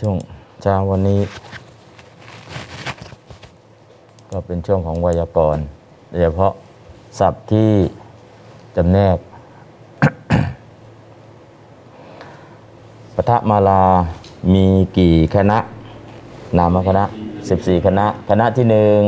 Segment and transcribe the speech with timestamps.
[0.00, 0.16] ช่วง
[0.62, 1.20] เช้าวันนี้
[4.30, 5.64] ก็เป็นช่วงของไวยากรณ์
[6.10, 6.52] โดยเฉพาะ
[7.18, 7.72] ศัพท์ที่
[8.76, 9.16] จำแนก
[13.14, 13.82] ปทมาลา
[14.52, 15.58] มีกี่คณะ
[16.58, 17.04] นามคณะ
[17.46, 19.00] 14 คณะ คณะที่หนึ่ง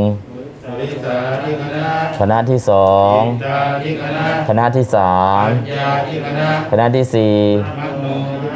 [0.64, 1.88] สวิสาธิคณะ
[2.20, 5.14] คณะที่สองอินตาธิคณะคณะที่สา
[5.44, 7.34] มปัญญาธิคณะคณะที่สี่
[7.80, 8.06] มโน
[8.42, 8.48] ธิ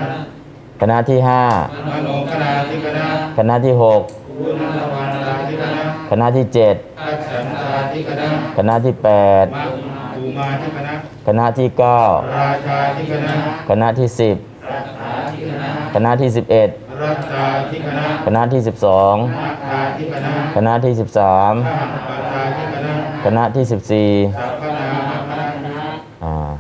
[0.81, 1.45] คณะคณะที่ห้า
[1.89, 3.07] มโนคณะธิคณะ
[3.39, 9.09] คณะที่หกคุณนวานาธิคณะคณะที่เจ็ดอัจฉันตาธิคณะคณะที่แป
[9.43, 9.71] ดมัค
[10.15, 10.95] ภูมาธิคณะ
[11.27, 12.03] คณะที่เก้า
[12.39, 13.33] ราชาธิคณะ
[13.69, 14.37] คณะที่สิบ
[14.71, 16.69] รัตถาธิคณะคณะที่สิบเอ็ด
[17.03, 22.93] รัตตาธิคณะคณะที่สิบสองนาคาธิคณะคณะที่สิบสามข้าปตาธิคณะ
[23.25, 25.33] คณะที่สิบสี่ สัพพนามค
[25.67, 25.85] ณะ
[26.25, 26.51] อ่า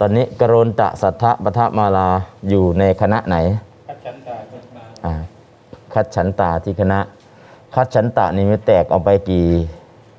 [0.00, 2.08] ตอนนี้กรณตะสัทธปทมาลา
[2.48, 3.36] อยู่ในคณะไหน
[3.88, 5.12] อัจฉันตาธิคณะอ่า
[5.94, 7.00] คัดฉันตาที่คณะ
[7.74, 9.46] คัดฉันตะนี่มันแตกออกไปกี่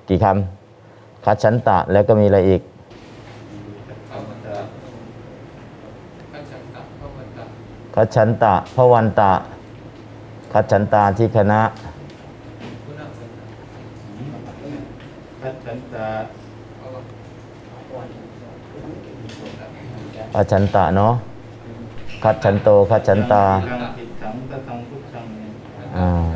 [0.09, 2.61] กี่คำคัดฉันตะแล้วก็มีอะไรอีก
[7.95, 9.31] คัดฉันตะพระวันตะ
[10.53, 11.61] คัดฉันตาที่คณะ
[15.43, 16.07] อัจฉันตา
[20.35, 21.13] คัดฉันตะเนาะ
[22.23, 25.51] คัดฉันโตคัดฉันตาทังติดถังตะทังพุทธังเนี่ย
[25.97, 26.27] อ่า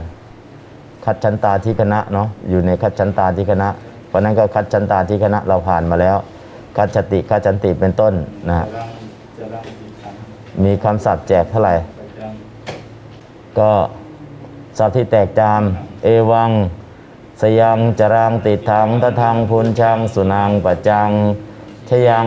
[1.05, 3.69] คัดชันตาที่คณะเนาะอยู่ในคัดชันตาที่คณะ
[4.07, 6.17] เพราะนั้นก็คัดชันตาที่คณะเราผ่านมาแล้ว
[6.77, 8.13] คัดชติคัดชันติเป็นต้น
[8.49, 8.55] นะ
[10.63, 11.75] มีคำศัพท์แจกเท่าไหร่
[13.59, 13.71] ก็
[14.77, 15.61] ศัพท์ที่แตกจาม
[16.03, 16.51] เอวัง
[17.41, 21.09] สยังจรังติดถังตะทังพุนชัง สุนังปัจจัง
[21.89, 22.25] ชยัง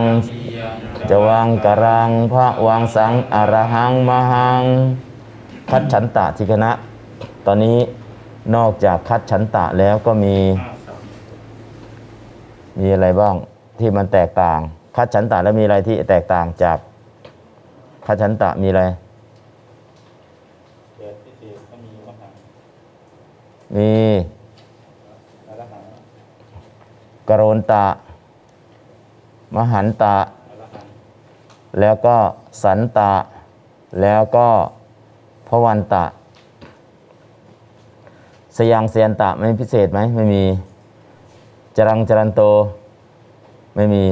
[1.09, 4.63] จะวังกรังพระวังสังอรหังมหัง
[5.69, 6.71] คัดฉันตะที่คณะ
[7.45, 7.77] ตอนนี้
[8.55, 10.35] นอกจากคัดฉันตะแล้วก็มี
[12.79, 13.35] มีอะไรบ้าง
[13.79, 14.59] ที่มันแตกต่าง
[14.95, 16.77] คัดฉันตะแล้วมีอะไรที่แตกต่างจาก
[18.05, 18.83] คัดฉันตะมีอะไร
[20.97, 22.31] เกิดพิเศษก็มีมหัง
[23.77, 23.91] มี
[25.47, 25.83] อรหัง
[27.29, 27.85] กรณตะ
[29.55, 30.15] มหันตะ
[31.79, 32.15] แล้วก็
[32.63, 33.13] สันตะ
[34.01, 34.47] แล้วก็
[35.47, 36.05] พวันตะ
[38.57, 40.43] สยังเสียนตะไม่พิเศษไหมไม่มี
[41.77, 42.41] จรังจรันโต
[43.75, 44.03] ไม่มี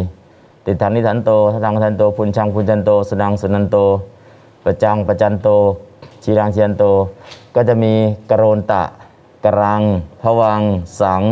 [0.65, 3.77] ติดฐานนิทันโตทัตังทันโตพุนชังพุนจันโตสุนังสุนันโต
[4.63, 5.47] ประจังประจันโต
[6.23, 6.85] ชีรังชีรันโต
[7.55, 7.93] ก็จะมี
[8.29, 8.83] กรณตะ
[9.45, 9.81] กรัง
[10.21, 10.61] พวัง
[11.01, 11.23] สัง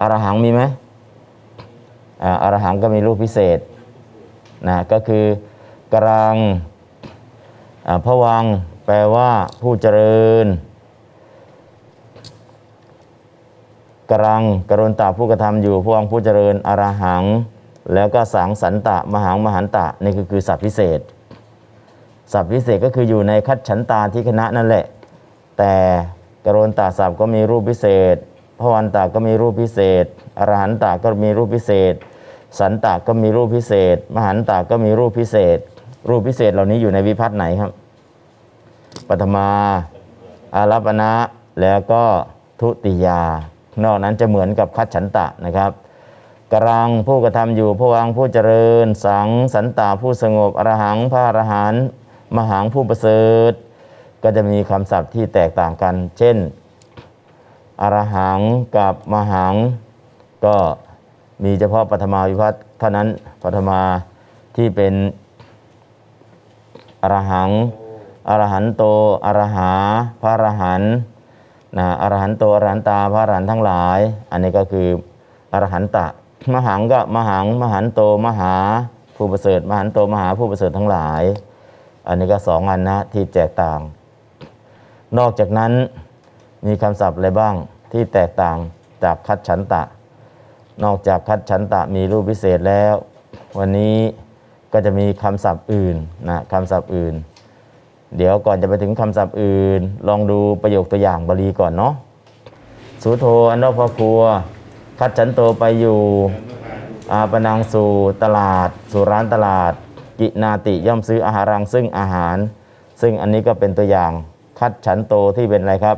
[0.00, 0.62] อรหังมีไหม
[2.22, 3.58] อ่าอรหังก็มีรูปพิเศษ
[4.66, 5.24] นะก็คือ
[5.94, 6.36] กรัง
[7.88, 8.44] อ่าพระวัง
[8.86, 9.30] แปลว่า
[9.62, 10.46] ผู้เจริญ
[14.10, 17.24] กรังกรุณตาผู้กระทำอยู่พวังผู้เจริญอรหัง
[17.94, 21.00] แล้วก็สังสันตะมหังมหันตะนี่คือคือศัพท์พิเศษ
[22.32, 24.84] ศัพท์พิเศษก็คืออยู่ในคัดฉันตาที่คณะนั่นแหละ
[25.58, 25.74] แต่
[26.44, 28.16] กรุณตาศัพก็มีรูปพิเศษ
[28.58, 30.04] พระวันตาก็มีรูปพิเศษ
[30.38, 31.94] อรหันตาก็มีรูปพิเศษ
[32.58, 35.58] สันตาก็มีรูปพิเศษ มหันตาก็มีรูปพิเศษ
[36.08, 37.70] รูปพิเศษเหล่านี้อยู่ในวิพัฒน์ไหนครับ
[39.08, 39.48] ปฐมา
[40.54, 41.12] อารัปณะ
[41.60, 42.02] แล้วก็
[42.60, 43.22] ทุติยา
[43.84, 45.70] นอกนั้นจะเหมือนกับคัดฉันตะนะครับ
[46.52, 51.82] กรังผู้กระทำอยู่ผู้วังผู้เจริญ สังสันตาผู้สงบอรหังพระอรหันต์
[52.36, 53.52] มหังผู้ประเสริฐ
[54.22, 56.36] ก็จะมีคำศัพท์ที่แตกต่างกัน เช่น
[57.82, 58.38] อรหัง
[58.76, 59.54] กับมหัง
[60.44, 60.56] ก็
[61.44, 63.08] มีเฉพาะปฐมาวิพัฒน์เท่านั้น
[63.42, 63.80] ปฐมา
[64.56, 64.94] ที่เป็น
[67.02, 67.50] อรหัง
[68.28, 68.82] อรหันโต
[69.26, 69.70] อรหา
[70.20, 70.82] พระอรหัน
[71.78, 73.98] นะอรหันโตอรหันตาพระอรหันทั้งหลาย
[74.30, 74.88] อันนี้ก็คือ
[75.52, 76.06] อรหันตะ
[76.54, 78.54] มหังก็มหังมหันโตมหา
[79.16, 81.22] ผู้ประเสริฐมหันโตมหาผู้ประเสริฐทั้งหลาย
[82.06, 83.80] อันนี้ก็สองอันนะที่แตกต่าง
[85.18, 85.72] นอกจากนั้น
[86.66, 87.54] มีคำศัพท์อะไรบ้าง
[87.92, 88.56] ที่แตกต่าง
[89.02, 89.82] จากคัดฉันตะ
[90.84, 92.94] นอกจากคัดฉันตะมีรูปพิเศษแล้ว
[93.58, 93.96] วันนี้
[94.72, 95.96] ก็จะมีคำศัพท์อื่น
[96.28, 97.14] นะคำศัพท์อื่น
[98.16, 101.92] เดี๋ยวก่อนจะไปถึงคำศัพท์อื่น ลองดูประโยคตัวอย่างบาลีก่อนเนาะ
[103.02, 104.20] สุโธอันนอกพ่อครัว
[104.98, 105.98] คัดฉันโตไปอยู่
[107.12, 107.90] อาปนังสู่
[108.22, 109.72] ตลาด สู่ร้านตลาด
[110.20, 112.36] กินาติย่อมซื้ออาหารังซึ่งอาหาร
[113.00, 114.12] ซึ่งอันนี้ก็เป็นตัวอย่าง
[114.58, 115.96] คัดฉันโตที่เป็นอะไรครับ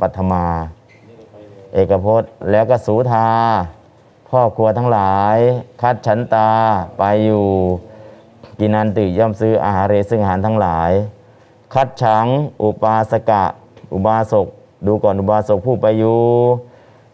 [0.00, 0.44] ปัทมา
[1.74, 3.26] เอกพจน์แล้วก็สูทา
[4.34, 5.38] พ่อครัวทั้งหลาย
[5.82, 6.50] คัดฉันตา
[6.98, 7.46] ไปอยู่
[8.58, 10.90] กินันติย่อมซื้ออาหารเรซึ่งอาหารทั้งหลาย
[11.74, 12.26] คัดฉัง
[12.62, 13.44] อุปาสกะ
[13.94, 14.46] อุบาสก
[14.86, 16.20] ดูก่อนอุบาสกผู้ไปอยู่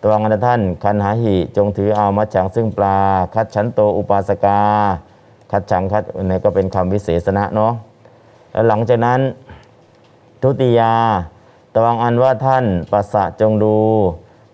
[0.03, 2.99] ตวังอันท่าน คันหาหิ จงถือเอามัจฉังซึ่งปลา
[3.35, 4.61] คัดฉันโตอุปาสกา
[5.53, 7.73] คัดฉังคัดนี่ก็เป็นคำวิเศษณะเนาะ
[8.53, 9.21] แล้วหลังจากนั้น
[10.43, 10.95] ทุติยา
[11.75, 13.77] ตวังอันว่าท่านปัสสะจงดู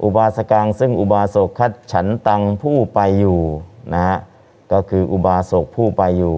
[0.04, 3.40] อุบาสกังซึ่งอุบาสกคัดฉันตังผู้ไปอยู่
[3.92, 4.18] นะฮะ
[4.72, 6.36] ก็คืออุบาสกผู้ไปอยู่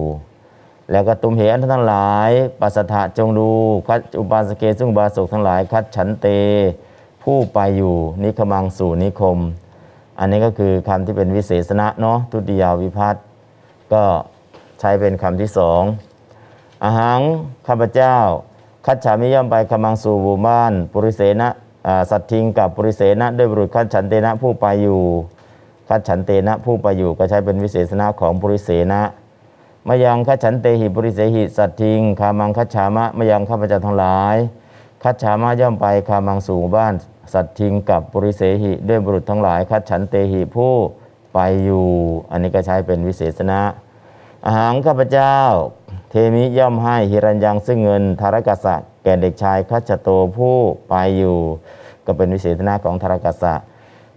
[0.91, 3.49] แล้วก็ตุมเหอันทั้งหลายปัสสถะจงดู
[3.87, 6.27] คัดอุบาสเกซึ่งอุบาสกทั้งหลาย คัดฉันเต
[7.23, 9.37] ผู้ไปอยู่ นิคมังสู่นิคม
[10.19, 13.23] อันนี้ก็คือคำที่เป็นวิเศษณะเนาะทุติยาวิพัตน์
[13.93, 14.03] ก็
[14.79, 15.81] ใช้เป็นคำที่สอง
[16.83, 17.21] อาหัง
[17.67, 18.17] ข้าพเจ้า
[18.85, 21.49] คัดฉามิย่อมไปขมังสู่หมู่บ้าน ปุริเสนะ
[22.11, 25.01] สัตทิงกับปุริเสนะด้วยบุรุษคัดฉันเตนะผู้ไปอยู่
[25.89, 29.01] คัดฉันเตนะผู้ไปอยู่ก็ใช้เป็นวิเศษณะของปุริเสนะ
[29.87, 34.35] มายังคัดฉันเตหิปุริเสหิสัตทิงคามังคัดฉามะมายังข้าพเจ้าทั้งหลาย
[35.03, 36.93] คัดฉามะย่อมไปคามังสู่บ้าน
[37.33, 40.73] สัตทิงกับปุริเสหิด้วยบุรุษทั้งหลายคัดฉันเตหิผู้
[41.33, 41.87] ไปอยู่
[42.31, 43.61] อันนี้ก็ใช้เป็นวิเศษณะ
[44.45, 45.37] อาหารข้าพเจ้า
[46.09, 50.57] เทมิย่อมให้ฮิรัญยังซึ่งเงินธารกสะ แก่เด็กชายคัจโตผู้
[50.89, 51.39] ไปอยู่
[52.05, 53.53] ก็เป็นวิเศษณะของธารกสะ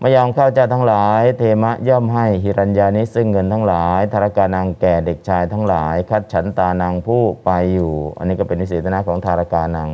[0.02, 9.90] มายองข้าเจ้าทั้งหลาย เทมะย่อมให้ฮิรัญญานิซึ่งเงินทั้งหลายธารกานังแก่เด็กชายทั้งหลาย คัดฉันตานังผู้ไปอยู่ อันนี้ก็เป็นวิเศษณะของธารกานัง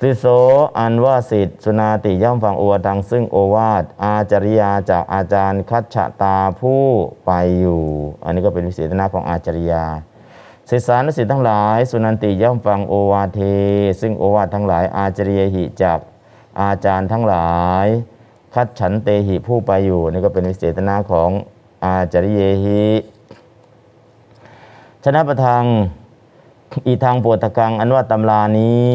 [0.00, 0.24] สิโส
[0.78, 6.84] อันว่าสิทธิสุนาติย่อมฟังโอวาทังซึ่งโอวาทอาจริยาจากอาจารย์คัจฉตาผู้
[7.26, 7.82] ไปอยู่
[8.24, 9.84] อันนี้ก็เป็นวิเศษณะของอาจริยา
[10.70, 13.40] ศิษสานสิทธ์ทั้งหลาย สุนันติย่อมฟังโอวาเท
[14.00, 15.98] ซึ่งโอวาททั้งหลาย อาจริยหิจาก
[16.60, 17.54] อาจารย์ทั้งหลา
[17.84, 17.86] ย
[18.54, 21.30] คัดฉันเตหิผู้ไปอยู่นี่ก็เป็นวิเศษณะของ
[21.84, 22.84] อาจริยหิ
[25.04, 25.64] ชนะประทัง
[26.86, 28.92] อีทางปวดตะกังอันว่าตำรานี้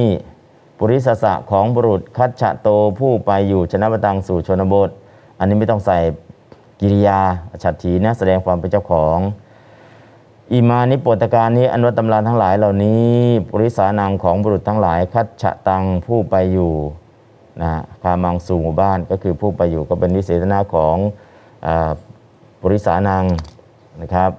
[0.78, 2.70] ปุริสสะของบุรุษคัจฉะโต
[3.00, 4.90] ผู้ไปอยู่ชนะประตังสู่ชนบท
[5.40, 5.98] อันนี้ไม่ต้องใส่
[6.82, 7.20] กิริยา
[7.64, 9.20] ฉัตรถีนะแสดงความเป็นเจ้าของ
[10.54, 13.12] อิมานิปวตการนี้อันว่าตำราทั้งหลายเหล่านี้
[13.50, 16.74] ปริสานังของบุรุษทั้งหลาย คัจฉะตังผู้ไปอยู่
[17.62, 17.72] นะ
[18.02, 20.96] คามังสู่หมู่บ้านก็คือผู้ไปอยู่ก็เป็นวิเศษณะของ
[21.66, 21.68] อ
[22.62, 23.24] ปริสานัง
[24.02, 24.32] นะครับ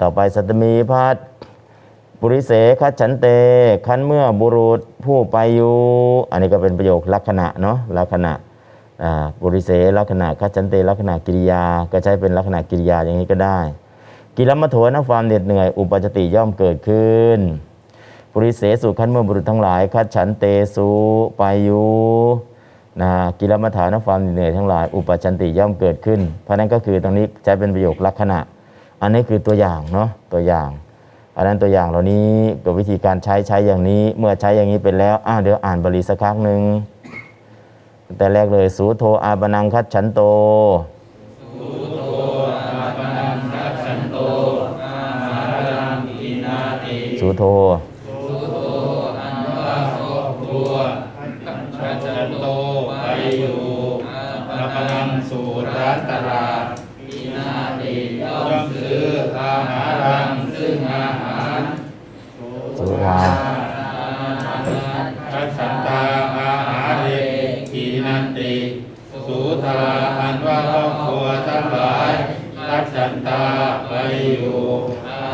[0.00, 1.16] ต่อไปสัตมีพัฒ
[2.20, 3.26] ปุริเสคัจฉันเต
[3.86, 5.76] คันเมื่อบุรุษผู้ไปอยู่
[6.30, 8.32] อันนี้ก็เป็นประโยคลักษณะเนาะลักษณะ
[9.02, 13.58] อ่าปุริเสลักษณะคัจฉันเตลักษณะกิริยา ก็ใช้เป็นลักษณะกิริยาอย่างนี้ก็ได้
[14.36, 17.38] กิรมัโถนะความเหน็ดเหนื่อย อุปจติย่อมเกิดขึ้น
[18.32, 20.44] ปุริเสสุคันเมื่อบุรุษทั้งหลายคัจฉันเต
[20.74, 20.88] สุ
[21.38, 21.88] ไปอยู่
[23.00, 28.38] นะกิรมัฐานความเหน็ดเหนื่อยทั้งหลาย อุปจันติย่อมเกิดขึ้น เพราะนั้นก็คือตรงนี้ใช้เป็นประโยคลักษณะ
[29.02, 30.68] อันนี้คือตัวอย่างเนาะตัวอย่าง
[31.36, 32.30] อันนั้นตัวอย่างเหล่านี้
[32.64, 36.60] กับวิธีการใช้ใช้อย่างนี้ เมื่อใช้อย่างนี้เป็นแล้วอ้าวเดี๋ยวอ่านบาลีสักครั้งหนึ่ง
[38.16, 40.20] แต่แรกเลยสูโทอาบนังคัดฉันโต
[41.58, 42.03] สูโท
[52.06, 52.46] ชันโต
[53.00, 53.04] ไป
[53.38, 53.60] อยู่
[54.50, 56.64] อาปนังสู่ร้านตลาด
[57.08, 59.02] มีนาติย่อมซื้อ
[59.38, 61.60] อาหารังซึ่งอาหาร
[62.78, 63.20] สุรา
[65.32, 66.02] คัจฉันตา
[66.36, 67.08] อาหาเร
[67.72, 68.54] กีนันติ
[69.26, 69.80] สูทา
[70.18, 72.12] อันว่าครอบครัวทั้งหลาย
[72.68, 73.44] คัจฉันตา
[73.88, 73.92] ไป
[74.30, 74.58] อยู่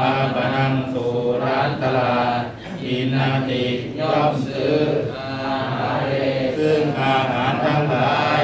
[0.00, 2.42] อาปนังสู่ร้านตลาด
[2.80, 3.64] กีนันติ
[4.00, 4.76] ย่อมซื้อ
[5.16, 6.12] อาหารเร
[6.58, 8.40] ซึ่งอาหารทั้งหลาย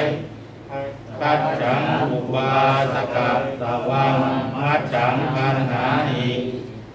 [1.19, 1.81] คัดฉัง
[2.11, 2.57] อุบา
[2.93, 3.31] สกะ
[3.61, 4.15] ตะวัง
[4.61, 6.27] มัดฉังคันหานิ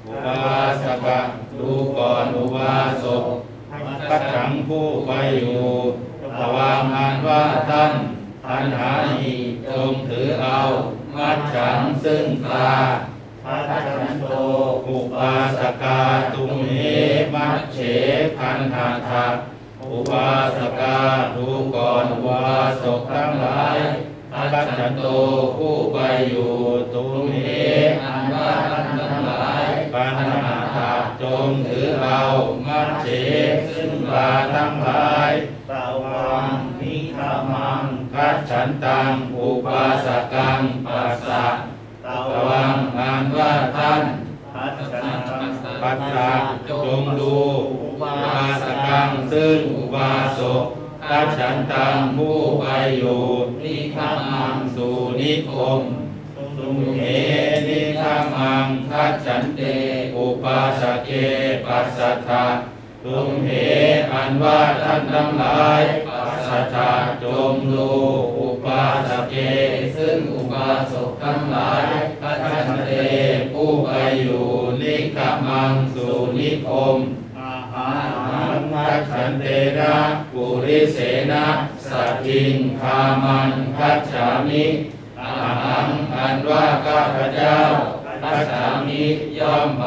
[0.06, 1.20] อุบาสกะ
[1.58, 3.24] ดูก่อนอุบาสก
[4.08, 5.64] คัดฉังผู้ไปอยู่
[6.38, 7.92] ตะวังอันว่าท่าน
[8.46, 9.32] คันหานิ
[9.68, 10.58] จงถือเอา
[11.16, 12.72] มัดฉังซึ่งปลา
[13.44, 14.11] คัดฉัน
[15.12, 16.00] โตอุบาสกา
[16.34, 16.72] ตุมเห
[17.34, 17.78] มัดเฉ
[18.38, 19.26] คันหาทา
[19.90, 20.98] อุบาสกา
[21.36, 22.46] ดูก่อนอุบา
[22.82, 23.78] สกทั้งหลาย
[24.34, 25.06] อัคัจฉันโต
[25.56, 25.98] ผู้ไป
[26.30, 26.52] อยู่
[26.94, 27.36] ตุมเห
[28.02, 30.92] อันว่าท่านทั้งหลายปัญหาถา
[31.22, 32.20] จงถือเอา
[32.66, 33.08] มัจเจ
[33.74, 35.32] ซึ่งบาทั้งหลาย
[35.70, 37.82] ตาวังนิธามัง
[38.14, 41.46] คัจฉันตังอุปาสกังปัสสะ
[42.04, 42.16] ตา
[42.48, 44.04] วังอันว่าท่าน
[45.82, 46.32] สะ
[46.70, 47.36] จงดู
[47.82, 48.18] อุบา
[48.62, 50.66] สกังซึ่งอุบาสก
[51.08, 52.64] ข้าฉันตังผู้ไป
[52.98, 53.22] อยู่
[53.62, 55.82] นิฆามังสู่นิคม
[56.56, 57.00] สุมเห
[57.68, 59.60] นิฆามังข้าฉันเต
[60.16, 61.10] อุปาสเก
[61.66, 62.44] ปัสสัทธา
[63.04, 63.50] ตุมเห
[64.12, 66.92] อันว่าท่านทั้งหลายปัสสัทธา
[67.22, 67.90] จงดู
[68.38, 69.34] อุปาสเก
[69.96, 71.86] ซึ่งอุบาสกทั้งหลาย
[72.20, 72.92] ข้าฉันเต
[73.52, 73.90] ผู้ไป
[74.22, 74.46] อยู่
[74.80, 76.98] นิกามังสู่นิคม
[77.38, 79.46] อาหารมัจฉันเต
[79.78, 79.96] นะ
[80.32, 80.98] ปุริเส
[81.32, 81.46] นะ
[81.88, 84.64] สัตถิงคามันคัจฉามิ
[85.20, 87.58] อาหารอันว่าข้าพเจ้า
[88.22, 89.04] คัจฉามิ
[89.38, 89.86] ย่อมไป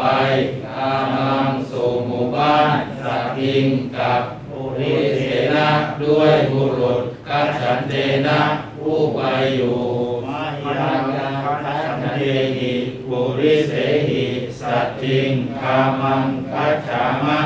[0.65, 3.65] คามังสู่หมู่บ้านสัตถิง
[3.97, 5.21] กับปุริเส
[5.55, 5.69] นะ
[6.03, 7.93] ด้วยบุรุษกัจฉันเต
[8.27, 8.41] นะ
[8.79, 9.19] ผู้ไป
[9.55, 9.79] อยู่
[10.25, 10.41] มา
[10.77, 11.01] ยัง
[11.43, 12.19] คัจฉันเต
[12.57, 12.73] หิ
[13.07, 13.73] ปุริเส
[14.09, 14.23] หิ
[14.59, 17.39] สัตถิงคามังคัจฉามะ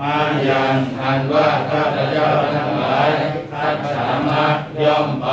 [0.00, 0.16] มา
[0.48, 3.10] ยังอันว่าข้าพเจ้าทั้งหลาย
[3.52, 4.44] ทักษามะ
[4.82, 5.28] ย่อมไป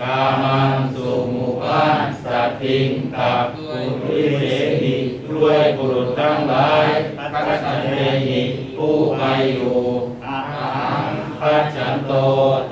[0.00, 3.76] กามังสู่หมู่บ้านสัตถิงกับปุ
[4.10, 4.42] ริเส
[4.82, 4.96] หิ
[5.30, 6.86] ด้วยบุรุษทั้งหลาย
[7.32, 7.88] ทักษเต
[8.26, 8.40] หิ
[8.76, 9.22] ผู้ไป
[9.54, 9.78] อยู่
[10.26, 10.72] อาหา
[11.08, 12.12] รพัจฉันโต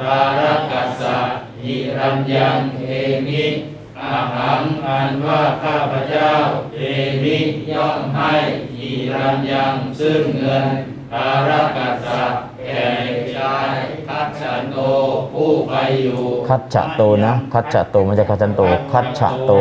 [0.01, 0.41] ทาร
[0.73, 1.19] กัสสะ
[1.63, 2.83] หิรัญญังเท
[3.27, 3.45] มิ
[4.03, 6.31] อาหารอันว่าข้าพเจ้า
[6.75, 6.79] เท
[7.23, 7.37] มิ
[7.73, 8.35] ย่อมให้
[8.77, 10.67] หิรัญญังซึ่งเงิน
[11.13, 12.27] ทารกัสสะ
[12.67, 12.89] แก่
[13.37, 13.77] ชาย
[14.09, 14.79] คัจฉันโต
[15.35, 18.63] ผู้ไปอยู่คัจฉะโตนะ คัจฉะโตไม่ใช่คัจฉันโต
[18.93, 19.53] คัจฉะโต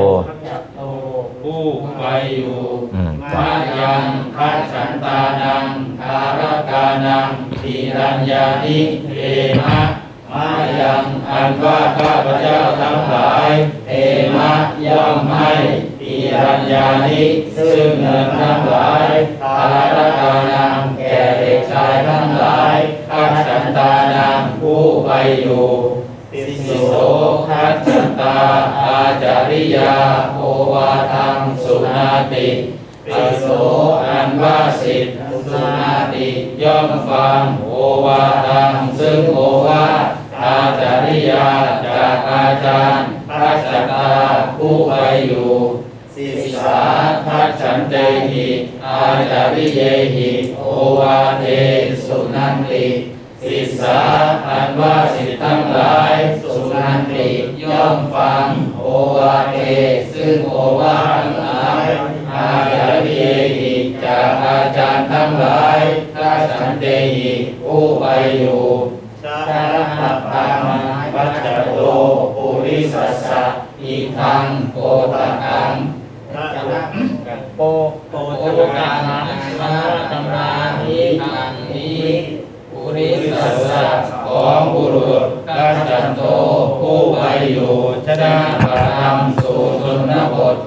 [1.43, 1.63] ผู้
[1.97, 2.03] ไป
[2.35, 2.57] อยู่
[2.95, 4.03] อืมจ้ะ มายัง
[4.37, 5.65] คัจฉันตานัง
[6.01, 6.41] ทาร
[6.71, 7.29] กานัง
[7.61, 9.19] ทีรัญญานิเท
[9.65, 9.81] มะ
[10.33, 13.49] มายังอันว่าข้าพเจ้าทั้งหลาย
[13.87, 13.91] เท
[14.37, 14.51] มะ
[14.87, 15.53] ย่อมให้
[16.11, 17.23] ทีรัญญานิ
[17.57, 19.09] ซึ่งเงินทั้งหลาย
[19.41, 19.57] ทา
[19.95, 22.75] รกานังแก่เด็กชายทั้งหลาย
[23.09, 25.09] คัจฉันตานังผู้ไป
[25.41, 25.67] อยู่
[26.31, 26.93] สิโส
[27.47, 27.87] คัจจ
[28.21, 28.37] ตา
[28.79, 29.95] อาจาริยา
[30.35, 30.41] โอ
[30.73, 32.49] วาทังสุนาติ
[33.05, 33.45] ปิโส
[34.05, 35.09] อันว่าสิทธ
[35.45, 36.29] สุนาติ
[36.63, 37.71] ย่อมฟังโอ
[38.05, 40.05] วาทังซึ่งโอวาท
[40.43, 41.47] อาจาริยา
[41.85, 44.09] จากอาจารย์คัจจตา
[44.57, 44.93] ผู้ไป
[45.27, 45.51] อยู่
[46.49, 46.83] สิสา
[47.25, 47.95] คัจฉันเต
[48.29, 48.47] หิ
[48.85, 49.81] อาจาริเย
[50.15, 50.63] หิโอ
[50.99, 51.45] วาเท
[52.05, 52.87] สุนันติ
[53.41, 53.99] สิสา
[54.47, 57.29] อันว่าสิตทั้งหลาย สุนันติ
[57.63, 58.47] ย่อมฟัง
[58.79, 59.57] โอวาเท
[60.13, 61.87] ซึ่งโอวาทั้งหลาย
[62.33, 63.23] อาจาริเย
[63.57, 65.79] หิจากอาจารย์ทั้งหลาย
[66.15, 67.31] ถ้าฉันเตหิ
[67.63, 68.05] ผู้ไป
[68.37, 68.63] อยู่
[69.23, 70.59] ชาระหัตตัง
[71.15, 71.79] วัจจโต
[72.35, 73.43] ปุริสัสสะ
[73.81, 74.77] อีทังโก
[75.13, 75.15] ต
[75.45, 75.73] ตัง
[77.61, 77.65] โป
[78.11, 79.19] โปโตกามา
[79.59, 79.73] มา
[80.11, 80.49] ตำรา
[80.79, 82.07] นิทังนี้
[82.71, 83.87] ปุริปุริสัสัสสสะ
[84.25, 85.23] ของบุรุษ
[85.57, 86.21] กัจจันโต
[86.79, 87.23] ผู้ไป
[87.53, 87.73] อยู่
[88.05, 90.57] ชนะประธรรมสู่ชนบท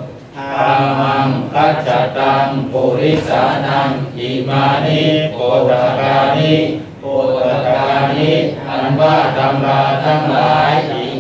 [0.59, 5.03] กามังกัจจตังปุริสานังอิมานิ
[5.35, 6.55] โกตกานิ
[7.01, 7.07] โก
[7.37, 8.33] ตกานิ
[8.69, 10.73] อันว่าตำราทั้งหลาย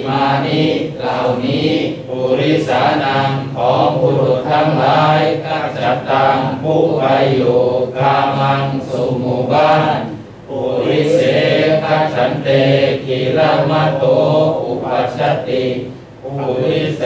[0.08, 0.64] มานิ
[1.00, 1.70] เหล่านี้
[2.08, 5.80] ปุริสานังของบุรุษทั้งหลายกัจจ
[6.10, 7.04] ตังผู้ไป
[7.36, 7.60] อยู่
[7.98, 9.98] กามังสู่หมู่บ้าน
[10.48, 11.20] ปุริเส
[11.84, 12.48] ขัจฉันเต
[13.06, 13.40] กิร
[13.70, 14.04] มะโต
[14.62, 15.18] อุปัชช
[15.48, 15.66] ติ
[16.22, 17.02] ปุริเส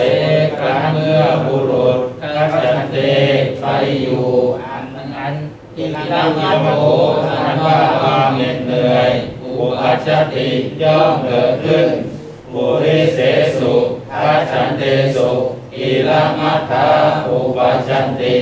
[0.61, 2.97] ครั้นเมื่อบุรุษขัจฉันเต
[3.61, 3.67] ไป
[4.03, 4.27] อยู่
[4.65, 4.85] อัน
[5.19, 5.35] อัน
[5.79, 6.31] อิรัม
[6.63, 6.69] โม
[7.45, 9.11] อันว่าความเหน็ดเหนื่อย
[9.45, 10.49] อุปัชชติ
[10.83, 11.89] ย่อมเกิดขึ้น
[12.59, 13.21] ปุริเส
[13.59, 13.75] สุ
[14.13, 14.83] ขัจฉันเต
[15.17, 15.31] สุ
[15.77, 16.11] อิร
[16.41, 16.89] มัตถา
[17.29, 18.37] อุปัชชันติ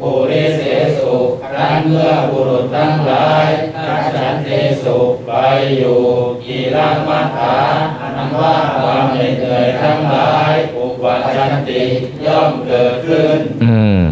[0.00, 0.60] ปุริเส
[0.98, 1.12] สุ
[1.42, 4.48] ครั้นเมื่อบุรุษทั้งหลายทักฉันเต
[4.82, 4.96] สุ
[5.26, 5.32] ไป
[5.78, 6.00] อยู่
[6.44, 7.58] กีรังมัฏฐา
[8.00, 11.82] อันว่าความเหนื่อยทั้งหลายอุปัชชันติ
[12.26, 14.02] ย่อมเกิดขึ้น อืม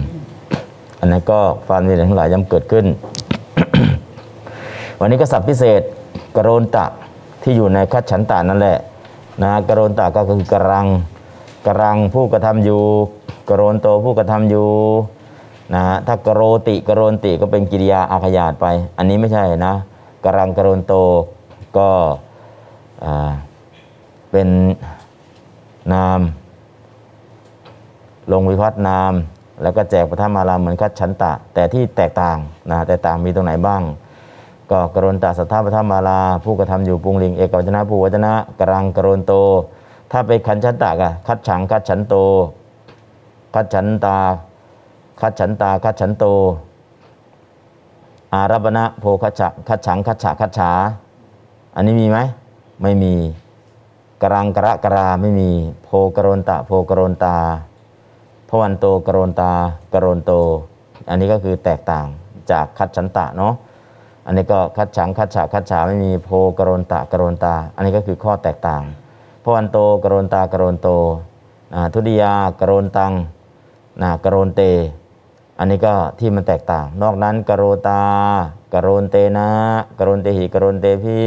[1.01, 2.87] อันนั้นก็ความมีทั้งหลายย่อมเกิดขึ้น
[5.01, 5.83] วันนี้ก็สับพิเศษ
[6.37, 6.87] กรโรนตะ
[7.43, 8.79] ที่อยู่ในคัจฉันตานั่นแหละ
[9.43, 10.87] นะกรโรตะก็คือกรัง
[11.67, 12.83] กรังผู้กระทำอยู่
[13.49, 14.69] กรโรโตผู้กระทำอยู่
[15.75, 18.67] นะถ้ากรโรติกรโรนติก็เป็นกิริยาอาขยาตไป
[18.99, 19.75] อันนี้ไม่ใช่นะ
[20.25, 20.95] กรังกรโรนโต
[21.79, 21.91] ก็
[24.31, 24.49] เป็น
[25.93, 26.21] นาม
[28.33, 29.13] ลงวิพัฒน์นาม
[29.63, 32.37] แล้วก็แจกปฐมาราเหมือนคัดฉันตะ แต่ที่แตกต่าง
[32.71, 33.83] นะแตกต่างมีตรงไหนบ้าง
[34.71, 39.35] ก็กรณตาสัทธาปฐมาราผู้กระทำอยู่ปุงลิงเอกวัจนะผู้วัจนะกรังกรณโต
[40.11, 42.15] ถ้าไปขันฉันตะกะคัดฉังคัดฉันโต
[43.55, 44.19] คัดฉันตา
[45.21, 46.25] คัดฉันตาคัดฉันโต
[48.33, 50.71] อารัปณะโพคัจฉะคัดฉังคัดฉะคัดฉา
[51.77, 52.19] อันนี้มีไหม
[52.83, 53.15] ไม่มี
[54.23, 55.51] กรังกระกราไม่มี
[55.85, 57.37] โพกรณตะโพกรณตา
[58.49, 59.53] พวันโตกรณตา
[59.95, 60.33] กรณโต
[61.09, 62.07] อันนี้ก็คือแตกต่าง
[62.51, 63.55] จากคัดฉันตะเนาะ
[64.27, 66.29] อันนี้ก็คัดฉังคัดฉะคัดฉาไม่มีโพ
[66.59, 68.83] กรณตะกรณตา อันนี้ก็คือข้อแตกต่าง
[69.43, 70.89] พวันโตกรณตากรณโต
[71.95, 73.13] ทุติยากรณตัง
[74.03, 74.63] นะกรณเต
[75.59, 78.03] อันนี้ก็ที่มันแตกต่าง นอกนั้นกโรตา
[78.75, 79.49] กรนเตนะ
[79.99, 81.19] กรนเตหิกรนเตพิ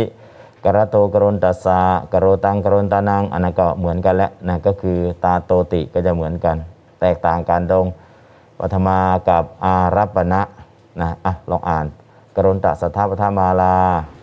[0.65, 6.57] กระโตกรนตัสสะกโรตังกรนตานังอันนั้นก็เหมือนกันแหล้วนะก็คือตาโตติก็จะเหมือนกัน
[7.01, 7.85] แตกต่างกันตรง
[8.59, 10.41] ปฐมากับอารัปปณะ
[11.01, 11.85] นะอะลองอ่าน
[12.45, 13.77] รนตัสสะทาปทามาลา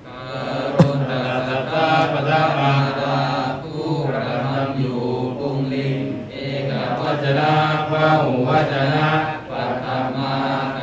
[0.09, 3.19] กรุณตาสัทธาปทามาตา
[3.63, 5.01] ผู้กระทำอยู่
[5.39, 5.99] ปุงลิง
[6.33, 6.37] เอ
[6.71, 7.53] กวัจนะ
[7.91, 9.09] พระหูวัจนะ
[9.51, 10.35] ปัตตมา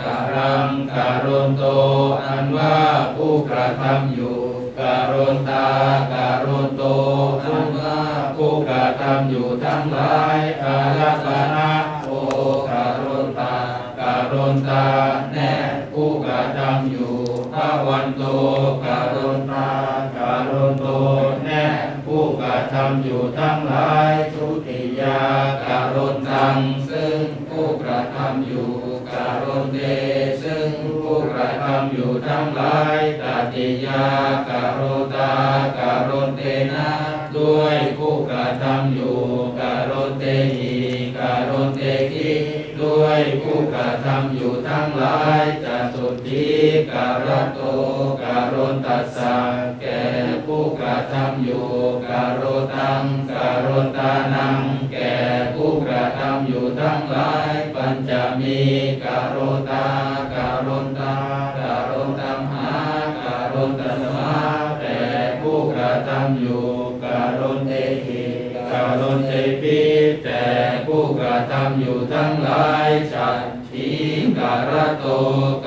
[0.05, 1.63] กรังการุณโต
[2.25, 2.75] อันว่า
[3.15, 4.37] ผู้กระทำอยู่
[4.79, 5.67] การุณตา
[6.13, 6.83] การุณโต
[7.45, 7.99] อันว่า
[8.35, 11.71] ผู้กระทำอยู่ทั้งหลายอารัปนะ
[12.05, 12.11] โอ
[12.69, 13.55] การุณตา
[13.99, 14.85] การุณตา
[15.33, 15.53] แน่
[15.93, 17.13] ผู้กระทำอยู่
[17.53, 18.23] พระวันโต
[18.85, 19.69] การุณตา
[20.17, 20.87] การุณโต
[21.45, 21.65] แน่
[22.05, 25.21] ผู้กระทำอยู่ทั้งหลายทุติยา
[25.63, 26.57] การุณตัง
[26.89, 27.19] ซึ่ง
[27.49, 28.71] ผู้กระทำอยู่
[29.11, 29.79] การุณเต
[30.43, 30.69] ซึ่ง
[31.01, 33.23] ผู้กระทำอยู่ทั้งหลายต
[33.53, 34.05] ติยา
[34.49, 35.33] การุตา
[35.79, 36.41] การุณเต
[36.73, 36.89] นะ
[37.37, 39.17] ด้วยผู้กระทำอยู่
[39.59, 40.25] การุณเต
[40.57, 40.75] หิ
[41.17, 41.81] การุณเต
[42.13, 42.33] กิ
[42.81, 45.43] ด้วยผู้กระทำอยู่ทั้งหลาย
[46.95, 47.59] การโต
[48.23, 49.37] การุณตัสสะ
[49.81, 50.01] แก่
[50.45, 51.67] ผู้กระทำอยู่
[52.09, 53.03] การุตัง
[53.33, 54.57] การุตานัง
[54.93, 55.15] แก่
[55.55, 58.61] ผู้กระทำอยู่ทั้งหลายปัญจมี
[59.03, 59.87] การุตา
[60.35, 61.15] การุตา
[61.59, 62.77] การุตัมหา
[63.23, 64.35] การุตัสมา
[64.81, 64.99] แต่
[65.41, 66.65] ผู้กระทำอยู่
[67.03, 67.71] การุเต
[68.05, 68.23] หิ
[68.71, 69.81] การุเตปิ
[70.25, 70.43] แต่
[70.85, 73.52] ผู้กระทำอยู่ทั้งหลายฉัตถิกา
[74.69, 75.05] รโต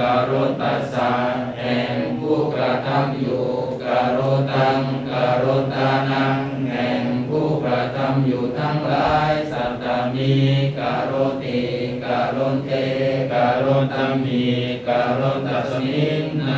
[0.00, 1.12] การุตัสสะ
[1.58, 3.44] แห่งผู้กระทำอยู่
[3.84, 4.78] การุตัง
[5.10, 6.38] การุตานัง
[6.70, 10.34] แห่งผู้กระทำอยู่ทั้งหลายสัตตมี
[10.78, 11.60] การุติ
[12.04, 12.72] การุเต
[13.32, 14.44] การุตมี
[14.88, 16.52] การุตัสมิงใน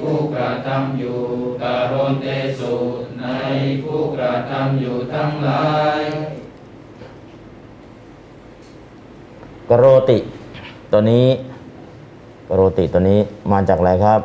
[0.00, 1.20] ผู้กระทำอยู่
[1.62, 2.26] การุเต
[2.60, 2.74] สุ
[3.20, 3.26] ใน
[3.82, 6.00] ผู้กระทำอยู่ทั้งหลาย
[9.68, 10.18] กโรติ
[10.92, 11.26] ตัวนี้
[12.54, 13.18] โรติตัวนี้
[13.52, 14.20] มาจากอะไรครับ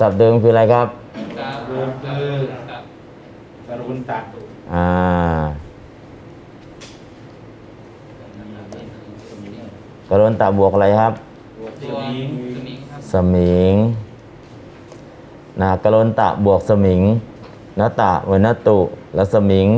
[0.00, 0.88] ศัพท์เดิมคืออะไรครับ
[1.70, 2.26] รวมคือ
[3.68, 4.24] กรุณตัก
[4.72, 4.86] อ่า
[10.10, 11.12] กรณตะบวกอะไรครับ
[11.82, 12.28] สมิง
[13.12, 13.74] สมิง
[15.60, 17.02] นะกรณตะบวกสมิง
[17.80, 18.78] นตะเวนตุ
[19.14, 19.68] และสมิง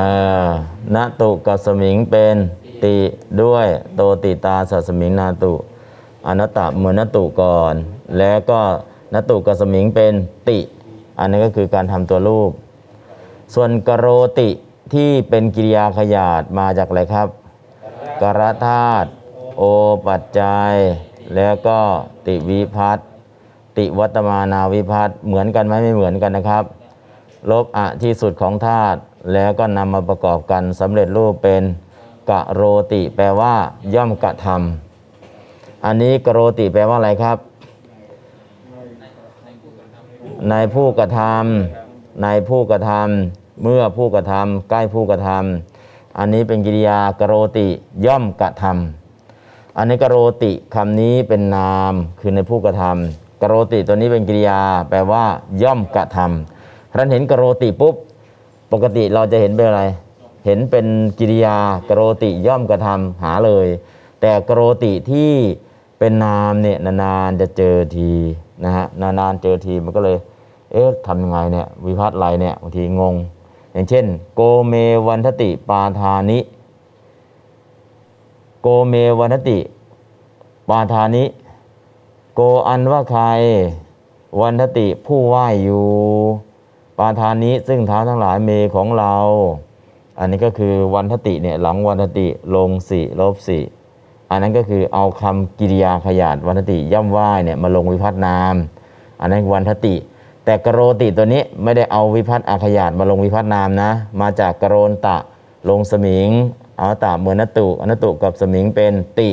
[0.00, 0.12] เอ่
[0.46, 0.48] อ
[0.94, 2.36] นตุกับสมิงเป็น
[2.84, 2.96] ติ
[3.42, 5.52] ด้วยโตติตาสัสมิงนาตุ
[6.26, 7.74] อนัตตะเหมือนนตุก่อน
[8.18, 8.60] แล้วก็
[9.14, 10.12] นตุกับสมิงเป็น
[10.48, 10.58] ติ
[11.18, 12.50] อันนี้ก็คือการทำตัวรูป
[13.54, 14.06] ส่วนกโร
[14.40, 14.50] ติ
[14.94, 17.28] ที่เป็นกิริยาขยาดมาจากอะไรครับ
[18.22, 19.08] กรธาตุ
[19.58, 19.62] โอ
[20.06, 20.74] ปัจจัย
[21.34, 21.78] แล้วก็
[22.26, 22.98] ติวิพัต
[23.76, 26.64] ติวัตมานาวิพัตเหมือนกันไหมไม่เหมือนกันนะครับ
[27.50, 29.00] ลบอะที่สุดของธาตุ
[29.32, 31.62] แล้วก็นำมาประกอบกันสำเร็จรูปเป็น
[32.30, 33.54] กะโรติ แปลว่า
[33.94, 37.38] ย่อมกระทำอันนี้กะโรติแปลว่าอะไรครับ
[40.50, 47.68] ในผู้กระทำในผู้กระทำเมื่อผู้กระทำใกล้ผู้กระทำอันนี้เป็นกิริยากะโรติ
[48.06, 55.24] ย่อมกระทำอันนี้กะโรติคำนี้เป็นนามคือในผู้กระทำกะโรติตัวนี้เป็นกิริยา แปลว่า
[55.62, 57.94] ย่อมกระทำท่านเห็นกโรติปุ๊บ
[58.72, 59.82] ปกติเราจะเห็นเป็นอะไร
[60.46, 60.86] เห็นเป็น
[61.18, 63.66] กิริยากโรติย่อมกระทำหาเลย
[64.20, 65.32] แต่กโรติที่
[65.98, 68.10] เป็นนามเนี่ยนานๆจะเจอที
[68.64, 70.16] นะฮะนานๆเจอทีมันก็เลย
[70.72, 73.14] เอ๊ะทำยังไงเนี่ยวิพัฒน์ไรเนี่ยบางทีงง
[73.72, 74.74] อย่างเช่น โกเม
[75.06, 76.38] วันทติปาทานิ
[78.62, 79.58] โกเมวันติ
[80.68, 81.24] ปาทานิ
[82.34, 83.24] โกอันว่าใคร
[84.40, 85.86] วันทติผู้ไหวอยู่
[87.00, 89.14] ปาทานิซึ่งเท้าทั้งหลายเมของเรา
[90.18, 93.62] อันนี้ก็คือวันทติเนี่ยหลังวันทติลงสี่ลบสี่
[94.30, 98.54] อันนั้นก็คือเอาคำกิริยาขยาดวันทติย่ำไหว้เนี่ยมาลงวิพัฒนาม
[99.20, 99.94] อันนั้นวันทติ
[100.44, 105.16] แต่กโรติตัวนี้ไม่ได้เอาวิพัฒน์อาขยาดมาลงวิพัฒนามนะ มาจากกโรนตะ
[105.68, 106.30] ลงสมิง
[106.78, 109.30] เอาตะเหมือนนตุอนตุกับสมิงเป็นติ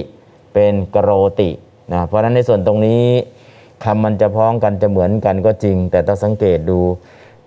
[0.53, 1.49] เป็นกโรติ
[1.91, 3.05] นะเพราะฉะนั้นในส่วนตรงนี้
[3.83, 6.79] คำมันจะพ้องกันจะเหมือนกันก็จริง แต่ต้องสังเกตดู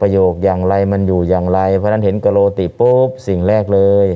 [0.01, 4.07] ประโยคอย่างไรมันอยู่อย่างไร เพราะนั้นเห็นกโรติปุ๊บสิ่งแรกเลย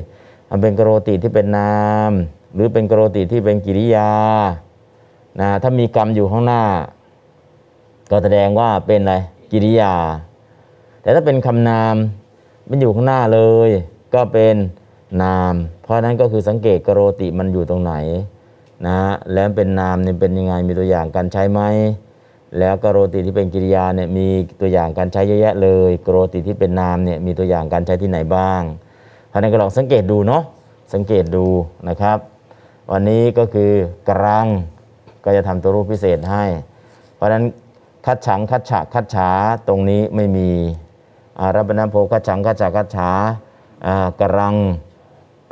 [0.49, 2.11] มันเป็นกโรติที่เป็นนาม
[2.55, 4.11] หรือเป็นกโรติที่เป็นกิริยา
[5.41, 6.63] นะถ้ามีกรรมอยู่ข้างหน้า
[8.11, 9.13] ก็แสดงว่าเป็นอะไร
[9.51, 9.93] กิริยา
[11.01, 11.95] แต่ถ้าเป็นคำนาม
[12.69, 13.69] มันอยู่ข้างหน้าเลย
[14.13, 14.55] ก็เป็น
[15.23, 17.93] นาม เพราะฉะนั้นก็คือสังเกตกโรติมันอยู่ตรงไหน
[18.87, 18.99] นะ
[19.33, 21.61] แล้วเป็นนามเนี่ยเป็นยังไงมีตัวอย่างการใช้ไหม
[22.59, 24.27] แล้วก็โรติที่เป็นกิริยาเนี่ยมี
[24.61, 28.61] ตัวอย่างการใช้เยอะแยะเลยโรติที่เป็นนามเนี่ยมีตัวอย่างการใช้ที่ไหนบ้าง
[29.27, 30.43] เพราะนั้นก็ลองสังเกตดูเนาะ
[30.93, 31.45] สังเกตดู
[31.89, 32.17] นะครับ
[32.91, 33.71] วันนี้ก็คือ
[34.09, 34.47] กรัง
[35.23, 36.43] ก็จะทำตัวรูปพิเศษให้
[37.15, 37.43] เพราะฉะนั้น
[38.05, 39.29] คัดฉังคัดฉะคัดฉา
[39.67, 40.49] ตรงนี้ไม่มี
[41.39, 43.09] อารัปนาโพคัดฉังคัดฉะคัดฉา
[43.87, 44.55] อ่ากรัง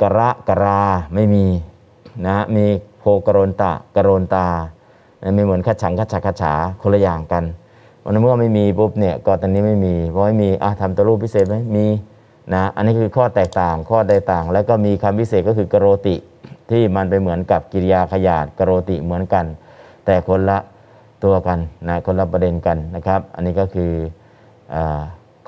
[0.02, 0.82] กระกรา
[1.14, 1.46] ไม่มี
[2.26, 2.66] นะมี
[2.98, 4.48] โพกรนตะกรนตา
[5.34, 7.44] ไม่เหมือนคัดฉังคัดฉะคัดฉาคนละอย่างกัน
[8.04, 11.86] วันนนเมื่อไม่มีปุ๊บเนี่ยก็ตอนนี้ไม่มีเพราะไม่มีอะทำตัวรูปพิเศษไหมมี
[12.54, 16.16] นะอันนี้คือข้อแตกต่างข้อใดต่าง แล้วก็มีคำพิเศษก็คือกโรติ
[16.70, 19.44] ที่มันไปเหมือนกับกิริยาขยาดกโรติเหมือนกัน
[20.04, 20.58] แต่คนละ
[21.24, 21.58] ตัวกัน
[21.88, 23.92] นะคนละประเด็นกันนะครับ อันนี้ก็คือ
[24.74, 24.76] อ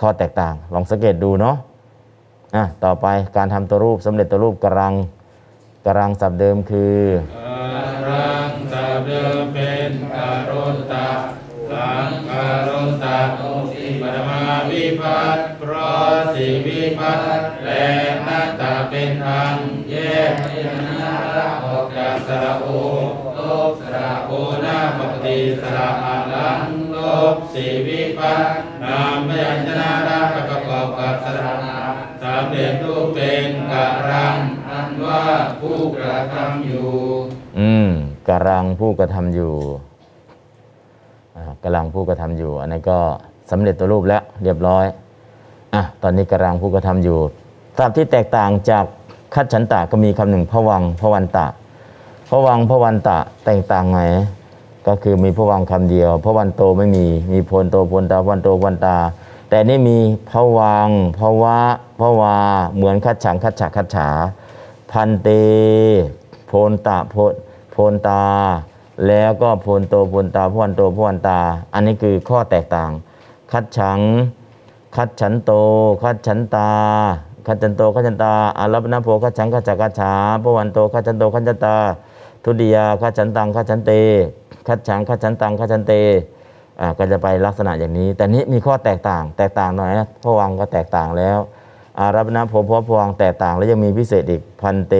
[0.01, 1.57] ข้อแตกต่างลองสังเกตดูเนาะ
[2.57, 4.95] อะต่อไปการทำตัวรูปสำเร็จตัวรูปกรัง
[5.87, 6.95] กรังศัพท์เดิมคือ
[9.91, 11.09] นการุณตะ
[11.69, 13.17] หลังการุณตะ
[14.01, 17.87] ปฐมาวิพัตเพราะสี่วิพัตและ
[18.27, 19.55] นัตตาเป็นทาง
[19.91, 19.95] แย
[20.29, 22.67] กพยัญชนะออกจากสระโอ
[23.37, 26.61] ลบสระโอหน้าปกติสระอาหลัง
[26.95, 26.97] ล
[27.35, 28.45] บสี่วิพัต
[28.83, 31.79] นามพยัญชนะรักประกอบกับสระอา
[32.23, 34.37] สามเด็จรูปเป็นการัง
[34.69, 35.25] อันว่า
[35.61, 36.91] ผู้กระทำอยู่
[37.59, 37.93] อืม
[38.29, 39.53] กำลังผู้กระทำอยู่
[41.63, 42.99] กำลังผู้กระทำอยู่ อันนี้ก็
[43.51, 44.85] สำเร็จตัวรูปแล้วเรียบร้อย
[45.75, 47.19] อะตอนนี้กำลังผู้กระทำอยู่
[47.79, 48.85] ศัพท์ที่แตกต่างจาก
[49.35, 51.47] คัดฉันตะก็มีคำหนึ่งพวังพวันตะ
[52.31, 54.01] พวังพวันตะแตกต่างไง
[54.87, 58.97] ก็คือมีพวังคำเดียวพวันโตไม่มีมีพลโตพลตาพวันโตพวันตา
[59.51, 59.99] แต่นี่มี
[60.31, 61.59] พวังพวะ
[62.01, 62.37] พวา
[62.75, 64.09] เหมือนคัดฉังคัดฉะคัดฉา
[64.91, 65.29] พันเต
[66.47, 67.15] โพนตะโพ
[67.77, 68.25] พนตา
[69.07, 71.39] แล้วก็พนโตพนตาพวันโตพวันตา
[71.75, 72.91] อันนี้คือข้อแตกต่าง
[73.53, 74.01] คัดฉัง
[74.97, 75.53] คัดฉันโต
[76.03, 76.71] คัดฉันตา
[77.47, 80.13] คัดฉันโต คัดฉันตาอารัปนโพคัดฉังคัดจักคัดฉา
[80.43, 81.77] พวันโต คัดฉันโต คัดฉันตา
[82.45, 83.93] ทุติยา คัดฉันตัง คัดฉันเต
[84.69, 85.93] คัดฉัง คัดฉันตัง คัดฉันเต
[86.81, 91.39] อ่าก็จะไปลักษณะอย่างนี้ แต่นี้มีข้อแตกต่าง แตกต่างหน่อยนะพวังก็แตกต่างแล้ว
[91.99, 94.95] อารัปนโพพพวังแตกต่างแล้วยังมีพิเศษอีกพันเต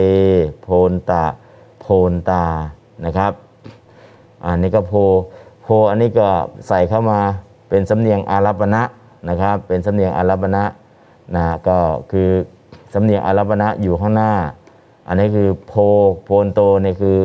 [0.63, 1.46] โพนตะโพ
[2.09, 2.45] นตา
[3.05, 3.31] นะครับ
[4.45, 4.93] อันนี้ก็โพ
[5.63, 6.27] โพอันนี้ก็
[6.67, 7.19] ใส่เข้ามา
[7.69, 8.83] เป็นสำเนียงอารัปณะ
[9.29, 10.63] นะครับ เป็นสำเนียงอารัปณะ
[11.35, 11.77] นะก็
[12.11, 12.29] คือ
[12.93, 14.31] สำเนียงอารัปณะอยู่ข้างหน้า
[15.07, 15.73] อันนี้คือโพ
[16.23, 17.17] โพนโตเนี่ยคือ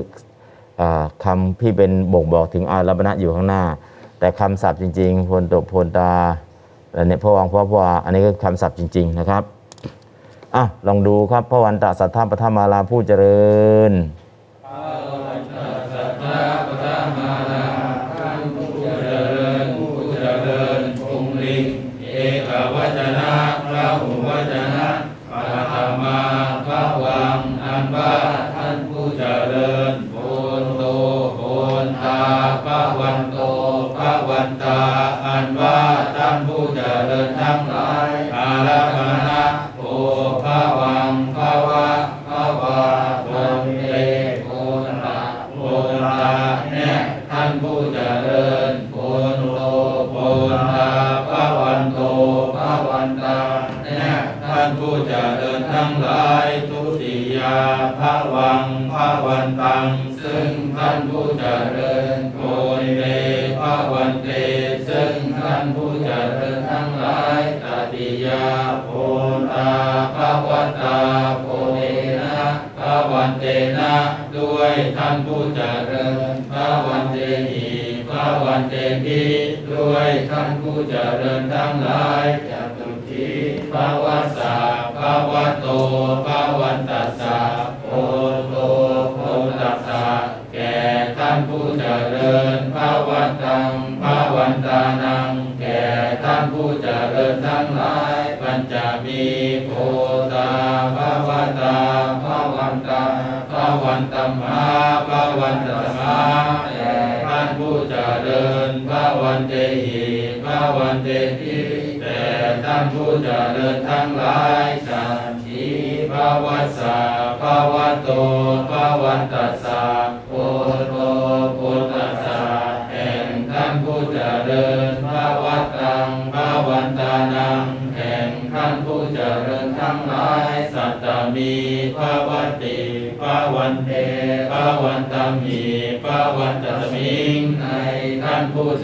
[0.80, 0.82] อ
[1.24, 3.62] คำที่เป็นบ่งบอกถึงอารัปณะอยู่ข้างหน้า
[4.18, 6.12] แต่คำศัพท์จริง ๆ โพนโตโพนตา
[6.92, 9.42] แล้วเนี่ยพระวังพระพวาอันนี้ก็คำศัพท์จริง ๆ นะครับ
[10.54, 13.52] อะลองดูครับพระวันตะสัทธาปฐมาลาผู้เจริ
[13.90, 13.92] ญ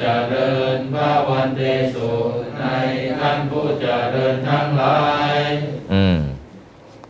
[0.01, 1.61] เจริญพระวันเต
[1.95, 2.11] สุ
[2.59, 2.65] ใน
[3.19, 5.01] ท่านผู้เจริญทั้งหลา
[5.35, 5.39] ย
[5.93, 6.19] อืม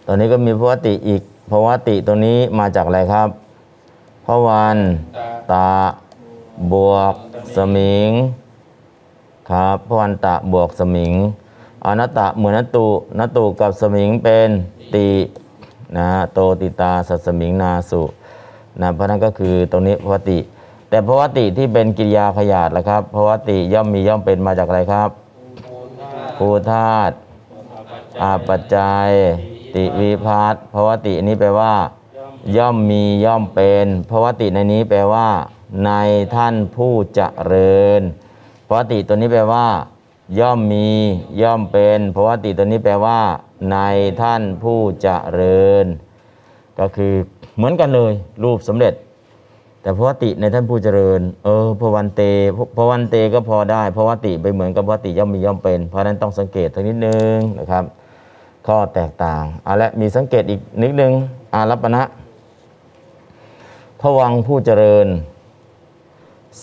[0.06, 3.28] ตอนนี้ก็มีภวติอีกภวติตัวนี้มาจากอะไรครับ
[4.26, 4.78] พระวัน
[5.52, 5.70] ตา
[6.72, 7.14] บวก
[7.56, 8.10] สมิง
[9.50, 11.14] ครับพระวันตะบวกสมิง
[11.84, 12.86] อนัตตะเหมือนนตุ
[13.18, 14.50] นตุกับสมิงเป็น
[14.94, 15.08] ติ
[15.96, 18.02] นะโตติตาสัสมิงนาสุ
[18.80, 20.38] นะเพราะนั้นก็คือตรงนี้ภวติ
[20.88, 25.10] แต่ภวติที่เป็นกิริยาขยาดละครับภวติย่อมมีย่อมเป็นมาจากอะไรครับ
[26.36, 27.14] ภูธาตุ
[28.22, 29.10] อาปัจจัย
[29.74, 31.74] ติวิพัตภวตินี้แปลว่า
[32.56, 35.28] ย่อมมีย่อมเป็นภวติในนี้แปลว่า
[35.84, 35.90] ใน
[36.34, 37.20] ท่านผู้เจ
[37.52, 38.02] ริญ
[38.68, 39.66] ภวติตัวนี้แปลว่า
[40.40, 40.88] ย่อมมี
[41.42, 43.20] ย่อมเป็นภวติตัวนี้แปลว่า
[43.72, 43.76] ใน
[44.22, 45.08] ท่านผู้เจ
[45.40, 45.86] ริญ
[46.78, 47.14] ก็คือ
[47.56, 48.12] เหมือนกันเลย
[48.44, 48.94] รูปสำเร็จ
[49.88, 52.22] แต่ภวติในท่านผู้เจริญ เออพวันเต
[52.76, 57.84] พวันเตก็พอได้ภวติไปเหมือนกับภวติย่อมมีย่อมเป็น เพราะนั้นต้องสังเกตทักนิดนึงนะครับ
[58.66, 61.12] ข้อแตกต่างเอาละมีสังเกตอีกนิดนึง
[61.54, 62.02] อารัปณะ
[64.00, 65.06] พระวังผู้เจริญ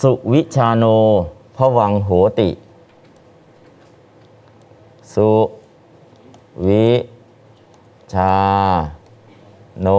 [0.02, 0.86] สุวิชาโน
[1.58, 2.50] พระวังโหติ
[5.14, 5.32] สุ
[6.68, 6.90] วิ
[8.14, 8.34] ชา
[9.82, 9.90] โน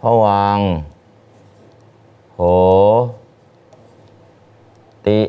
[0.00, 0.58] พระวัง
[2.36, 2.40] โห
[5.06, 5.20] ติ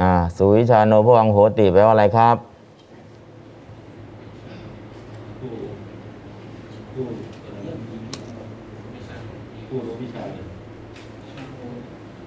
[0.00, 2.36] อ่า สุวิชาโนพระวังโหติแปลว่าอะไรครับ
[5.40, 7.04] ผู้
[9.68, 10.24] ผู้รู้วิชา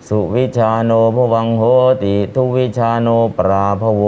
[0.08, 1.63] สุวิชาโนพวังโห
[2.03, 4.03] ติ ทุวิชาโนปราภโว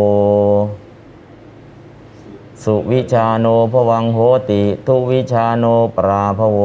[2.64, 4.20] สุวิชาโนพวังโห
[4.50, 5.66] ติ ทุวิชาโน
[5.98, 6.60] ปราภโว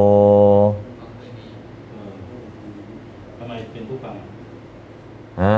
[3.39, 4.15] ทำไมเป็นผู้ฟัง
[5.43, 5.55] ฮะ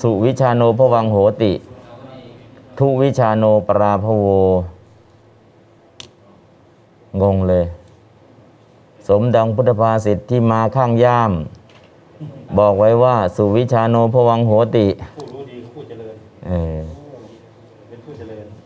[0.00, 1.52] สุวิชาโนพวังโหติ
[2.78, 4.26] ทุวิชาโนปราภโว
[7.22, 7.64] งงเลย
[9.08, 11.32] สมดังพุทธภาษิตที่มาข้างย่าม
[12.58, 16.14] บอกไว้ว่า สุวิชาโนพวังโหติผู้รู้ดีเขาผู้เจริญ
[16.46, 16.99] เออเป็นผู้เจริญ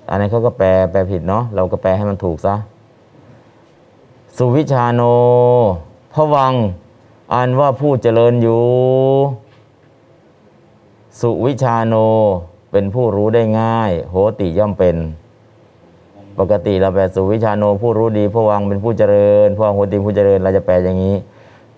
[0.09, 2.55] อันนี้เขาก็แปลแปลผิดเนาะเราก็แปลให้มันถูกซะ
[4.37, 5.03] สุวิชาโน
[6.15, 6.53] พระวัง
[7.35, 8.63] อันว่าผู้เจริญอยู่
[11.21, 11.95] สุวิชาโน
[12.73, 14.97] เป็นผู้รู้ได้ง่าย โหติย่อมเป็น
[16.39, 21.17] ปกติเราแปลสุวิชาโนผู้รู้ดีพระวังเป็นผู้เจริญพระวังโหติผู้เจริญเราจะแปลอย่างนี้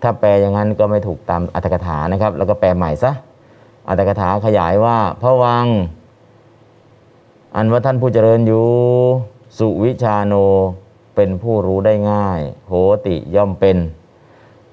[0.02, 3.12] ถ้าแปลอย่างนั้นก็ไม่ถูกตามอัตถกถานะครับ แล้วก็แปลใหม่ซะ
[3.88, 5.66] อัตถกถาขยายว่าพระวัง
[7.54, 8.66] อันว่าท่านผู้เจริญอยู่
[9.58, 10.34] สุวิชาโน
[11.16, 12.72] เป็นผู้รู้ได้ง่าย โห
[13.06, 13.76] ติย่อมเป็น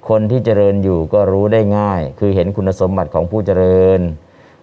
[0.09, 3.99] คนที่เจริญอยู่ก็รู้ได้ง่าย คือเห็นคุณสมบัติของผู้เจริญ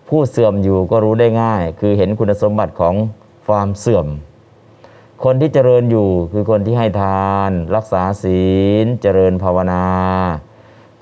[0.09, 2.95] ผู้เสื่อมอยู่ก็รู้ได้ง่าย คือเห็นคุณสมบัติของ
[3.47, 4.07] ความเสื่อม
[5.25, 8.43] คนที่เจริญอยู่คือคนที่ให้ทาน รักษาศี
[8.85, 9.85] ล เจริญภาวนา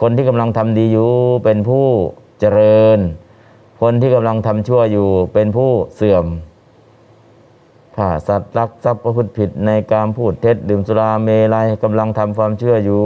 [0.00, 1.12] คนที่กำลังทำดีอยู่
[1.44, 1.86] เป็นผู้
[2.40, 2.98] เจริญ
[3.82, 6.24] คนที่กำลังทำชั่วอยู่เป็นผู้เสื่อม
[7.98, 13.04] ฆ่าสัตว์รักทรัพย์ประพฤติผิดในการพูดเท็จดื่มสุราเมลัยกำลังทำความเชื่ออยู่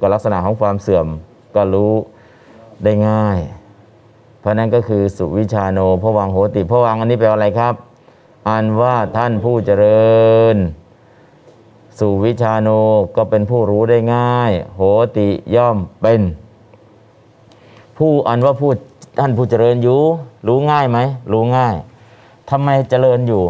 [0.00, 1.06] กับลักษณะของความเสื่อม
[1.54, 1.92] ก็รู้
[2.84, 3.38] ได้ง่าย
[4.40, 7.74] เพราะนั้นก็คือสุวิชาโนพระวังโหติพระวังอันนี้แปลว่าอะไรครับ
[8.48, 10.18] อันว่าท่านผู้เจริ
[10.54, 10.56] ญ
[11.98, 12.68] สุวิชาโน
[13.16, 14.82] ก็เป็นผู้รู้ได้ง่าย โห
[15.16, 16.20] ติย่อมเป็น
[17.98, 18.70] ผู้อันว่าผู้
[19.18, 20.00] ท่านผู้เจริญอยู่
[20.46, 20.98] รู้ง่ายไหม
[21.32, 21.74] รู้ง่าย
[22.50, 23.44] ทำไมเจริญอยู่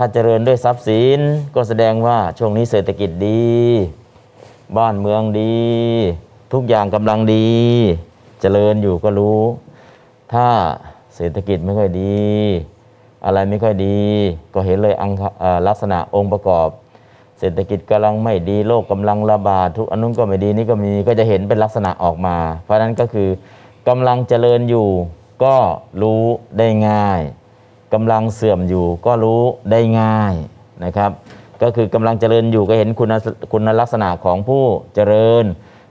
[0.00, 1.20] ถ้าเจริญด้วยทรัพย์สิน
[1.54, 3.52] ก็แสดงว่าช่วงนี้เศรษฐกิจดี
[4.76, 5.58] บ้านเมืองดี
[6.52, 7.48] ทุกอย่างกำลังดี
[8.40, 9.42] เจริญอยู่ก็รู้
[10.32, 10.48] ถ้า
[11.16, 12.18] เศรษฐกิจไม่ค่อยดี
[13.24, 13.98] อะไรไม่ค่อยดี
[14.54, 15.10] ก็เห็นเลยอัง
[15.66, 16.68] ลักษณะองค์ประกอบ
[17.38, 23.28] เศรษฐกิจกำลังไม่ดีโรคกำลังระบาดทุกอันนู้นก็ไม่ดีนี่ก็มีก็จะเห็นเป็นลักษณะออกมา เพราะฉะนั้นก็คือ
[23.88, 24.88] กำลังเจริญอยู่
[25.44, 25.56] ก็
[26.02, 26.22] รู้
[26.58, 27.22] ได้ง่าย
[27.92, 30.34] กำลังเสื่อมอยู่ก็รู้ได้ง่าย
[30.84, 31.10] นะครับ
[31.62, 33.08] ก็คือกำลังเจริญอยู่ก็เห็นคุณ
[33.52, 34.62] คุณลักษณะของผู้
[34.94, 35.44] เจริญ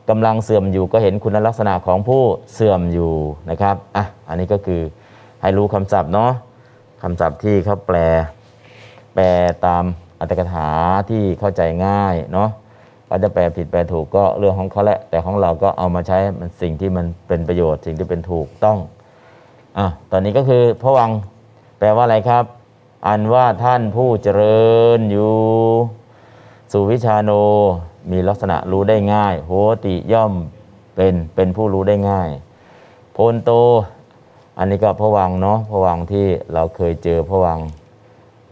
[0.10, 3.14] กำลังเสื่อมอยู่ก็เห็นคุณลักษณะของผู้เสื่อมอยู่
[3.50, 4.82] นะครับอะอันนี้ก็คือ
[5.42, 6.32] ให้รู้คำศัพท์เนาะ
[7.04, 7.98] คำศัพท์ที่เขาแปล
[9.16, 9.26] แปล
[9.66, 9.84] ตาม
[10.20, 10.68] อัตถกถา
[11.10, 12.50] ที่เข้าใจง่ายเนาะ
[13.08, 18.78] เขาจะแปลผิดแปลถูกก็เรื่องของเขาแหละแต่ของเราก็เอามาใช้มันสิ่งที่มันเป็นประโยชน์สิ่งที่เป็นถูกต้อง
[19.78, 21.10] อะตอนนี้ก็คือพระวัง
[21.78, 22.44] แปลว่าอะไรครับ
[23.08, 25.34] อันว่าท่านผู้เจริญอยู่
[26.72, 27.32] สุวิชาโน
[28.12, 29.52] มีลักษณะรู้ได้ง่าย โห
[29.86, 30.34] ติย่อม
[30.96, 32.30] เป็นเป็นผู้รู้ได้ง่าย
[33.13, 33.52] โพนโต
[34.58, 37.60] อันนี้ก็พวังเนาะพวังที่เราเคยเจอพวัง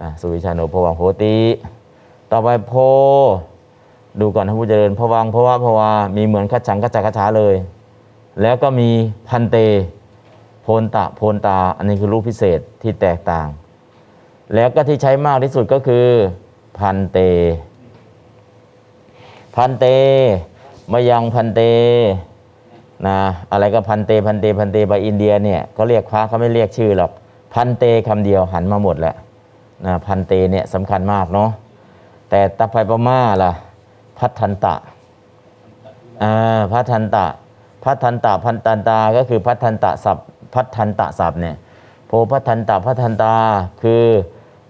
[0.01, 1.37] นะสุวิชาโนพวังโหติ
[2.31, 2.73] ต่อไปโพ
[4.19, 7.55] ดูก่อนท่านผู้เจริญพวังเพราะว่าพวามีเหมือนขัดฉังขัดจักขัดฉาเลย
[8.41, 8.89] แล้วก็มี
[9.27, 9.57] พันเต
[10.67, 13.47] โพนตะโพนตาอันนี้คือรูปพิเศษที่แตกต่าง
[14.55, 16.05] แล้วก็ที่ใช้มากที่สุดก็คือ
[16.79, 17.17] พันเต
[19.55, 19.85] พันเต
[20.91, 21.61] มายังพันเต
[23.07, 23.17] นะ
[23.51, 27.11] อะไรก็พันเตพันเตพันเตไปอินเดียเนี่ยเขาเรียกพระเขาไม่เรียกชื่อหรอก
[27.53, 29.15] พันเตคำเดียวหันมาหมดแหละ
[29.85, 31.49] นะพันเตเนี่ยสำคัญมากเนาะ
[32.29, 33.51] แต่ตะไคพม่าล่ะ
[34.19, 34.75] พัฒันตะ
[36.23, 37.25] อ่าพัฒันตะ
[37.83, 41.55] พัฒันตะพันตันตาก็คือพัฒันตะศัพท์ พัฒันตะศัพท์เนี่ย
[42.07, 43.33] โพพัฒันตะพัฒันตา
[43.83, 44.03] คือ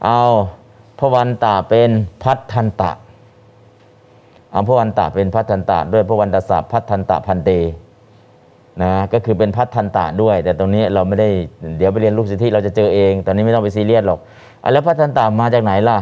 [0.06, 0.22] เอา
[1.00, 1.90] พระวันตะเป็น
[2.24, 2.92] พัฒันตะ
[4.52, 7.52] เอาพระวันตะเป็นพัฒันตะด้วยพระวันตศัพท์พัฒันตะพันเต
[8.82, 11.30] นะก็คือเป็นพัฒันตะด้วย แต่ตรงนี้เราไม่ได้
[11.78, 14.20] เดี๋ยวไปเรียนรูปสิทธิเราจะเจอเอง ตอนนี้ไม่ต้องไปซีเรียสหรอก
[14.64, 15.98] อแล้วพัฒนตามาจากไหนล่ะ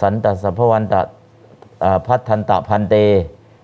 [0.00, 1.00] สันตสัพพวันตะ
[1.84, 2.94] อ่าพัฒนตะพันเต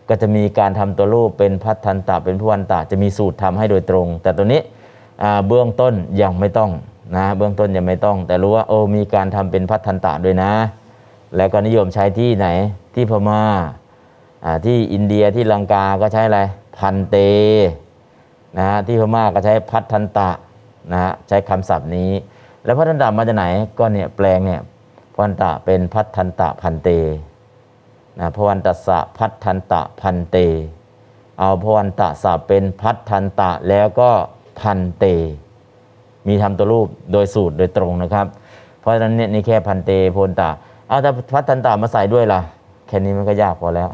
[0.09, 4.61] ก็จะมีการทำตัวรูปเป็นพัฒนตะเป็นพวันตะจะมีสูตรทำให้โดยตรง แต่ตัวนี้
[5.47, 6.71] เบื้องต้นยังไม่ต้อง
[7.16, 10.53] นะเบื้องต้นยังไม่ต้อง แต่รู้ว่าโอ้มีการทำเป็นพัฒนตะด้วยนะ
[11.37, 12.49] แล้วก็นิยมใช้ที่ไหน
[12.95, 13.42] ที่พม่า
[14.45, 16.40] อ่าที่อินเดียที่ลังกาก็ใช้อะไร
[16.79, 17.16] พันเต
[18.57, 20.31] นะฮะที่พม่าก็ใช้พัฒนตะ
[20.92, 22.11] นะฮะใช้คำศัพท์นี้
[22.64, 23.47] แล้วพัฒนตะมาจากไหน
[23.79, 24.61] ก็เนี่ยแปลงเนี่ย
[25.16, 26.88] พันตะเป็นพัฒนตะพันเต
[28.18, 30.37] นะพวันตสะพัฒนตะพันเต
[31.40, 34.11] เอาพวันตสะเป็นพัฒนตะแล้วก็
[34.61, 35.05] พันเต
[36.26, 38.26] มีทำตัวรูปโดยสูตรโดยตรงนะครับ
[38.81, 40.50] เพราะฉะนั้นเนี่ยนี่แค่พันเตพนตะ
[40.88, 42.40] เอาถ้าพัฒนตะมาใส่ด้วยล่ะ
[42.87, 43.88] แค่นี้มันก็ยากพอแล้ว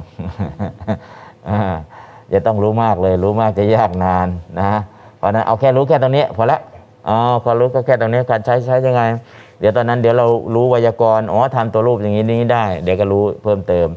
[2.30, 4.66] อย่าต้องรู้มากเลยรู้มากจะยากนานนะ
[5.16, 6.58] เพราะฉะนั้นเอาแค่รู้แค่ตรงนี้พอละ
[7.08, 9.02] อ๋อพอรู้ก็แค่ตรงนี้การใช้ใช้ยังไง
[9.62, 13.88] เดี๋ยวตอนนั้นเดี๋ยวเรารู้ไวยากรณ์อ๋อทำตัวรูปอย่างนี้นี้ได้ เดี๋ยวก็รู้เพิ่มเติม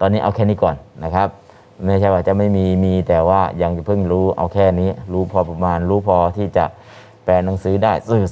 [0.00, 1.28] ตอนนี้เอาแค่นี้ก่อนนะครับ
[1.86, 6.64] ไม่ใช่ว่าจะไม่มีมีแต่ว่ายังเพิ่งรู้เอาแค่นี้ รู้พอประมาณ รู้พอที่จะ
[7.24, 8.24] แปลหนังสือได้สื่อ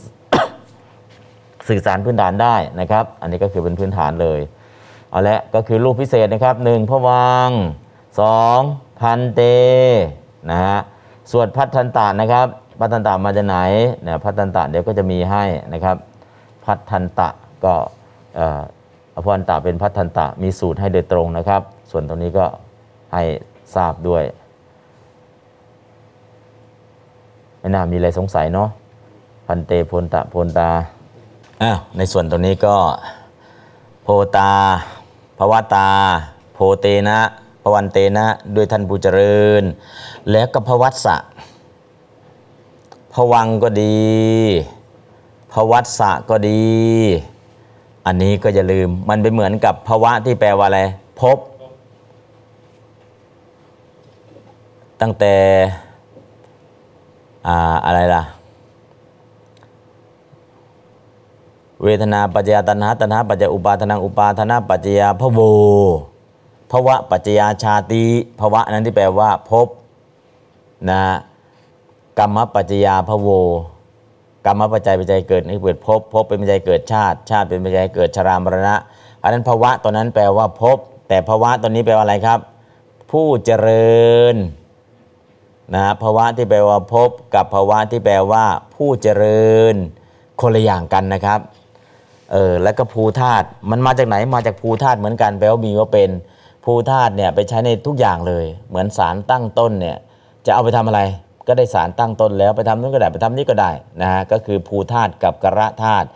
[1.68, 4.40] สื่อสารพื้นฐานได้นะครับ อันนี้ก็คือเป็นพื้นฐานเลย
[5.11, 7.50] เอาละก็คือรูปพิเศษนะครับหนึ่งพวัง
[8.20, 8.61] สอง
[9.00, 9.40] พันเต
[10.50, 10.79] นะฮะ
[11.33, 12.46] ส่วนพัฒนตานะครับ
[12.81, 13.57] พัฒนตามาจากไหน
[14.03, 15.96] เนี่ยพัฒนตาเดี๋ยวก็จะมีให้นะครับ
[16.70, 17.28] พัฒนตะ
[17.64, 17.74] ก็
[19.14, 22.46] อภวันตะเป็นพัฒนตะมีสูตรให้โดยตรงนะครับ ส่วนตรงนี้ก็
[23.12, 23.22] ให้
[23.74, 24.24] ทราบด้วย
[27.59, 28.68] ไม่น่ามีอะไรสงสัยเนาะ
[29.46, 30.70] พันเตโพนตะโพนตา
[31.62, 32.76] อ้าวในส่วนตรงนี้ก็
[34.02, 34.52] โพตา
[35.38, 35.88] ภวตา
[36.54, 37.18] โพเตนะ
[37.62, 39.62] พวันเตนะด้วยท่านผู้เจริญ
[40.30, 41.16] แล้วก็พวัตสะ
[43.12, 44.00] พวังก็ดี
[45.52, 46.62] พวัตสะก็ดี
[48.07, 50.80] อันนี้ก็อย่าลืม มันเป็นเหมือนกับภวะที่แปลว่าอะไร
[51.20, 51.38] พบ
[55.01, 55.34] ตั้งแต่
[57.46, 57.48] อ
[57.86, 58.22] อะไรล่ะ
[61.84, 65.40] เวทนาปัจจยตัณหาตัณหาปัจจยอุปาทนังอุปาทนาปัจจยาพะโว
[66.70, 68.05] ภวะปัจจยาชาติ
[68.40, 69.66] ภวะนั้นที่แปลว่าพบ
[70.90, 71.03] นะ
[72.18, 73.28] กรรมปัจจยาพะโว
[74.45, 78.76] กรรมปัจจัยปัจจัยเกิดนี่เกิดพบพบเป็นปัจจัยเกิดชาติ ชาติเป็นปัจจัยเกิดชรามรณะ
[79.22, 80.76] อันนั้นภาวะตัวนั้นแปลว่าพบ
[81.09, 82.38] แต่ภาวะตัวนี้แปลว่าอะไรครับ
[83.11, 84.36] ผู้เจริญ
[85.74, 89.74] นะภาวะที่แปลว่าพบกับภาวะที่แปลว่า ผู้เจริญ
[90.41, 91.41] คนละอย่างกันนะครับ
[92.32, 96.11] เออแล้วก็ภูธาตุมันมาจากไหนมาจากภูธาตุเหมือนกันแปลว่ามีว่าเป็น
[96.64, 99.97] ภูธาตุเนี่ยไปใช้ในทุกอย่างเลย เหมือนสารตั้งต้นเนี่ย
[100.47, 101.01] จะเอาไปทำอะไร
[101.51, 103.70] ก็ได้สารตั้งต้นแล้วไปทำนู้นก็ได้ไปทำนี้ก็ได้
[104.03, 106.07] นะฮะก็คือภูธาตุกับกระธาตุ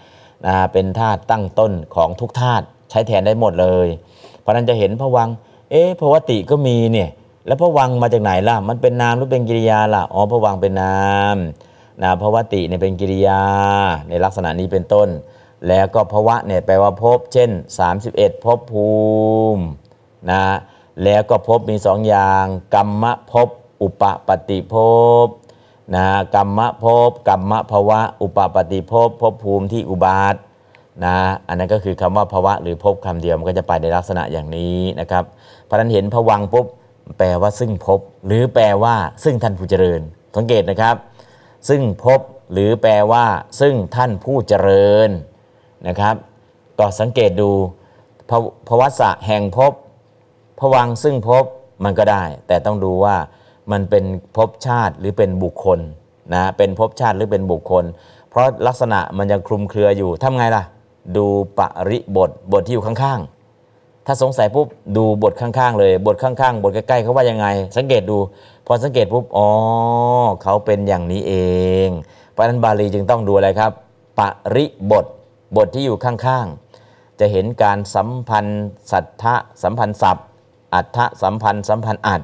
[0.46, 3.88] นะฮะเป็นธาตุตั้งต้นของทุกธาตุใช้แทนได้หมดเลย
[4.40, 5.28] เพราะนั้นจะเห็นพวัง
[5.70, 7.10] เอ๊ะพวติก็มีเนี่ย
[7.46, 11.02] แล้วพวังมาจากไหนล่ะ มันเป็นนามหรือเป็นกิริยาล่ะอ๋อพวังเป็นนา
[11.34, 11.36] ม
[12.02, 13.42] นะพวติเนี่ยเป็นกิริยา
[14.08, 15.08] ในลักษณะนี้เป็นต้น
[15.68, 17.50] แล้วก็ภวะเนี่ยแปลว่าภพเช่น
[17.96, 18.90] 31ภพภู
[19.56, 19.64] มิ
[20.30, 20.42] นะ
[21.04, 23.48] แล้วก็ภพมีสองอย่าง กรรมภพ
[23.82, 24.74] อุปปฏิภ
[25.24, 25.26] พ
[25.94, 30.34] นะกรรมภพกรรมภวะ อุปปฏิภพภพภูมิที่อุบาท
[31.04, 31.16] นะ
[31.48, 35.24] อันนั้นก็คือคำว่าภวะหรือภพคำเดียวมันก็จะไปในลักษณะอย่างนี้นะครับ
[35.64, 36.66] เพราะนั้นเห็นผวังปุ๊บ
[37.18, 38.94] แปลว่าซึ่งภพหรือแปลว่า
[39.24, 40.00] ซึ่งท่านผู้เจริญ
[40.36, 40.96] สังเกตนะครับ
[41.68, 42.20] ซึ่งภพ
[42.52, 43.24] หรือแปลว่า
[43.60, 45.10] ซึ่งท่านผู้เจริญ
[45.88, 46.14] นะครับ
[46.78, 47.50] ก็สังเกตดู
[48.30, 49.72] ภวภวัสสะแห่งภพ
[50.60, 51.44] ผวังซึ่งภพ
[51.84, 53.16] มันก็ได้ แต่ต้องดูว่า
[53.72, 54.04] มันเป็น
[54.36, 55.78] ภพชาติหรือเป็นบุคคล
[56.34, 57.84] นะเป็นภพชาติหรือเป็นบุคคล
[58.30, 60.62] เพราะลักษณะมันยังคลุมเครืออยู่ทำไงล่ะ
[61.16, 61.26] ดู
[61.58, 61.60] ป
[61.90, 67.46] ริบทบทที่อยู่ข้างๆ ถ้าสงสัยปุ๊บดูบทข้างๆเลย บทข้างๆ บทใกล้ๆเขาว่ายังไง
[67.76, 68.18] สังเกตดู
[68.66, 69.48] พอสังเกตปุ๊บอ๋อ
[70.42, 71.34] เขาเป็นอย่างนี้เอ
[71.86, 71.88] ง
[72.30, 73.72] เพราะนั้นบาลีจึงต้องดูอะไรครับ
[74.18, 74.20] ป
[74.54, 75.06] ริบท
[75.56, 80.26] บทที่อยู่ข้างๆ จะเห็นการสัมพันธ์สัทธะสัมพันธ์ศัพท์
[80.74, 82.22] อัฏฐสัมพันธ์สัมพันธ์อัด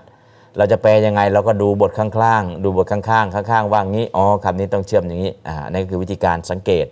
[0.57, 6.87] เราจะแปลยังไงเราก็ดูบทข้างๆ ดูบทข้างๆ ข้างๆ ว่างี้ อ๋อคำนี้ต้องเชื่อมอย่างนี้อ่านั่นคือวิธีการสังเกต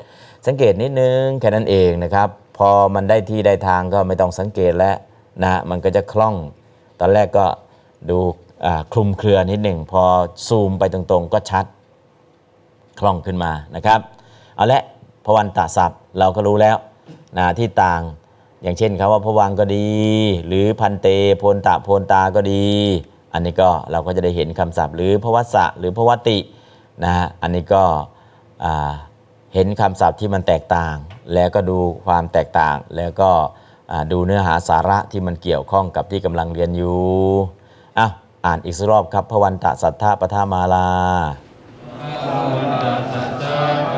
[0.46, 2.28] สังเกตนิดนึงแค่นั้นเองนะครับ
[2.58, 4.96] พอมันได้ที่ได้ทางก็ไม่ต้องสังเกตแล้ว
[5.42, 6.34] นะมันก็จะคล่อง
[7.00, 7.46] ตอนแรกก็
[8.10, 8.18] ดู
[8.92, 10.02] คลุมเครือนิดหนึ่ง พอ
[10.48, 11.64] ซูมไปตรงๆ ก็ชัด
[13.00, 14.00] คล่องขึ้นมานะครับ
[14.56, 14.82] เอาละ
[15.24, 16.76] พวันตาศัพท์เราก็รู้แล้ว
[17.38, 18.00] นะที่ต่าง
[18.62, 19.88] อย่างเช่นคำว่าพวังก็ดี
[20.46, 22.66] หรือพันเตโพนตะโพนตาก็ดี
[23.38, 26.38] อันนี้ก็เราก็จะได้เห็นคำศัพท์ หรือพวัสสะหรือพวติ
[27.04, 27.84] นะฮะอันนี้ก็
[29.54, 30.94] เห็นคำศัพท์ที่มันแตกต่าง
[31.34, 33.30] แล้วก็ดูความแตกต่าง แล้วก็
[34.12, 36.98] ดูเนื้อหาสาระที่มันเกี่ยวข้องกับที่กำลังเรียนอยู่
[37.98, 38.06] อะ
[38.46, 40.88] อ่านอีกรอบครับพวันตะสัทธาปทามาลา
[43.90, 43.97] ผู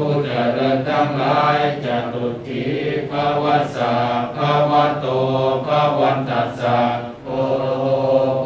[0.00, 2.64] ผู้เจริญทั้งหลายจะตุที
[3.10, 3.94] ภาวะสสะ
[4.36, 5.06] พระวันโต
[5.66, 6.78] ภาวันตัสสะ
[7.24, 7.30] โอ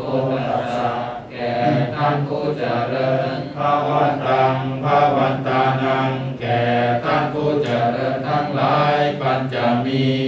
[0.03, 0.93] โอตัสสะ
[1.31, 1.53] แก่
[1.97, 6.63] ท่านผู้เจริญภาวันตังภาวันตานัง แก่
[7.05, 10.22] ท่านผู้เจริญทั้งหลายปัญจมี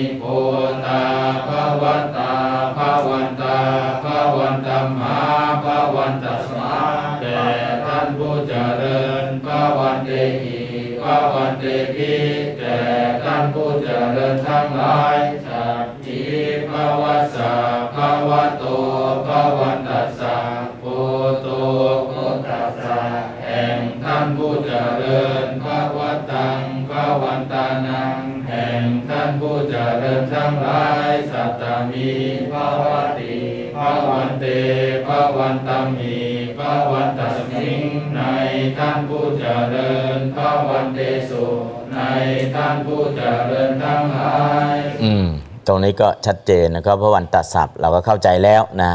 [45.66, 48.92] ตรงนี้ก็ชัดเจนนะครับเพราะวันตัดศัพท์เราก็เข้าใจแล้วนะ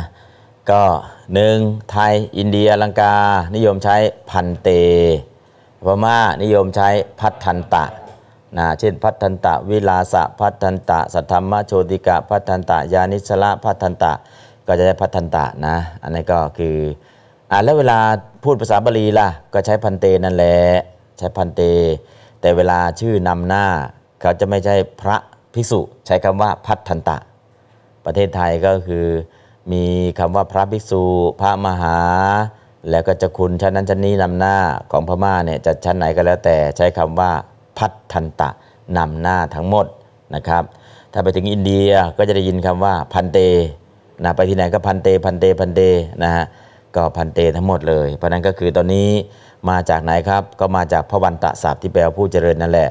[0.71, 0.81] ก็
[1.33, 1.57] หนึ่ง
[1.91, 3.15] ไทยอินเดียลังกา
[3.55, 3.95] นิยมใช้
[4.29, 4.69] พันเต
[5.85, 6.89] พม่านิยมใช้
[7.19, 7.85] พัฒทันตะ
[8.57, 14.13] นะเช่นพัฒทันตะ วิลาสะพัฒทันตะ สัทธรรมโชติกะพัฒทันตะ ยานิชละพัฒทันตะ
[14.67, 16.77] ก็จะใช้พัฒทันตะนะ อันนี้ก็คือ
[17.51, 17.99] อ่าแล้วเวลา
[18.43, 20.57] พูดภาษาบาลีล่ะ ก็ใช้พันเตนั่นแหละ
[21.17, 21.61] ใช้พันเต
[22.41, 23.65] แต่เวลาชื่อนำหน้า
[24.21, 25.17] เขาจะไม่ใช่พระ
[25.59, 27.17] ภิกษุใช้คำว่าพัฒทันตะ
[28.05, 29.05] ประเทศไทยก็คือ
[29.71, 29.83] มี
[30.19, 31.03] คำว่าพระภิกษุ
[31.41, 31.97] พระมหา
[32.89, 34.57] แล้วก็เจะคุณชั้นนั้นชั้นนี้นำหน้า
[34.91, 37.31] ของพม่าเนี่ยจะชั้นไหนก็แล้วแต่ใช้คำว่า
[37.77, 38.49] พัฒทันตะ
[38.97, 39.85] นำหน้าทั้งหมด
[40.35, 40.63] นะครับ
[41.13, 43.37] ถ้าไปถึงอินเดียก็จะได้ยินคำว่าพันเต
[44.23, 45.81] นะไปที่ไหนก็พันเตพันเตพันเต
[46.23, 46.45] นะฮะ
[46.95, 49.09] ก็พันเตทั้งหมดเลย เพราะนั้นก็คือตอนนี้
[49.69, 52.89] มาจากไหนครับก็มาจากพระวันตะศัพท์ที่แปลว่าผู้เจริญนั่นแหละ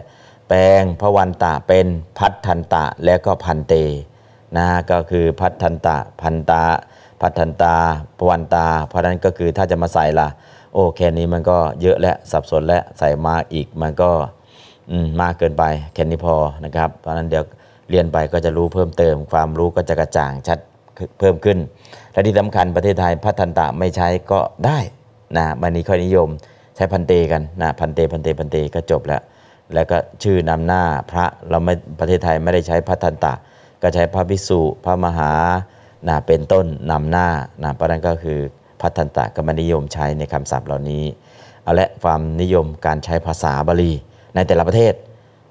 [0.48, 1.86] แปลงพระวันตะเป็น
[2.18, 3.74] พัฒทันตะและก็พันเต
[4.56, 6.62] นะก็คือพัฒทันตะพันตา
[7.20, 7.74] พัฒทันตา
[8.18, 10.28] พวันตา เพราะนั้นก็คือถ้าจะมาใส่ละ
[10.72, 14.10] โอ้แค่นี้มันก็เยอะและสับสนและใส่มาอีกมันก็
[15.20, 17.44] มากเกินไปแค่นี้พอนะครับเพราะนั้นเดี๋ยว
[17.90, 20.58] เรียนไปก็จะรู้เพิ่มเติม ความรู้ก็จะกระจ่างชัด
[21.18, 21.58] เพิ่มขึ้น
[22.12, 24.78] และที่สำคัญประเทศไทยพัฒทันตะไม่ใช้ก็ได้
[25.36, 26.28] นะมันนี้ค่อยนิยม
[26.76, 29.22] ใช้พันเตกันนะพันเตพันเตพันเตก็จบแล้ว
[29.74, 33.34] แล้วก็ชื่อนำหน้าพระเราไม่ประเทศไทยไม่ได้ใช้พัฒทันตะ
[33.82, 35.32] ก็ใช้พระภิกษุพระมหา
[36.08, 37.28] นะเป็นต้นนำหน้า
[37.62, 38.38] นะเพราะนั้นก็คือ
[38.80, 41.04] พัฒทันตะก็มานิยมใช้ในคำศัพท์เหล่านี้
[41.62, 43.92] เอาละความนิยมการใช้ภาษาบาลี
[44.34, 44.94] ในแต่ละประเทศ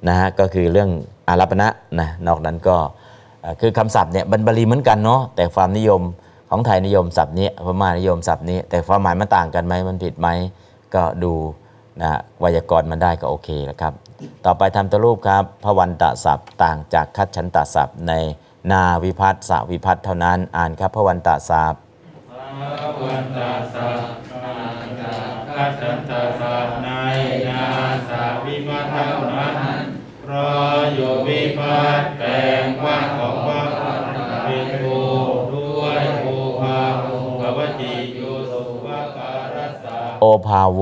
[0.08, 0.90] นะฮะก็คือเรื่อง
[1.28, 1.68] อารัปณะ
[2.00, 2.78] นะนอกนั้นก็
[3.62, 6.02] คือคำศัพท์เนี่ยบรรบาลีเหมือนกันเนาะแต่ความนิยม
[6.50, 10.28] ของไทยนิยมศัพท์นี้พม่านิยมศัพท์นี้ แต่ความหมายมันต่างกันไหมมันผิดไหม
[10.96, 11.34] ก็ดู
[12.02, 13.94] นะฮะไวยากรณ์มันได้ก็โอเคแล้วครับ
[14.46, 18.14] ต่อไปทำตัวรูปครับพระวันตะศัพท์ต่างจากคัดฉันตศัพท์ใน
[18.72, 21.82] นาวิพัฒสวิพัฒเท่านั้น อ่านครับพระวันตะศัพท์
[23.04, 24.14] วันตาสัพ
[25.56, 26.90] ข้าฉันตาสัพใน
[27.50, 27.64] นา
[28.10, 29.52] สาวิมาเท่านั้
[29.82, 29.84] น
[30.24, 32.28] เพราะอยู่วิพัฒแปล
[32.62, 33.87] งว่าของว่า
[40.20, 40.82] โอภาโว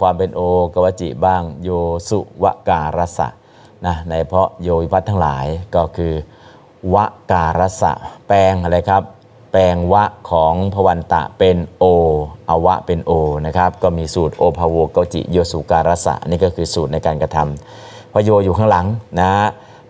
[0.00, 0.40] ความเป็นโอ
[0.74, 1.70] กวจิบ้าง โย
[2.08, 3.28] สุวการสะ
[3.86, 6.12] นะในเพราะโยวิพัฒทั้งหลายก็คือ
[6.94, 6.96] ว
[7.32, 7.92] การสะ
[8.26, 9.02] แปลงอะไรครับ
[9.52, 11.84] แปลงวะของพวันตะเป็นโอ
[12.48, 13.12] อวะเป็นโอ
[13.46, 18.86] นะครับ ก็มีสูตรโอภาโวกวจิโยสุการสะนี่ก็คือสูตรในการกระทำพระโยอยู่ข้างหลัง
[19.20, 19.32] นะ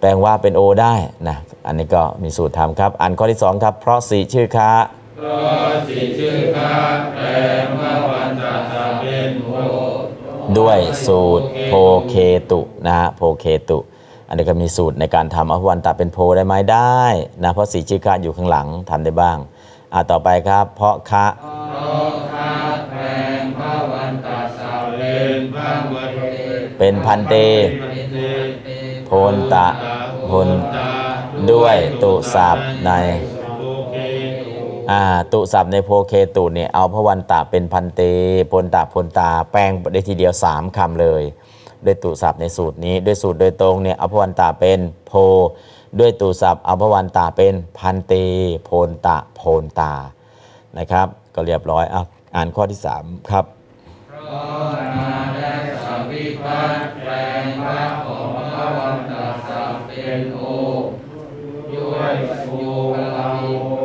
[0.01, 0.95] แปลงว่าเป็นโอได้
[1.29, 1.37] นะ
[1.67, 4.71] อันนี้ก็มีสูตรทำครับ อันข้อที่สองครับ เพราะสีชื่อค้า
[5.19, 6.75] เพราะสิชื่อข้า
[7.15, 7.27] แปล
[7.79, 9.51] ว่าวันตาสัพเป็นโอ
[10.59, 11.75] ด้วยสูตรโพ
[12.09, 12.15] เค
[12.51, 13.79] ตุนะฮะโพเคตุ
[14.29, 17.03] อันนี้ก็มีสูตรในการทำอภวันตะเป็นโพได้ไหมได้
[17.43, 19.39] นะเพราะสีชื่อคะอยู่ข้างหลังทำได้บ้าง
[19.93, 21.27] อ่าต่อไปครับ เพราะคะ
[22.91, 23.75] เป็นพระ
[25.95, 26.21] วเท
[26.79, 27.35] เป็นพันเต
[29.07, 29.69] โพนตะ
[30.31, 30.49] พน
[31.51, 33.36] ด้วยตุศัพท์ในโอเค
[34.91, 38.01] อ่าตุศัพท์ในโพเคตุเนี่ยเอาพระวันตะเป็นพันเต
[38.53, 41.23] พลตะพลตาแปลงได้ทีเดียว 3คำเลย
[41.85, 45.13] ด้วยตุศัพท์ในสูตรนี้ด้วยสูตรโดยตรงเนี่ยเอาพระวันตะเป็นโพ
[45.99, 48.13] ด้วยตุศัพท์เอาพระวันตะเป็นพันเต
[48.65, 49.93] โพนตะโพนตา
[50.79, 52.03] นะครับ ก็เรียบร้อยอะ
[52.35, 53.45] อ่านข้อที่ 3 ครับ
[61.75, 62.15] ด้วย
[62.45, 62.53] โอ
[62.95, 63.76] ภาโวปฏิโยคา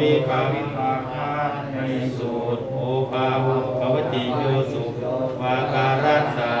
[0.00, 1.28] วิภาวิภาคา
[1.72, 1.78] ใน
[2.18, 2.76] สูตรโอ
[3.10, 3.46] ภาโว
[3.94, 4.82] ปฏิโยสุ
[5.42, 6.52] วาการัสสะ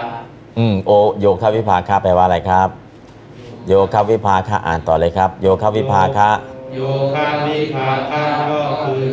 [0.58, 2.68] อืมโอโยคะวิภาคะแปลว่าอะไรครับ
[3.68, 6.30] โยคะวิภาคะอ่านต่อเลยครับ โยคะวิภาคะ
[6.74, 6.80] โย
[7.14, 9.06] คาวิภาคาก็คือ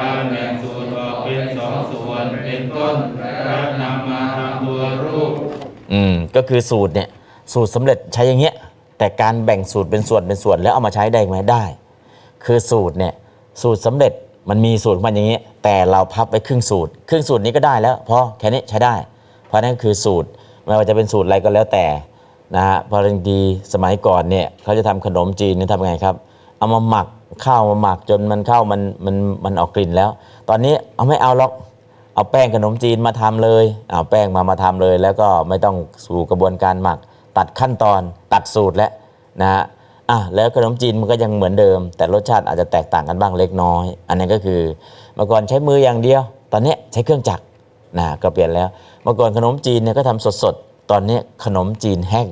[0.00, 2.96] การแบ่งส่วนออกเป็นสองส่วนเป็นต้น
[3.46, 5.32] แล้วนำมาทำตัวรูป
[5.92, 7.08] อืมก็คือสูตรเนี่ย
[7.52, 8.54] สูตรสำเร็จใช้อย่างเงี้ย
[8.98, 11.64] แต่การแบ่งสูตรเป็นส่วนเป็นส่วนแล้วเอามาใช้ได้ไหมได้
[12.44, 13.14] คือสูตรเนี่ย
[13.62, 14.12] สูตรสำเร็จ
[14.48, 18.94] มันมีสูตรของมันอย่างเงี้ยแต่เราพับไปครึ่งสูตร ครึ่งสูตรนี้ก็ได้แล้วเพราะแค่นี้ใช้ได้
[19.46, 20.28] เพราะนั่นคือสูตร
[20.66, 21.86] ไม่ว่าจะเป็นสูตรอะไรก็แล้วแต่
[22.56, 23.38] นะฮะพราะบางที
[23.72, 26.14] สมัยก่อนเนี่ยเขาจะทำขนมจีนนี่ทำไงครับ
[26.58, 27.06] เอามาหมัก
[27.44, 30.10] ข้าวมาหมักจนมันข้าวมันมันมันออกกลิ่นแล้ว
[30.48, 31.52] ตอนนี้เอาไม่เอาหรอก
[32.14, 36.98] เอาแป้งขนมจีนมาทำเลยเอาแป้งมามาทำเลย แล้วก็ไม่ต้องสู่กระบวนการหมัก
[37.36, 38.00] ตัดขั้นตอน
[38.32, 38.90] ตัดสูตรแล้ว
[39.40, 39.62] นะฮะ
[40.10, 44.60] อะแล้วขนมจีนมันก็ยังเหมือนเดิม แต่รสชาติอาจจะแตกต่างกันบ้างเล็กน้อย อันนั้ก็คือ
[45.14, 47.44] เมื่อก่อนใช้มืออย่างเดียว ตอนนี้ใช้เครื่องจักร
[47.98, 48.68] นะก็เปลี่ยนแล้ว
[49.02, 52.28] เมื่อก่อนขนมจีนเนี่ยก็ทำสดๆ ตอนนี้ขนมจีนแห้ง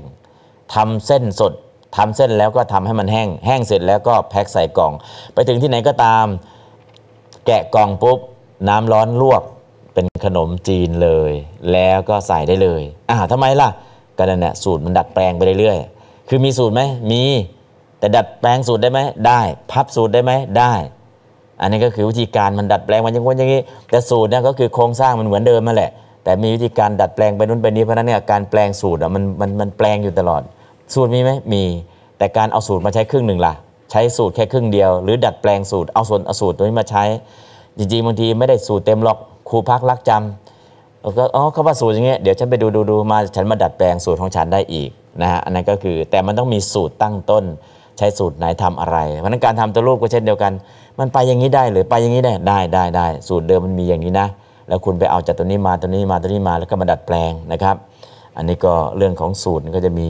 [0.74, 1.52] ทำเส้นสด
[1.96, 4.92] ทำเส้นแล้วก็ทำให้มันแห้ง แห้งเสร็จแล้วก็แพ็คใส่กล่อง
[5.34, 6.26] ไปถึงที่ไหนก็ตาม
[7.46, 8.18] แกะกล่องปุ๊บ
[8.68, 9.42] น้ำร้อนลวก
[9.94, 11.32] เป็นขนมจีนเลย
[11.72, 13.68] แล้วก็ใส่ได้เลยอ่าทำไมล่ะ
[14.18, 17.22] ก็นั่นแหละสูตรมันดัดแปลงไปเรื่อยๆคือมีสูตรไหมมี
[17.98, 19.40] แต่ดัดแปลงสูตรได้ไหมได้
[19.70, 20.74] พับสูตรได้ไหมได้
[21.60, 25.90] อันนี้ก็คือวิธีการมันดัดแปลงมันย่างนั้นอย่างนี้ แต่สูตรเนี่ยก็คือโครงสร้างมันเหมือนเดิมนั่นแหละ
[26.24, 30.42] แต่มีวิธีการดัดแปลงไปนู้นไปนี้เพราะนั้นเนี่ยการแปลงสูตรอะมันมันมันแปลงอยู่ตลอด
[30.94, 31.62] สูตรมีไหมมี
[32.18, 33.52] แต่การเอาสูตรมาใช้ครึ่งหนึ่งล่ะ
[33.90, 37.04] ใช้สูตรแค่ครึ่งเดียว หรือดัดแปลงสูตรเอาส่วนเอาสูตรตัวนี้มาใช้
[37.78, 39.18] จริงๆบางทีไม่ได้สูตรเต็มหรอก
[39.48, 44.90] ครูพักรักจำแล้วก็อ๋อเขาว่าสูตรอย่างเงี้ยเดี๋ยวฉันไปดูดูดูมาฉันมาดัดแปลงสูตรของฉันได้อีก
[45.22, 47.44] นะฮะอันนั้นก็คือแต่มันต้องมีสูตรตั้งต้น
[47.98, 50.52] ใช้สูตรไหนทำอะไร เพราะนั้นการทำตัวรูปก็เช่นเดียวกัน
[50.98, 54.28] มันไปอย่างนี้ได้หรือไปอย่างนี้ได้ได้ได้ได้ สูตรเดิมมันมีอย่างนี้นะ
[54.68, 57.76] แล้วคุณไปเอาจากตัวนี้มาตัวนี้มาตัวนี้มาแล้วก็มาดัดแปลงนะครับ
[58.36, 60.08] อันนี้ก็เรื่องของสูตรก็จะมี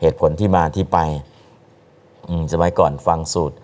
[0.00, 0.98] เหตุผลที่มาที่ไป
[2.28, 3.56] อืมสมัยก่อนฟังสูตร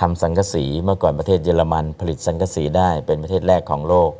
[0.00, 4.10] ทำสังกะสีเมื่อก่อนประเทศเยอรมัน ผลิตสังกะสีได้เป็นประเทศแรกของโลก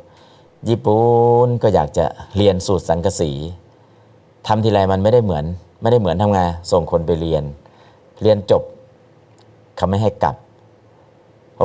[0.69, 1.05] ญี่ปุ่
[1.45, 2.05] นก็อยากจะ
[2.37, 3.31] เรียนสูตรสังกะสี
[4.47, 5.45] ทำทีไรมันไม่ได้เหมือน
[5.81, 6.39] ไม่ได้เหมือนทำไง
[6.71, 7.43] ส่งคนไปเรียน
[8.21, 8.63] เรียนจบ
[9.75, 10.35] เขาไม่ให้กลับ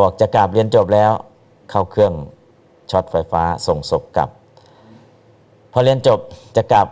[0.02, 1.12] บอกจะกลับเรียนจบแล้ว
[1.70, 2.12] เข้าเครื่อง
[2.90, 4.30] ช็อตไฟฟ้าส่งศพกลับ
[5.72, 6.20] พอเรียนจบ
[6.56, 6.88] จะกลับ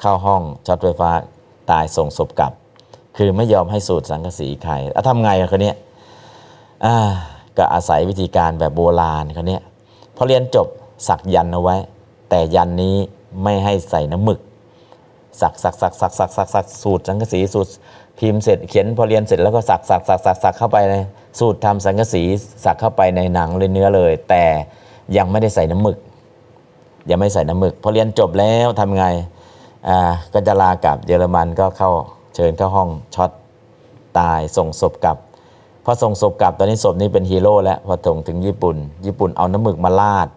[0.00, 1.10] เข้าห้องช็อตไฟฟ้า
[1.70, 2.52] ตายส่งศพกลับ
[3.16, 5.72] คือไม่ยอมให้สูตรสังกะสีใครแล้วทำไงอะคนนี้
[7.56, 9.58] ก็อาศัยวิธีการแบบโบราณคนนี้
[10.16, 10.68] พอเรียนจบ
[11.08, 11.76] สักยันเอาไว้
[12.30, 12.96] แต่ยันนี้
[13.42, 14.40] ไม่ให้ใส่น้ำหมึก
[15.40, 17.70] สักสักสักสักสักสักสักสูตรสังกะสีสูตร
[18.18, 20.94] พิมพ์เสร็จเขียนพอเรียนเสร็จแล้วก็สักสักสักสักสักเข้าไปใน
[21.38, 22.22] สูตรทำสังกะสี
[22.64, 24.44] สักเข้าไปในหนังเลยเนื้อเลย แต่
[25.16, 25.98] ยังไม่ได้ใส่น้ำหมึก
[27.10, 29.04] ยังไม่ใส่น้ำหมึก พอเรียนจบแล้วทำไง
[29.88, 29.98] อ่า
[30.32, 31.90] ก็จะลากลับเยอรมันก็เข้า
[32.34, 33.30] เชิญเข้าห้องช็อต
[34.18, 35.16] ตายส่งศพกลับ
[35.84, 40.28] พอส่งศพกลับตอนนี้ศพนี้เป็นฮีโร่แล้วพอส่งถึงญี่ปุ่น ญี่ปุ่นเอาน้ำหมึกมาราด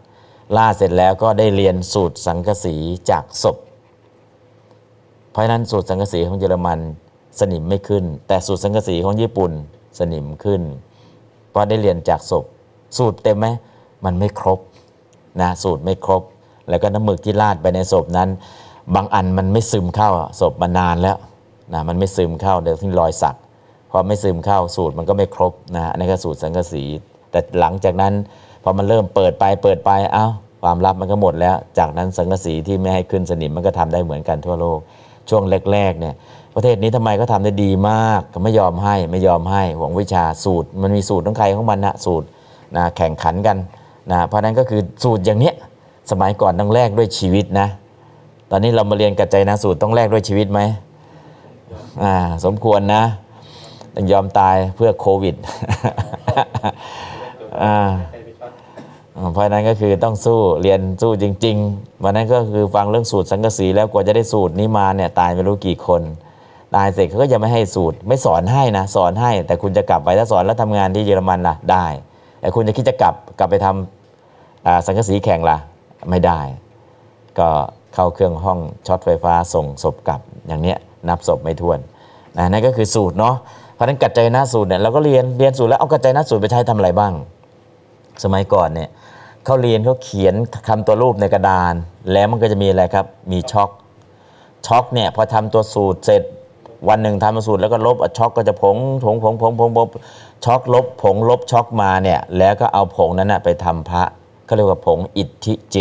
[0.58, 2.76] ราดเสร็จแล้วก็ได้เรียนสูตรสังกะสี
[3.10, 3.58] จากศพ
[5.32, 6.80] เพราะฉะนั้นสูตรสังกะสีของเยอรมัน
[7.40, 9.52] สนิมไม่ขึ้น แต่สูตรสังกะสีของญี่ปุ่น
[10.00, 10.62] สนิมขึ้น
[11.50, 12.46] เพราะได้เรียนจากศพ
[12.98, 13.48] สูตรเต็มไหม
[14.06, 14.60] มันไม่ครบ
[15.42, 16.24] นะสูตรไม่ครบ
[16.70, 18.30] แล้วก็น้ำหมึกที่ราดไปในศพนั้น
[18.96, 20.10] บางอันมันไม่ซึมเข้า
[20.42, 21.18] ศพมานานแล้ว
[21.74, 23.36] นะมันไม่ซึมเข้าเดี๋ยวที่รอยสัก
[23.90, 26.84] พอไม่ซึมเข้าสูตรมันก็ไม่ครบนะอันนี้ก็สูตรสังกะสี
[27.32, 28.14] แต่หลังจากนั้น
[28.64, 30.26] พอมันเริ่มเปิดไปเปิดไปเอ้า
[30.64, 34.80] ความลับมันก็หมดแล้ว จากนั้นสังกะสีที่ไม่ให้ขึ้นสนิมมันก็ทำได้เหมือนกันทั่วโลก
[35.30, 36.16] ช่วงแรกๆเนี่ย
[36.56, 42.28] ประเทศนี้ทำไมก็ทำได้ดีมากก็ไม่ยอมให้ไม่ยอมให้หวงวิชาสูตร มันมีสูตรของใครของมันนะสูตร
[42.76, 43.58] นะแข่งขันกัน
[44.12, 45.56] นะเพราะนั้นก็คือสูตรอย่างเนี้ย
[46.12, 47.68] สมัยก่อนต้องแลกด้วยชีวิตนะ
[48.52, 50.60] ตอนนี้เรามาเรียนกัจจัยนะสูตรต้องแลกด้วยชีวิตไหม
[52.04, 53.04] อ่าสมควรนะ
[53.96, 55.36] ต้องยอมตายเพื่อโควิด
[57.64, 57.76] อ่า
[59.34, 66.02] เพราะนั้นก็คือต้องสู้เรียนสู้จริง ๆ วันนั้นก็คือฟังเรื่องสูตรสังกะสีแล้วกว่าจะได้สูตรนี้มาเนี่ยตายไม่รู้กี่คน
[66.76, 71.86] ตายเสร็จเขาก็ยังไม่ให้สูตร ไม่สอนให้นะสอนให้ แต่คุณจะกลับไปถ้าสอนแล้วทำงานที่เยอรมันล่ะได้
[72.40, 75.58] แต่คุณจะคิดจะกลับกลับไปทำอ่าสังกะสีแข่งล่ะ
[76.10, 76.40] ไม่ได้
[77.40, 77.50] ก็
[77.94, 80.78] เข้าเครื่องห้องช็อตไฟฟ้าส่งศพกลับอย่างเนี้ย
[81.10, 81.80] นับศพไม่ถ้วน
[82.38, 83.36] นะนั่นก็คือสูตรเนาะ
[83.74, 87.14] เพราะนั้นกัจจายนะสูตรเนี่ยเราก็เรียนเรียนสูตรแล้วเอากัจจายนะสูตรไปใช้ทำอะไรบ้าง
[88.24, 88.90] สมัยก่อนเนี่ย
[89.46, 90.36] เขาเรียนเขาเขียน
[90.68, 91.74] คำตัวรูปในกระดาน
[92.12, 93.70] แล้วมันก็จะมีอะไรครับมีชอล์ก
[94.68, 96.24] ชอล์กเนี่ยพอทำตัวสูตรเสร็จ
[96.90, 99.88] วันหนึ่งทำมาสูตรแล้วก็ลบอะชอล์กก็จะผงผงผงผงผงผง
[100.46, 104.04] ช็อกลบผงลบช็อกมาเนี่ยแล้วก็เอาผงนั้นนะไปทำพระ
[104.46, 105.78] เขาเรียกว่าผงอิทธิเจ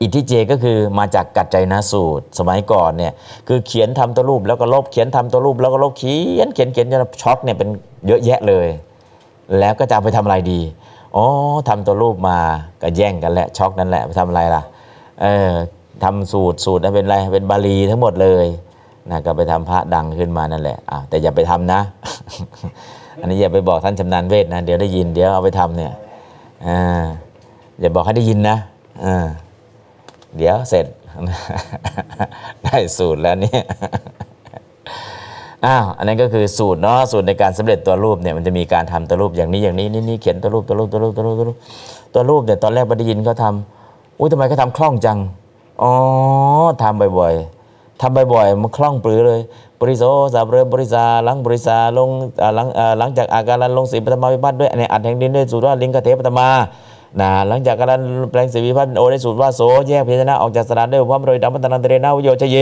[0.00, 3.12] อิทธิเจก็คือมาจากกัจจัยนะสูตร สมัยก่อนเนี่ย
[3.48, 7.68] คือเขียนทำตัวรูปแล้วก็ลบเขียนทำตัวรูปแล้วก็ลบเขียนเขียนเขียนจนช็อกเนี่ยเป็น
[8.06, 8.68] เยอะแยะเลย
[9.58, 10.60] แล้วก็จะเอาไปทำอะไรดี
[11.16, 11.24] อ๋อ
[11.68, 12.38] ทำตัวรูปมา
[12.82, 14.62] ก็แย่งกันแหละช็อกนั่นแหละไปทำอะไรล่ะ
[15.22, 15.50] เออ
[16.02, 18.46] ทำสูตรสูตรนั้นเป็นอะไรเป็นบาลีทั้งหมดเลย
[19.10, 21.80] นะก็ไปทำพระดังขึ้นมานั่นแหละอะแต่อย่าไปทำนะ
[23.20, 25.92] อันนี้อย่าไปบอกท่านชำนาญเวทนะ เดี๋ยวได้ยินเดี๋ยวเอาไปทำเนี่ย
[26.66, 27.04] อ่า
[27.80, 28.56] อย่าบอกให้ได้ยินนะ
[29.04, 29.26] อ่า
[30.36, 30.86] เดี๋ยวเสร็จ
[32.64, 33.62] ได้สูตรแล้วเนี่ย
[35.66, 41.56] อ้าวอันนั้นก็คือสูตรเนาะสูตรในการสำเร็จตัวรูปเนี่ยมันจะมีการทำตัวรูปอย่างนี้อย่างนี้นี่นี่เขียนตัวรูปตัวรูปตัวรูปตัวรูปตัวรูป
[42.14, 45.18] ตัวรูปเนี่ยตอนแรกไม่ได้ยินเขาทำอุ้ยทำไมเขาทำคล่องจัง
[45.82, 45.92] อ๋อ
[46.82, 47.55] ทำบ่อยๆ
[48.00, 49.40] ทำบ่อยๆมันคล่องปรือเลย
[49.80, 52.08] บริโซสาเรือบริษาลังบริษาลง
[52.54, 52.66] หลัง
[52.98, 56.48] หลังจากอาการลงสีปฐมาวิพัฒน์ด้วยอันอัดแห่งดินด้วยสูตรว่าลิงกเทปฐมา
[57.20, 62.56] นะหลังจากการแปลงสีวิพัฒน์โอได้สูตรว่าโสแยกพยัญชนะออกจากสระด้วยพระมรดยดำพัฒนาเตเรนาวิโยชเย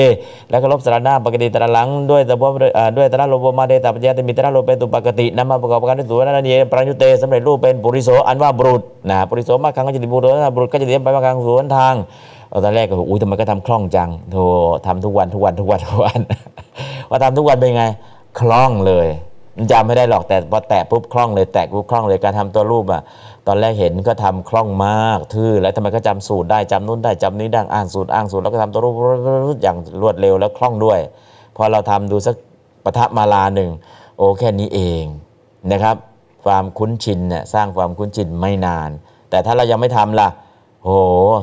[0.51, 11.95] แล้วก็ลบสระหน้าปกติตระหลังด้วยแต่พระอ่าด้วยตระโลภมาเดตปัญญาตมิตระโลเป็นตุปกตินำมาประกอบกันด้วยสูตรนั้นเยปรัญยุเตสำเร็จรูปเป็นปุริโสอันว่าบุรุษนะปุริโสมากครั้งก็จะติบุรุษนะบุรุษก็จะเลี้ยงไปมากครั้งสวนทาง
[12.65, 14.45] ตอนแรกก็อุ้ยทำไมก็ทำคล่องจังโธ่
[14.87, 16.21] ทำทุกวันทุกวันทุกวันทุกวัน
[17.09, 17.85] ว่าทำทุกวันเป็นไง
[18.41, 19.09] คล่องเลย
[19.73, 23.03] จำไม่ได้หรอกแต่พอแตะปุ๊บคล่องเลยแตะปุ๊บคล่องเลยการทำตัวรูปอะ
[23.47, 31.01] ตอนแรกเห็นก็ทำคล่องมากทื่อแล้วทำไมก็จำสูตรได้จำนู้นได้จำนี้ได้อ่านสูตรอ้างสูตรแล้วก็ทำตัวรูปอย่างรวดเร็วแล้วคล่องด้วย
[31.57, 32.35] พอเราทำดูสัก
[32.85, 33.71] ปะทับมาลาหนึ่ง
[34.17, 35.05] โอ้แค่นี้เอง
[35.73, 35.97] นะครับ
[36.45, 38.91] ความคุ้นชินเนี่ยสร้างความคุ้นชินไม่นาน
[39.31, 40.29] แต่ถ้าเรายังไม่ทำล่ะ
[40.85, 40.91] โห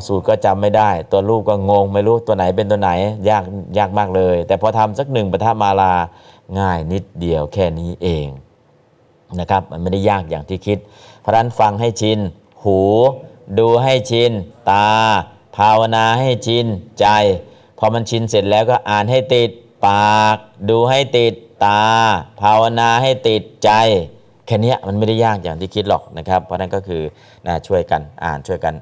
[0.07, 2.91] สูตรก็จำไม่ได้ ตัวลูกก็งงไม่รู้ตัวไหนเป็นตัวไหน
[3.29, 3.43] ยาก
[3.77, 5.93] ยากมากเลย แต่พอทำสักหนึ่งปทับมาลา
[6.59, 8.27] ง่ายนิดเดียวแค่นี้เอง
[9.39, 10.77] นะครับมันไม่ได้ยากอย่างที่คิด
[11.19, 12.19] เพราะนั้นฟังให้ชิน
[12.63, 12.79] หู
[13.59, 14.31] ดูให้ชิน
[14.69, 14.87] ตา
[15.57, 16.65] ภาวนาให้ชิน
[16.99, 17.07] ใจ
[17.77, 19.49] พอมันชินเสร็จแล้วก็อ่านให้ติด
[19.85, 20.37] ปาก
[20.69, 21.33] ดูให้ติด
[21.65, 21.81] ตา
[22.41, 23.71] ภาวนาให้ติดใจ
[24.45, 27.01] แค่นี้มันไม่ได้ยากอย่างที่คิดหรอกนะครับ เพราะฉะนั้นก็คือ
[27.47, 28.73] นะช่วยกันอ่านช่วยกัน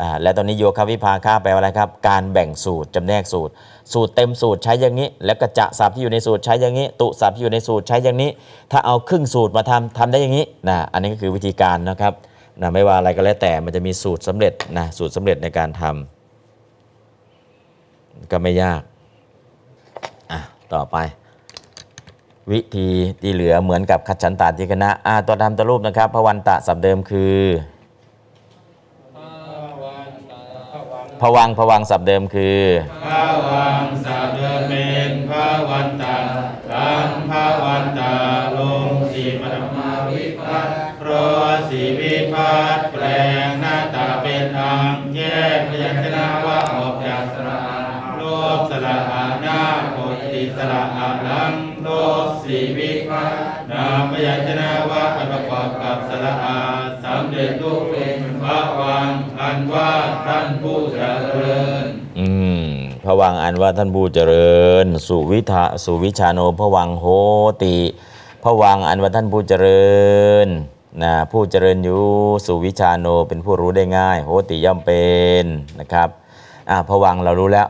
[0.00, 3.52] อ่าและตอนนี้โยคะวิภาค่าแปลว่าอะไรครับ การแบ่งสูตรจำแนกสูตร
[3.92, 8.30] สูตรเต็มสูตรใช้อย่างนี้ แล้วก็จะศัพท์ที่อยู่ในสูตรใช้อย่างนี้ ตุศัพท์ที่อยู่ในสูตรใช้อย่างนี้
[8.72, 12.12] ถ้าเอาครึ่งสูตรมาทำทำได้อย่างนี้นะอันนี้ก็คือวิธีการนะครับ
[12.60, 18.82] นะไม่ว่าอะไรก็แล้วแต่มันจะมีสูตรสำเร็จนะสูตรสำเร็จในการทำก็ไม่ยาก
[20.32, 20.40] อะ
[20.74, 20.96] ต่อไป
[22.52, 22.88] วิธี
[23.22, 27.34] ที่เหลือเหมือนกับขัดฉันตาทิคณะอ่าตัวทำตัวรูปนะครับพระวันตะสับเดิมคือ
[31.20, 32.62] พระวังค์พระวังค์สับเดิมคือ
[33.04, 34.38] พระวังสาเด
[34.68, 34.72] เม
[35.10, 36.18] นพระวันตา
[36.72, 38.14] ลังพระวันตา
[38.56, 43.04] ลงสีปฐมาวิพัตเพระสีวิพัตแปล
[43.46, 45.20] งหน้าตาเป็นอังแย
[45.56, 47.80] กพยัญชนะว่าออกจากสระอา
[48.16, 48.22] โล
[48.56, 49.60] บสระอาหน้า
[49.92, 49.96] โพ
[50.32, 51.52] ติสระอาลัง
[51.82, 51.88] โล
[52.24, 53.32] บสีวิพัต
[53.70, 56.58] นามพยัญชนะว่าปประกอบกับสระอา
[57.04, 58.13] สำเร็จรูปเป็น
[58.44, 59.08] พระวัง
[59.40, 59.90] อันว่า
[60.26, 61.02] ท่านผู้เจ
[61.36, 61.84] ริญ
[62.18, 62.28] อื
[62.66, 62.68] ม
[63.04, 67.06] พระวังอันว่าท่านผู้เจริญ สุวิทาสุวิชาโนพระวังโห
[67.62, 67.76] ติ
[68.44, 69.92] พระวังอันว่าท่านผู้เจริ
[70.46, 70.48] ญ
[71.02, 72.02] นะผู้เจริญอยู่
[72.46, 75.04] สุวิชาโนเป็นผู้รู้ได้ง่าย โหติย่อมเป็
[75.42, 75.44] น
[75.80, 76.08] นะครับ
[76.70, 77.66] อ่าพระวังเรารู้แล้ว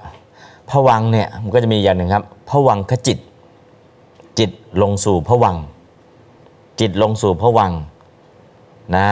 [0.70, 3.18] พระวังเนี่ยมันก็จะมีอย่างหนึ่งครับพระวังคจิต
[4.38, 4.50] จิต
[4.82, 5.56] ลงสู่พระวัง
[6.80, 7.72] จิตลงสู่พระวัง
[8.96, 9.08] นะ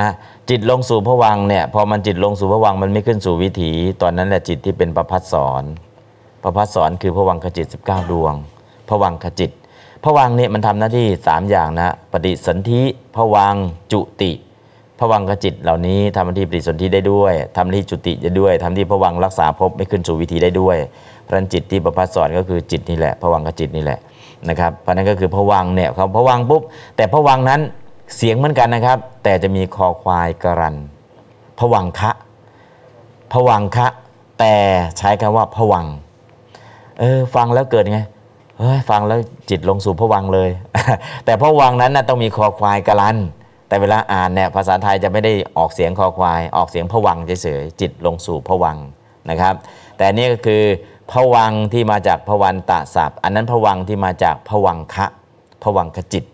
[0.50, 3.72] จิตลงสู่พระวังเนี่ยพอมันจิตลงสู่พระวังมันไม่ขึ้นสู่วิถี
[4.02, 5.62] ตอนนั้นแหละจิตที่เป็นประพัดสอน
[6.42, 8.34] ประพัดสอนคือพระวังคจิต 19 ดวง
[8.88, 9.50] พระวังคจิต
[10.04, 12.82] พระวังเนี่ยมันทำหน้าที่ 3 อย่างนะปฏิสนธิ
[13.16, 13.54] พระวัง
[13.92, 14.32] จุติ
[14.98, 20.76] พระวังคจิตเหล่านี้ทำหน้าที่ปฏิสนธิได้ด้วยทำหน้าที่จุติได้ด้วยทำหน้าที่พระวังรักษาภพไม่ขึ้นสู่วิถีได้ด้วย
[21.22, 23.98] เพราะนั้นจิตที่ประพัดสอนก็คือจิตนี่แหละพระวังคจิตนี่แหละ
[24.48, 26.62] นะครับเพราะนั้นก็คือพระวังเนี่ยเขาพระวังปุ๊บ
[26.96, 27.60] แต่พระวังนั้น
[28.16, 30.76] เสียงเหมือนกันนะครับ แต่จะมีคอควายกรัน
[31.58, 32.10] ผวังคะ
[33.32, 33.88] ผวังคะ
[34.38, 34.54] แต่
[34.98, 35.86] ใช้คำว่าผวัง
[37.00, 38.00] เออฟังแล้วเกิดไง
[38.58, 39.18] เฮ้ยฟังแล้ว
[39.50, 40.50] จิตลงสู่ผวังเลย
[41.24, 43.16] แต่ผวังนั้นนะต้องมีคอควายกรัน
[43.68, 48.76] แต่เวลาอ่านเนี่ยภาษาไทยจะไม่ได้ออกเสียงคอควาย ออกเสียงผวังเฉยๆจิตลงสู่ผวัง
[49.30, 49.54] นะครับ
[49.96, 50.62] แต่นี่ก็คือ
[51.12, 55.06] ผวังที่มาจากผวันตะศัพท์ อันนั้นผวังที่มาจากผวังคะ
[55.64, 56.24] ผวังคจิต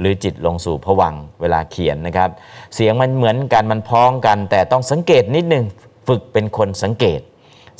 [0.00, 2.30] หรือจิตลงสู่ผวังเวลาเขียนนะครับ
[2.74, 5.64] เสียงมันเหมือนกันมันพ้องกัน แต่ต้องสังเกตนิดนึง
[6.08, 7.20] ฝึกเป็นคนสังเกต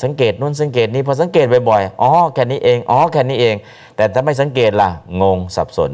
[0.03, 3.57] สังเกตนู่นสังเกตนี่พอสังเกตบ่อยๆอ๋อแค่นี้เองอ๋อแค่นี้เอง
[3.97, 4.89] แต่ถ้าไม่สังเกตล่ะ
[5.23, 5.93] งงสับสน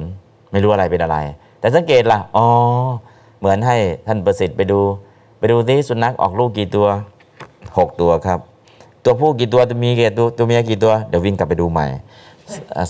[0.51, 1.18] ไม่รู้อะไรเป็นอะไร
[1.61, 2.47] แต่สังเกตล่ะอ๋อ
[3.39, 4.81] เหมือนให้ท่านประสิทธิ์ไปดู
[5.39, 6.87] ไปดูที่สุนัขออกลูกกี่ตัว
[7.79, 8.39] หกตัวครับ
[9.05, 11.87] ตัวผู้กี่ตัวตัวเมียกี่ตัวตัวเมียกี่ตัวเดี๋ยววิ่งกลับไปดูใหม่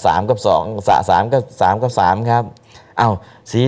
[0.04, 2.44] สามกับสองสาสามกับสามกับสามครับ
[2.98, 3.10] เอา้า
[3.50, 3.60] สี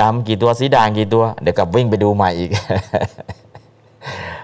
[0.00, 2.50] ดำกี่ตัวสีด่างกี่ตัว เดี๋ยวกลับวิ่งไปดูใหม่อีก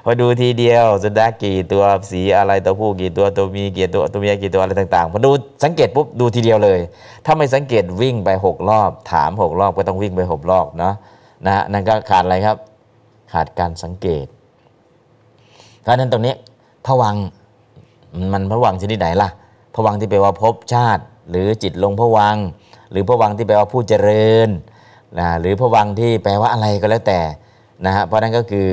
[0.05, 5.31] พอดูทีเดียวสุนัขกี่ตัวสีอะไรตัวผู้กี่ตัวตัวมีกี่ตัวตัวเมียกี่ตัวอะไรต่างๆพอดู
[5.65, 6.79] สังเกตปุ๊บดูทีเดียวเลย
[7.25, 10.95] ถ้าไม่สังเกตวิ่งไปหกรอบ ถามหกรอบก็ต้องวิ่งไปหกรอบเนาะ
[11.47, 12.57] นะฮะนั่นก็ขาดอะไรครับ
[13.33, 14.27] ขาดการสังเกต
[15.83, 16.35] เพราะนั้นตรงนี้
[16.87, 17.17] ผวัง
[18.33, 19.29] มันผวังชนิดไหนล่ะ
[19.75, 22.37] ผวังที่แปลว่าภพชาติ หรือจิตลงผวัง
[22.95, 24.49] หรือผวังที่แปลว่าผู้เจริญ
[25.19, 27.21] นะหรือผวังที่แปลว่าอะไรก็แล้วแต่
[27.87, 28.69] นะฮะเพราะนั้นก็คือ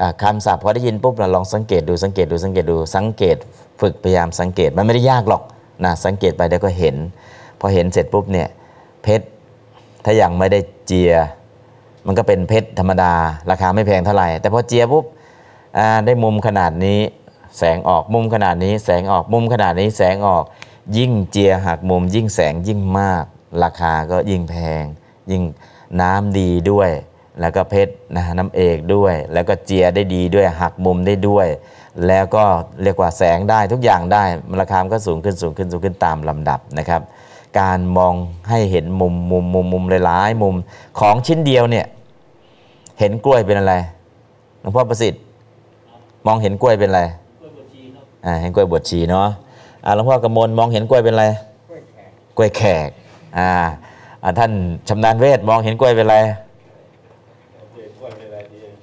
[0.00, 3.36] อ่าคำศัพท์พอได้ยินปุ๊บเราลองสังเกตดูสังเกตดูสังเกตดูสังเกต
[3.80, 5.42] ฝึกพยายามสังเกตมันไม่ได้ยากหรอก
[5.84, 6.96] นะสังเกตไปเดี๋ยวก็เห็น
[7.60, 8.48] พอเห็นเสร็จปุ๊บเนี่ย
[9.02, 9.26] เพชร
[10.04, 11.12] ถ้ายังไม่ได้เจีย
[12.06, 13.12] มันก็เป็นเพชรธรรมดา
[13.50, 15.04] ราคาไม่แพงเท่าไหร่ แต่พอเจียปุ๊บ
[16.06, 17.00] ได้มุมขนาดนี้
[17.58, 20.44] แสงออกมุมขนาดนี้แสงออกมุมขนาดนี้แสงออก
[20.96, 23.24] ยิ่งเจียหักมุมยิ่งแสงยิ่งมาก
[23.62, 24.84] ราคาก็ยิ่งแพง
[25.30, 25.42] ยิ่ง
[26.00, 26.90] น้ำดีด้วย
[27.40, 31.46] แล้วก็เพชรนะน้ำเอกด้วย แล้วก็เจียได้ดีด้วยหักมุมได้ด้วย
[32.06, 32.44] แล้วก็
[32.82, 34.24] เรียกว่าแสงได้ทุกอย่างได้
[34.60, 37.02] ราคามก็สูงขึ้นสูงขึ้นสูงขึ้นตามลำดับนะครับ
[37.60, 38.14] การมอง
[38.48, 40.54] ให้เห็นมุมมุมมุมมุมหลายๆมุม
[41.00, 41.86] ของชิ้นเดียวเนี่ย
[42.98, 43.74] เห็นกล้วยเป็นอะไร
[44.60, 45.22] หลวงพ่อประสิทธิ์
[46.26, 47.02] มองเห็นกล้วยเป็นอะไร
[48.26, 49.28] อ่าเห็นกล้วยบวชชีเนาะ
[49.84, 51.26] อ่าหลวงพ่อกำมลมองเห็นกล้วยเป็นอะไร
[52.36, 52.88] กล้วยแขก
[53.36, 53.50] อ่า
[54.22, 54.52] อ่าท่าน
[54.88, 56.16] ชำนาญเวทมองเห็นกล้วยเป็นไร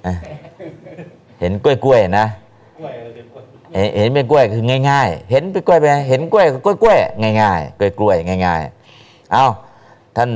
[0.06, 0.14] อะ
[1.40, 2.26] เห็นกล้วยกล้วยๆนะ
[3.74, 6.98] เห็นเห็นเป็นกล้วยคือง่ายๆ เห็นเป็นกล้วยไปนไงเห็นกล้วยกล้วยกล้วย
[7.42, 8.16] ง่ายๆกล้วยกล้วย
[8.46, 9.44] ง่ายๆ เอา
[10.16, 10.30] ท่าน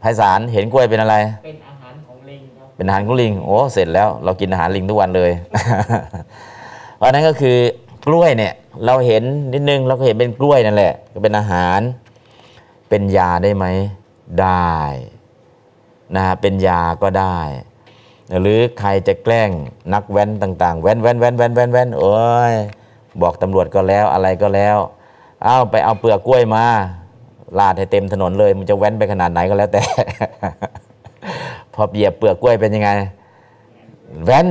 [0.00, 5.30] ไพศาลเห็นกล้วยเป็นอะไร เป็นอาหารของลิงครับเป็นอาหารของลิงโอ้เสร็จแล้วเรากินอาหารลิงทุกวันเลย
[6.96, 7.56] เพราะฉะนั้นก็คือ
[8.06, 8.52] กล้วยเนี่ย
[8.86, 9.22] เราเห็น
[9.54, 11.80] นิดนึงเราก็เห็นเป็นกล้วยนั่นแหละก็เป็นอาหาร
[12.88, 13.66] เป็นยาได้ไหม
[14.40, 14.72] ได้
[16.14, 17.38] นะฮะเป็นยาก็ได้
[18.40, 19.50] หรือใครจะแกล้ง
[19.94, 22.16] นักแว้นต่างๆ แว้นแว้นแว้นแว้นแว้นแว้นโอ้
[22.52, 22.54] ย
[23.22, 24.76] บอกตำรวจก็แล้วอะไรก็แล้ว
[25.44, 26.64] เอาไปเอาเปลือกกล้วยมา
[27.58, 29.82] ลาดให้เต็มถนนเลยมันจะแว้นไปขนาดไหนก็แล้วแต่
[31.74, 32.90] พอเหยียบเปลือกกล้วยเป็นยังไง
[34.24, 34.50] แว่น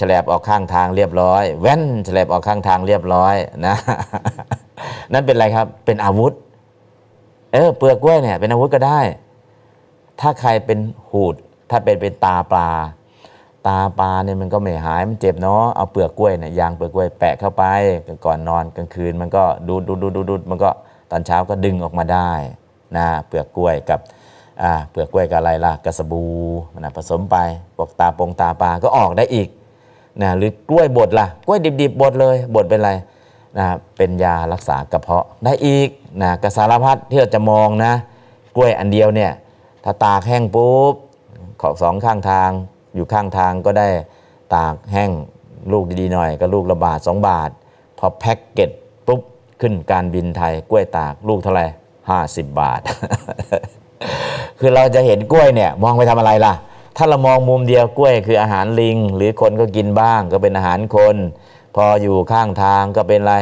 [0.00, 3.34] ฉลบออกข้างทางเรียบร้อย แว่นฉลบออกข้างทางเรียบร้อย
[3.66, 3.76] นะ
[5.12, 6.32] นั่นเป็นอะไรครับ เป็นอาวุธ
[7.52, 9.00] เออเปลือกกล้วยเนี่ยเป็นอาวุธก็ได้
[10.20, 10.78] ถ้าใครเป็น
[11.10, 11.34] หูด
[11.70, 12.70] ถ้าเป็นเป็นตาปลา
[13.66, 17.64] ตาปลาเนี่ยมันก็ไม่หายมันเจ็บเนาะเอาเปลือกกล้วยเนี่ยยางเปลือกกล้วยแปะเข้าไป
[18.24, 20.70] ก่อนนอนกลางคืน มันก็ดูดดูดดูดดูดูมันก็
[21.10, 22.30] ตอนเช้าก็ดึงออกมาได้
[22.96, 24.00] นะเปลือกกล้วยกับ
[24.62, 26.24] อ่าเปลือกกล้วยกับอะไรล่ะกระสบู
[26.78, 27.36] นะผสมไป
[27.78, 29.48] ปกตาปงตาปลาก็ออกได้อีก
[30.22, 32.92] นะหรือกล้วยบดล่ะกล้วยดิบๆบดเลยบดเป็นอะไร
[33.58, 35.88] นะเป็นยารักษากระเพาะได้อีก
[36.22, 37.92] นะกระสารพัดที่เราจะมองนะ
[38.56, 39.32] กล้วยอันเดียวเนี่ย
[39.84, 40.94] ถ้าตากแห้งปุ๊บ
[41.60, 42.50] ขอบสองข้างทาง
[42.94, 43.88] อยู่ข้างทางก็ได้
[44.54, 45.10] ตากแห้ง
[45.72, 47.50] ลูกดีๆหน่อย ก็ลูกละบาท2บาท
[47.98, 48.70] พอแพ็กเกจ
[49.06, 49.20] ปุ๊บ
[49.60, 51.66] ขึ้นการบินไทยกล้วยตากลูกเท่าไหร่
[52.10, 52.80] ห้าสิบบาท
[54.58, 56.54] คือเราจะเห็นกล้วยเนี่ยมองไปทำอะไรล่ะ
[56.96, 61.16] ถ้าเรามองมุมเดียวกล้วย คืออาหารลิง หรือคนก็กินบ้าง ก็เป็นอาหารคน
[61.76, 63.36] พออยู่ข้างทางก็เป็นอะไร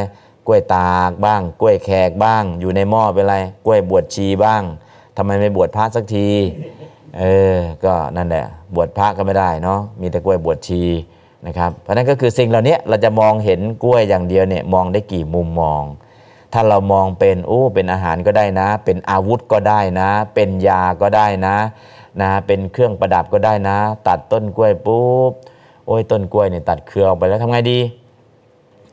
[0.46, 4.62] กล้วยตากบ้าง กล้วยแขกบ้าง อยู่ในหม้อเป็นไรกล้วยบวชชีบ้าง
[5.16, 6.28] ทำไมไม่บวชพระสักที
[7.18, 7.54] เออ
[7.84, 10.82] ก็นั่นแหละบวชพระก็ไม่ได้เนาะมีแต่กล้วยบวชชี
[11.46, 15.82] นะครับเพราะนั้นก็คือสิ่งเหล่านี้เราจะมองเห็นกล้วยอย่างเดียวเนี่ยมองได้กี่มุมมอง
[16.52, 21.56] ถ้าเรามองเป็นโอ้เป็นอาหารก็ได้นะ เป็นอาวุธก็ได้นะ เป็นยาก็ได้นะ
[22.20, 23.78] นะเป็นเครื่องประดับก็ได้นะ
[24.08, 25.32] ตัดต้นกล้วยปุ๊บ
[25.86, 27.78] โอ้ยต้นกล้วยเนี่ยตัดเครือออกไปแล้วทำไงดี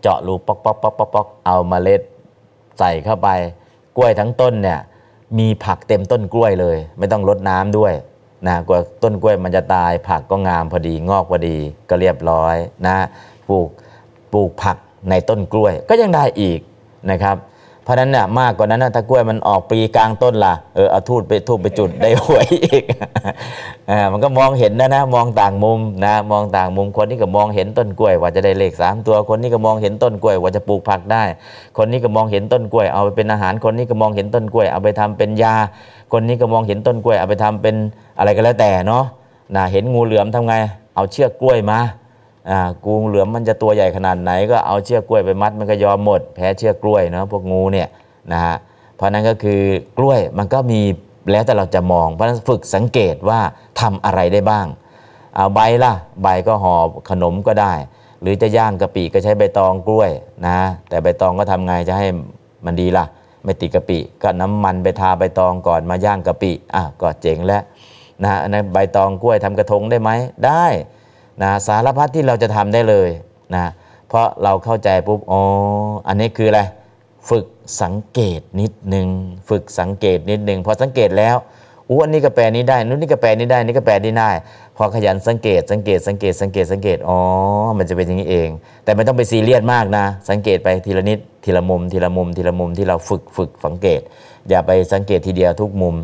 [0.01, 2.01] เจาะรูปอกป๊อกป๊อกป๊อกป๊อกเอาเมล็ด
[2.79, 3.29] ใส่เข้าไป
[3.97, 4.79] กล้วยทั้งต้นเนี่ย
[5.39, 7.93] มีผักเต็มต้นกล้วยเลย ไม่ต้องรดน้ำด้วย
[8.47, 11.57] นะกว่าต้นกล้วยมันจะตายผักก็งามพอดีงอกพอดี
[11.89, 12.55] ก็เรียบร้อย
[12.87, 12.97] นะ
[13.49, 13.69] ปลูก
[14.33, 14.77] ปลูกผัก
[15.09, 16.59] ในต้นกล้วยก็ยังได้อีก
[17.11, 17.35] นะครับ
[17.83, 22.83] เพราะนั้นเนี่ยมากกว่านั้นนะถ้ากล้วยมันออกปลีกลางต้นล่ะเออเอาทูบไปทูบไปจุดได้หวยอีก
[23.89, 31.23] อ่ามันก็มองเห็นนะนะมองต่างมุมนะมองต่างมุมคนนี้ก็มองเห็นต้นกล้วยว่าจะได้เลขสามตัวคนนี้ก็มองเห็นต้นกล้วยว่าจะปลูกผักได้
[31.77, 35.55] คนนี้ก็มองเห็นต้นกล้วย เอาไปเป็นอาหารคนนี้ก็มองเห็นต้นกล้วย เอาไปทำเป็นยา
[36.11, 37.75] คนนี้ก็มองเห็นต้นกล้วย เอาไปทำเป็น
[38.17, 39.03] อะไรก็แล้วแต่เนาะ
[39.55, 40.53] นะเห็นงูเหลือมทำไง
[40.95, 41.79] เอาเชือกกล้วยมา
[42.49, 47.87] อ่างูเหลือมมันจะตัวใหญ่ขนาดไหน ก็เอาเชือกกล้วยไปมัดมันก็ยอมหมด แพ้เชือกกล้วยเนาะพวกงูเนี่ย
[48.31, 48.55] นะฮะ
[48.95, 49.61] เพราะนั้นก็คือ
[49.97, 50.81] กล้วยมันก็มี
[51.31, 53.39] แล้วแต่เราจะมอง เพราะฉะนั้นฝึกสังเกตว่า
[53.81, 54.67] ทำอะไรได้บ้าง
[55.35, 56.75] เอาใบล่ะใบก็ห่อ
[57.09, 57.73] ขนมก็ได้
[58.21, 60.11] หรือจะย่างกะปิก็ใช้ใบตองกล้วย
[60.47, 60.57] นะ
[60.89, 62.07] แต่ใบตองก็ทำไงจะให้
[62.65, 63.05] มันดีล่ะ
[63.43, 67.63] ไม่ติดกะปิ ก็น้ำมันไปทาใบตองก่อนมาย่างกะปิอะก็เจ๋งแล้ว
[68.23, 70.09] นะใบตองกล้วยทำกระทงได้ไหม
[70.45, 70.65] ได้
[71.41, 73.09] นะสารพัดที่เราจะทำได้เลย
[73.55, 73.65] นะ
[74.07, 75.41] เพราะเราเข้าใจปุ๊บอ๋อ
[76.07, 76.61] อันนี้คืออะไร
[77.29, 77.45] ฝึก
[77.81, 79.07] สังเกตนิดหนึ่ง
[79.49, 81.35] ฝึกสังเกตนิดหนึ่งพอสังเกตแล้ว
[81.89, 84.31] อู้อันนี้ก็แปลนี้ได้นู้นนี่ก็แปลนี้ได้นี่ก็แปลนี้ได้
[84.77, 87.17] พอขยันสังเกตสังเกตสังเกตสังเกตสังเกตอ๋อ
[87.77, 88.49] มันจะเป็นอย่างนี้เอง
[88.83, 94.01] แต่ไม่ต้องไปซีเรียสมากนะ สังเกตไปทีละนิดทีละมุม ทีละมุม ทีละมุมที่เราฝึกฝึกสังเกต
[94.49, 95.95] อย่าไปสังเกตทีเดียวทุกมุม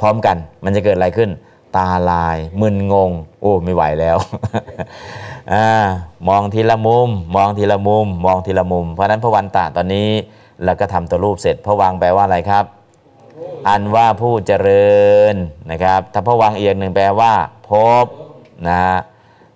[0.00, 1.30] พร้อมกันมันจะเกิดอะไรขึ้น
[1.76, 3.10] ตาลาย มึนงง
[3.40, 4.16] โอ้ไม่ไหวแล้ว
[5.52, 5.54] อ
[6.28, 10.08] มองทีละมุม มองทีละมุม มองทีละมุม เพราะนั้นพระวันตะตอนนี้
[10.64, 12.64] เราก็ทำตัวรูปเสร็จพระวังแปลว่าอะไรครับ
[13.68, 14.96] อันว่าผู้เจริ
[15.32, 15.34] ญ
[15.70, 17.32] นะครับ ถ้าพระวังเอียงหนึ่งแปลว่า
[17.68, 17.70] พ
[18.04, 18.06] บ
[18.68, 18.82] นะ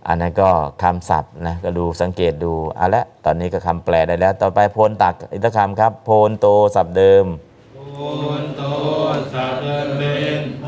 [0.08, 0.50] อันนั้นก็
[0.82, 7.26] คำศัพท์นะก็ดูสังเกตดูเอาละตอนนี้ก็คำแปลได้แล้ว ต่อไปโพนตักอิทธคำครับ โพนโตศัพท์เดิม
[7.98, 8.10] ปุ
[8.42, 8.62] นโต
[9.32, 10.66] สัพเดินเป็นพ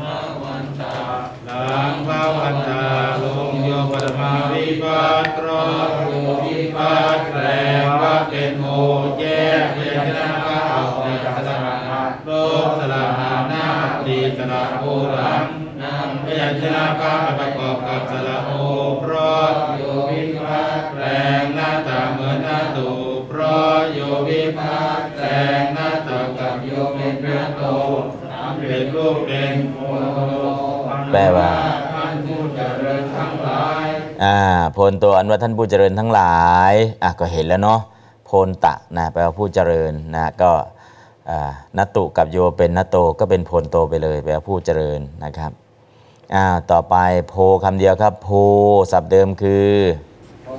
[1.67, 2.87] หลังพระวันตา
[3.21, 5.47] ลงโยปรมาวิปัสสร
[5.89, 6.13] สโย
[6.45, 7.43] วิปัสสแปล
[8.01, 8.65] ว่าเป็นโม
[9.19, 9.23] แย
[9.61, 10.91] กเป็นชนะข้าออก
[11.25, 12.29] จากสระโล
[12.65, 13.65] กสละหานา
[14.05, 14.83] ตีสละโอ
[15.15, 15.45] รัง
[15.81, 18.51] นำพยัญชนะข้าประกอบกับสระโอ
[19.01, 21.03] เพราะโยวิปัสสแปล
[21.41, 22.89] งหน้าตาเหมือนหน้าตู
[23.27, 25.25] เพราะโยวิปัสสแปล
[25.59, 27.63] งหน้าตากับโยเป็นพระโต
[28.67, 29.17] เป็นรูป
[31.11, 31.49] แปลว่า
[31.95, 33.87] ท่านผู้เจริญทั้งหลาย
[34.23, 34.37] อ่า
[34.73, 37.79] โพลตัวอันว่าท่านผู้เจริญทั้งหลายอะก็เห็นแล้วเนาะ
[38.25, 40.51] โพลตะนะแปลว่าผู้เจริญนะก็
[41.29, 45.51] อ่านตุกับโยเป็นนัตโตก็เป็นโพลโตไปเลยแปลว่าผู้เจริญนะครับ
[46.35, 46.95] อ่าต่อไป
[47.29, 48.29] โพคำเดียวครับ โพ
[48.91, 49.73] ศัพท์เดิมคือ
[50.45, 50.49] โพ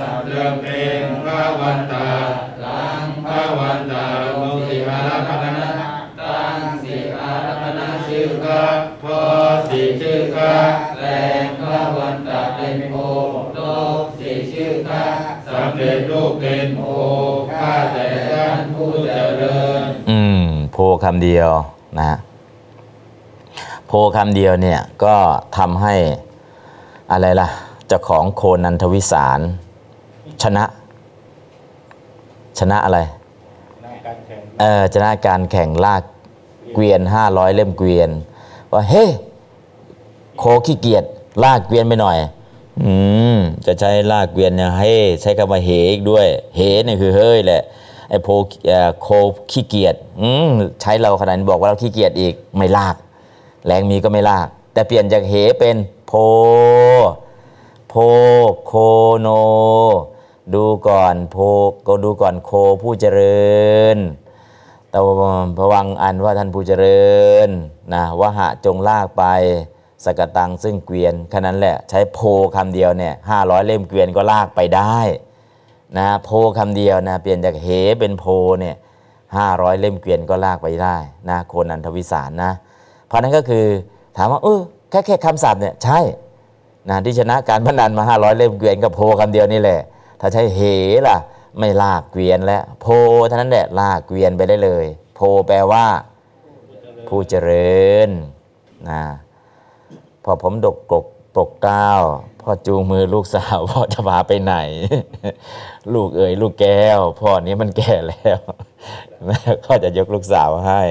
[0.00, 1.94] ศัพท์เดิมเป็นพระวันต
[10.48, 10.66] ชื่อข้า
[11.00, 11.06] แร
[11.44, 12.94] งพระวันตาเป็นโพ
[13.54, 13.60] โล
[14.02, 15.04] กสิชื่อข้า
[15.52, 16.82] สำเร็จลูกเป็นโพ
[17.52, 21.50] ข้าแต่ท่านผู้เจริญ อืม โพคำเดียว
[21.98, 22.18] นะฮะ
[23.86, 25.16] โพคำเดียวเนี่ยก็
[25.56, 25.94] ทำให้
[27.12, 27.48] อะไรล่ะ
[27.88, 29.40] เจ้าของโคนันทวิสาร
[30.42, 30.64] ชนะ
[32.58, 32.98] ชนะอะไร
[33.82, 36.02] ในการแข่งเออชนะการแข่งลาก
[36.74, 38.10] เกวียน500เล่มเกวียน
[38.72, 39.06] ว่าเฮ้
[40.38, 41.04] โคขี้เกียจ
[41.44, 42.18] ลากเกวียนไปหน่อย
[42.82, 42.92] อื
[43.36, 46.26] มจะใช้ลากเกวียนเนี่ยเฮ้ใช้คำว่าเหอีกด้วย
[46.56, 47.62] เหเนี่ยคือเฮ้ยแหละ
[48.08, 48.28] ไอ้โพ
[49.02, 49.08] โค
[49.50, 50.48] ขี้เกียจอืม
[50.80, 52.96] ใช้เราขนาดนี้บอกว่าเราขี้เกียจอีกไม่ลาก
[53.66, 55.76] แรงมีก็ไม่ลาก แต่เปลี่ยนจากเหเป็น
[56.06, 56.12] โพ
[57.88, 57.94] โพ
[58.66, 58.72] โค
[59.20, 59.28] โน
[60.54, 61.36] ดูก่อนโพ
[61.86, 62.50] ก็ดูก่อนโค
[62.82, 63.48] ผู้เจริ
[63.94, 63.98] ญ
[64.92, 65.12] ตะวั
[65.44, 67.08] นพวังอันว่าท่านผู้เจริ
[67.46, 67.48] ญ
[67.94, 69.24] นะวหะจงลากไป
[70.04, 72.18] สกตังซึ่งเกวียนแค่นั้นแหละใช้โพ
[72.56, 74.98] คำเดียวเนี่ยห้าร้อยเล่มเกวียนก็ลากไปได้
[75.98, 77.66] นะโพคำเดียวนะเปลี่ยนจากเห
[78.00, 78.24] เป็นโพ
[78.60, 78.76] เนี่ย
[79.36, 80.96] ห้าร้อยเล่มเกวียนก็ลากไปได้
[81.30, 82.52] นะโคนันทวิสารนะ
[83.06, 83.66] เพราะนั้นก็คือ
[84.16, 86.00] ถามว่าเออแค่แค่คำศัพท์เนี่ยใช่
[86.88, 89.80] นะที่ชนะการพนันมา500เล่มเกวียนกับโพคำเดียวนี่แหละ
[90.20, 90.60] ถ้าใช้เห
[91.08, 91.18] ล่ะ
[91.58, 92.86] ไม่ลากเกวียนแล้วโพ
[93.26, 94.84] เท่านั้นแหละลากเกวียนไปได้เลย
[95.14, 95.86] โพแปลว่า
[97.08, 98.10] ผู้เจริญ
[98.90, 99.02] นะ
[100.30, 101.06] อผมดกกก
[101.36, 102.02] ปกก้าว
[102.40, 104.54] พ่อจูงมือลูกสาวพ่อจะพาไปไหน
[105.94, 108.38] ลูกเอ๋ยลูกแก้ว พ่อนี้มันแก่แล้ว
[109.26, 110.82] แม่ก็จะยกลูกสาวให้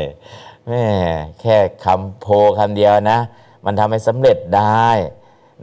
[0.67, 0.85] แม่
[1.41, 2.27] แค่คำโพ
[2.59, 3.19] คำเดียวนะ
[3.65, 4.87] มันทำให้สำเร็จได้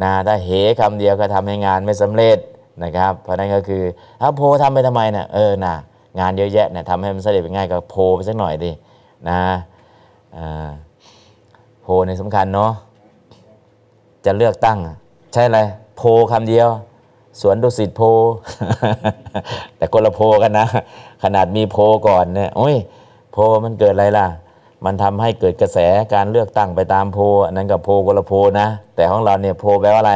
[0.02, 0.50] นะถ้าเห
[0.80, 2.38] คำเดียวก็ทำให้งานไม่สำเร็จ
[2.82, 3.82] นะครับ เพราะนั้นก็คือ
[4.20, 5.74] ถ้าโพทำไปทำไมเนะ่ะเออนะ
[6.20, 8.70] งานเยอะแยะเนี่ยทำให้มันสำเร็จง่ายก็โพไปสักหน่อยดิ
[9.28, 9.40] นะ
[11.82, 12.72] โพในสำคัญเนาะ
[14.26, 14.78] จะเลือกตั้ง
[15.32, 15.60] ใช่อะไร
[15.96, 16.02] โพ
[16.32, 16.68] คำเดียว
[17.40, 18.02] สวนดุสิตโพ
[19.76, 20.66] แต่คนละโพกันนะ
[21.22, 21.76] ขนาดมีโพ
[22.08, 22.76] ก่อนเนี่ยโอ้ย
[23.32, 24.26] โพมันเกิดอะไรล่ะ
[24.84, 25.78] มันทำให้เกิดกระแส
[26.14, 30.14] การเลือกตั้งไปตามโพอันนั้นกับโพคนละโพนะ แต่ของเราเนี่ยโพแปลว่าอะไร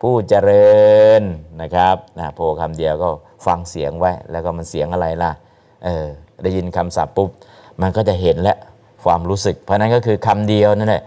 [0.00, 0.72] ผู้เจริ
[1.20, 1.22] ญ
[1.60, 3.08] นะครับนะโพคำเดียวก็
[3.46, 5.32] ฟังเสียงไว้ แล้วก็มันเสียงอะไรล่ะ
[5.84, 6.06] เออ
[6.42, 7.30] ได้ยินคำศัพท์ปุ๊บ
[7.80, 8.56] มันก็จะเห็นและ
[9.04, 11.02] ความรู้สึก เพราะนั้นก็คือคำเดียวนั่นแหละ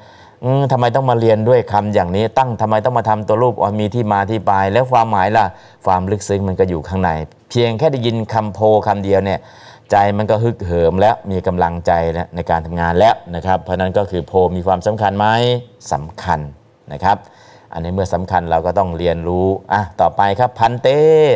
[0.45, 5.45] อืมทำไมต้องมาเรียนด้วยคำอย่างนี้ ตั้งทำไมต้องมาทำตัวรูปอ๋อมีที่มาที่ไป แล้วความหมายล่ะ
[5.85, 7.09] ความลึกซึ้งมันก็อยู่ข้างใน
[7.49, 9.39] เพียงแค่ได้ยินคำโพคำเดียวเนี่ย
[9.91, 15.27] ใจมันก็ฮึกเหิมแล้วมีกำลังใจแล้วในการทำงานแล้วนะครับ เพราะฉะนั้นก็คือโพมีความสำคัญไหม
[15.93, 16.39] สำคัญ
[16.93, 17.17] นะครับ
[17.73, 20.87] อันนี้เมื่อสำคัญเราก็ต้องเรียนรู้อะต่อไปครับพันเต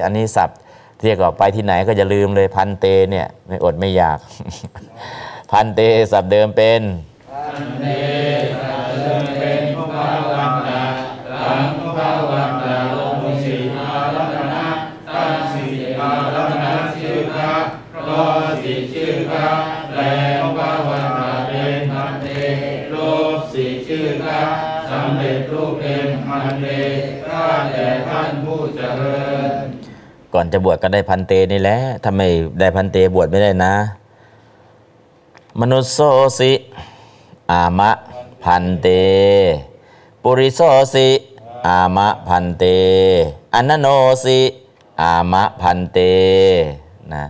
[0.03, 0.57] อันนี้ศัพท์
[1.03, 4.17] เรียกว่าไปที่ไหนก็อย่าลืมเลยพันเตเนี่ยไม่อดไม่อยาก
[5.51, 5.79] พันเต
[6.11, 6.81] ศัพท์เดิมเป็น
[7.79, 8.68] เป็
[26.61, 26.67] เต
[27.25, 27.43] ข้า
[27.73, 29.19] แต่ท่านผู้เจริ
[29.61, 29.63] ญ
[30.33, 32.21] ก่อนจะบวชก็ได้พันเตนี่แหละทำไม
[32.59, 33.75] ได้พันเตบวชไม่ได้นะ
[35.59, 35.99] มนุสโส
[36.39, 36.51] สิ
[37.51, 37.91] อามะ
[38.43, 38.87] พันเต
[40.23, 40.61] ปุริโส
[40.93, 41.07] สิ
[41.67, 42.63] อามะพันเต
[43.53, 43.87] อนนโน
[44.23, 44.39] สิ
[45.01, 45.99] อามะพันเต
[47.11, 47.23] นะ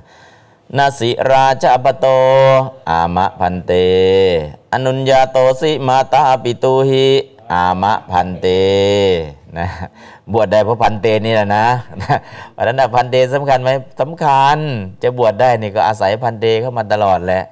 [0.77, 2.07] นาสิราชาปโต
[2.89, 3.71] อามะพันเต
[4.73, 7.07] อนุญญาโตสิมาตาปิตุหิ
[7.53, 8.47] อามะพันเต
[9.59, 9.67] นะ
[10.33, 11.67] บวชได้เพราะพันเตนี่แหละนะ
[12.51, 13.69] เพราะนั้นพันเตสำคัญไหม
[14.01, 14.57] สำคัญ
[15.03, 17.43] จะบวชได้นี่ก็อาศัยพันเตเข้ามาตลอดแหละ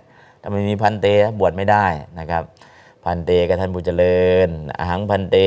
[0.41, 1.07] ถ้าไม่มีพันเต
[1.39, 1.85] บวชไม่ได้
[2.19, 2.43] นะครับ
[3.05, 5.37] พันเตกับท่านผู้เจริญอาหังพันเต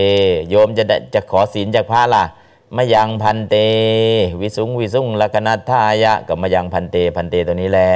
[0.48, 2.24] โยมจะได้จะขอศีลจากพระล่ะ
[2.76, 3.57] มายังพันเต
[4.40, 7.92] วิสุงวิสุงลักนัทายะกับมายังพันเตพันเตตัวนี้แหละ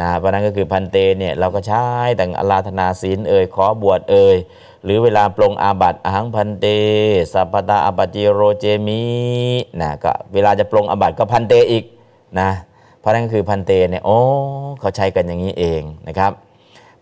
[0.00, 1.84] นะเพราะนั้นก็คือพันเตเนี่ยเราก็ใช้
[2.16, 4.36] แต่งอาราธนาศีลเอ่ยขอบวชเอ่ย
[4.84, 6.66] หรือเวลาปรงอาบัติอาหังพันเต
[7.32, 9.02] สัพพตาอปปจิโรเจมิ
[9.80, 11.84] นะก็เวลาจะปรงอาบัติก็พันเตอีก
[12.40, 12.50] นะ
[13.00, 14.18] เพราะนั้นคือพันเตเนี่ยโอ้
[14.80, 16.32] เขาใช้กันอย่างนี้เองนะครับ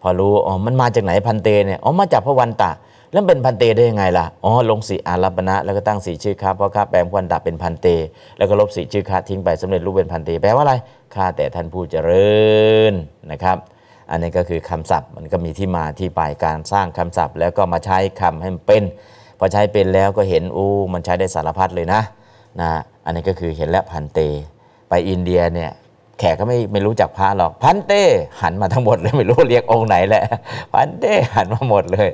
[0.03, 2.71] พอรู้อ๋อมันมาจากไหนพันเตเนี่ยอ๋อมาจากพระวันตะ
[3.13, 7.87] แล้วเป็นพันเตได้ยังไงล่ะ อ๋อ ลงสีอารัปณะแล้วก็ตั้งสีชื่อค้าเพราะค้าแปลงควันดับเป็นพันเต
[8.39, 10.75] แล้วก็ลบสีชื่อค้าทิ้งไปสำเร็จรูปเป็นพันเต แปลว่าอะไร
[11.15, 12.39] ข้าแต่ท่านผู้เจริ
[12.91, 12.93] ญ
[13.31, 13.57] นะครับ
[14.11, 18.83] อันนี้ก็คือคำศัพท์มันก็มีที่มาที่ไปการสร้างคำศัพท์ แล้วก็มาใช้คำให้มันเป็น
[19.39, 22.01] พอใช้เป็นแล้วก็เห็นอู้มันใช้ได้สารพัดเลยนะ
[22.61, 22.71] นะ
[23.05, 24.19] อันนี้ก็คือเห็นแล้วพันเต
[24.89, 25.71] ไปอินเดียเนี่ย
[26.19, 27.93] แขกก็ไม่ไม่รู้จักพระหรอกพันเต
[28.41, 30.25] หันมาทั้งหมดเลยไม่รู้เรียกองค์ไหนแหละ
[30.73, 31.05] พันเต
[31.35, 32.11] หันมาหมดเลย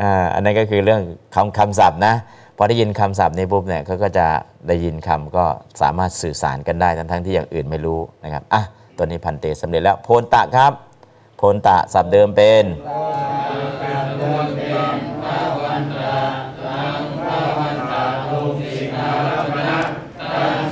[0.00, 1.02] อ่าอันนั้นก็คือเรื่อง
[1.34, 2.14] คำคำศัพท์นะ
[2.56, 4.26] พอได้ยินคำศัพท์นี้ปุ๊บเนี่ยเขาก็จะ
[4.68, 5.44] ได้ยินคำก็
[5.80, 8.62] สามารถสื่อสารกันได้ทั้งทั้งที่อย่างอื่นไม่รู้นะครับอะ
[8.96, 10.72] ตัวนี้พันเตสำเร็จแล้วโพนตะครับ
[11.54, 12.64] นตะศัพท์เดิมเป็น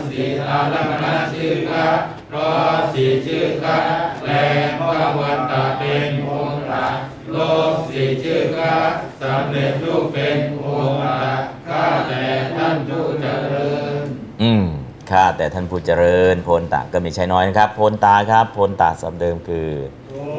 [0.08, 1.86] สีอาลัมณะชื่อคา
[2.28, 3.78] เพราะสีชื่อคา
[4.20, 4.32] แปล
[4.66, 6.86] งว่าวันตาเป็นองค์ตา
[7.32, 7.36] โล
[7.72, 8.74] กสีชื่อคา
[9.22, 11.20] สำเร็จรูปเป็นองค์ตา
[11.68, 12.24] ข้าแต่
[12.56, 14.04] ท่านผู้เจริญ
[14.42, 14.64] อืม
[15.10, 19.68] ข้าแต่ท่านผู้เจริญ โพนตะก็มีใช้น้อยนะครับ โพนตาครับ โพนตาศัพท์เดิมคือ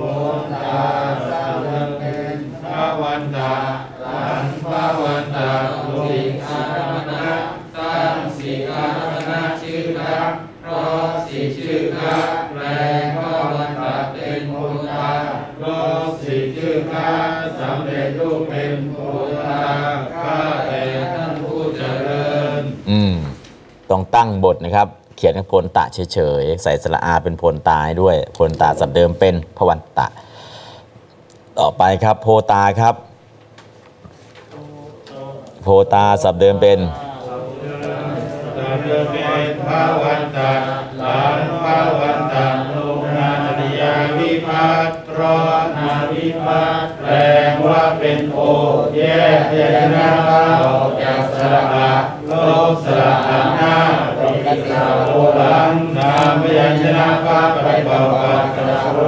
[0.02, 3.54] พระวันตา
[4.04, 5.52] ลันพระวันตา
[6.06, 7.28] สิกาธรมนะ
[7.78, 10.16] ตั้งสีกาธรมนะชื่อคา
[10.64, 12.14] เพราะสีชื่อคา
[12.52, 12.64] แปล
[13.02, 14.54] งพระวันตาเป็นโพ
[14.90, 15.08] ตา
[15.58, 17.10] เพราะสีชื่อคา
[17.60, 18.96] สำเร็จรูปเป็นโพ
[19.40, 19.62] ตา
[20.16, 20.38] ข้า
[20.68, 20.84] แต่
[21.14, 22.28] ท่านผู้เจริ
[22.60, 23.14] ญ อืม
[23.90, 24.88] ต้องตั้งบทนะครับ
[25.24, 30.08] ขียนให้พลตะเฉยๆ ใส่สระอาเป็นพลตาให้ด้วยพลตาสับเดิมเป็นพวันตะ
[31.60, 32.96] ต่อไปครับโพตาครับ
[35.62, 36.80] โพตาสับเดิมเป็น
[38.58, 40.52] ตาเดิมเป็นพระวันตา
[41.00, 47.14] หลานพระวันตาลงนาตยาวิพัตน์เพราะนาวิพัตแปล
[47.50, 48.40] งว่าเป็นโอ
[48.96, 49.02] แย
[49.38, 50.08] กพยัญชนะ
[50.64, 51.92] ออกจากสระอา
[52.32, 52.34] ล
[52.72, 53.78] บสระอาหน้า
[54.52, 59.00] ปฏิสระโอหลังนามพยัญชนะพระปฏิบัติกับสระโอ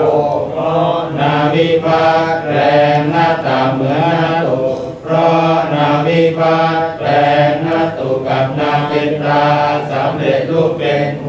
[0.51, 2.57] เพราะนาวิพัตน์แปล
[2.95, 4.61] งหน้าตาเหมือนหน้าตุ
[5.03, 7.09] เพราะนาวิพัตน์แปล
[7.47, 9.43] งหน้าตุกับนาเป็นตา
[9.91, 11.27] สำเร็จรูปเป็นโม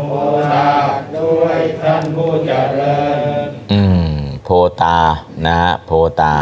[0.53, 0.71] ตา
[1.17, 2.99] ด้วยท่านผู้เจริ
[3.47, 3.81] ญอื
[4.15, 4.49] มโพ
[4.83, 4.99] ตา
[5.47, 5.91] นะฮะโพ
[6.21, 6.35] ตา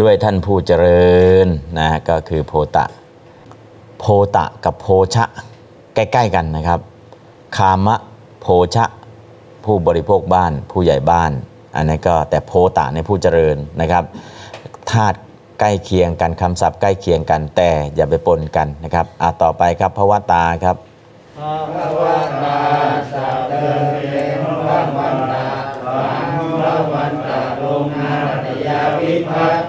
[0.00, 1.12] ด้วยท่านผู้เจริ
[1.44, 1.46] ญ
[1.78, 2.84] นะฮะก็คือโพตะ
[4.00, 4.04] โพ
[4.36, 5.26] ตะกับโพชะ
[5.94, 6.80] ใกล้ๆกันนะครับ
[7.56, 7.96] คามะ
[8.40, 8.84] โพชะ
[9.64, 11.32] ผู้บริโภคบ้าน ผู้ใหญ่บ้าน
[11.74, 14.04] อันนี้ก็แต่โพตะในผู้เจริญนะครับ
[14.90, 15.18] ธาตุ
[15.60, 20.76] ใกล้เคียงกันคำศัพท์ใกล้เคียงกันแต่อย่าไปปนกันนะครับอะต่อไปครับพระวตาครับ
[21.38, 22.00] ภาว
[22.44, 22.58] นา
[23.12, 25.46] สาเดิมเป็นพระวันตา
[25.84, 26.28] หลัง
[26.60, 28.14] พระวันตาลงนา
[28.44, 29.62] ตยาวิพัตร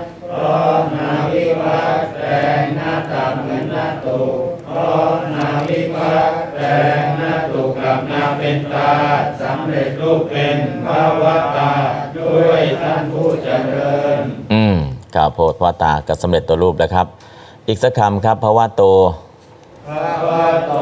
[7.00, 8.92] งหน้าตุกับนาเป็นตา
[9.42, 11.24] สำเร็จรูปเป็นภาว
[11.58, 11.74] ตา
[12.18, 14.20] ด้วยท่านผู้เจริญ
[14.54, 14.78] อืม
[15.16, 17.08] กล่าวโพธวตากับสำเร็จตัวรูปแล้วครับ
[17.68, 18.84] อีกสักคำครับพระวโต
[19.88, 20.74] พระวะโต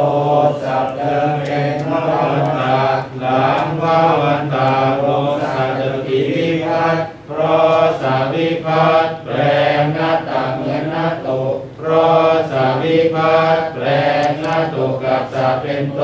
[0.63, 2.79] สัพเดิมเป็นพระวันตา
[3.21, 5.03] หลังพระวันตาโล
[5.43, 9.37] สัจกิวิพัตน์เพราะสาวิพัตน์แปล
[9.79, 11.41] งหน้าตาเหมือนหน้าตุ
[11.83, 13.87] เพราะสาวิพัตน์แปล
[14.27, 16.01] งหน้าตุกับสาเป็นโต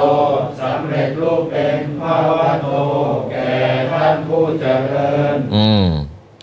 [0.60, 2.68] สำเร็จรูปเป็นพระวะโต
[3.32, 3.54] แก่
[3.92, 5.88] ท่านผู้เจริญ อืม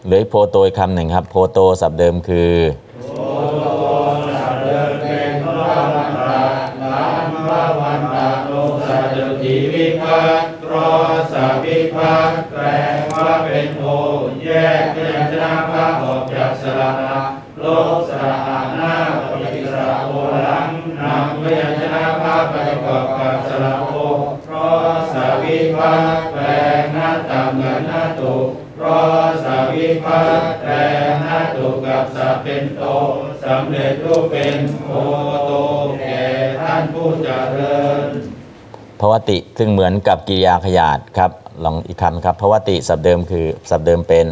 [0.06, 2.54] เหลืออีกโพโตอีกคำหนึ่งครับ โพโตสับเดิมคือ
[8.88, 10.74] สัจจิวิภัตตร
[11.32, 12.64] สาวิภัตแปล
[13.12, 13.84] ว่าเป็นโอ
[14.44, 14.48] แย
[14.80, 17.18] กพยัญชนะพระออกจากสระอา
[17.58, 17.64] โล
[17.96, 18.34] กสระ
[30.14, 30.72] วิภัตแปล
[31.22, 32.82] หน้าตุกับสาเป็นโต
[33.44, 34.92] สำเร็จรูปเป็นโอ
[35.46, 35.52] โต
[36.00, 36.22] แก่
[36.60, 38.08] ท่านผู้เจริญ
[39.00, 41.30] พวติซึ่งเหมือนกับกิริยาขยาดครับ
[41.64, 44.26] ลองอีกคำครับพวติสับเดิมคือสับเดิมเป็น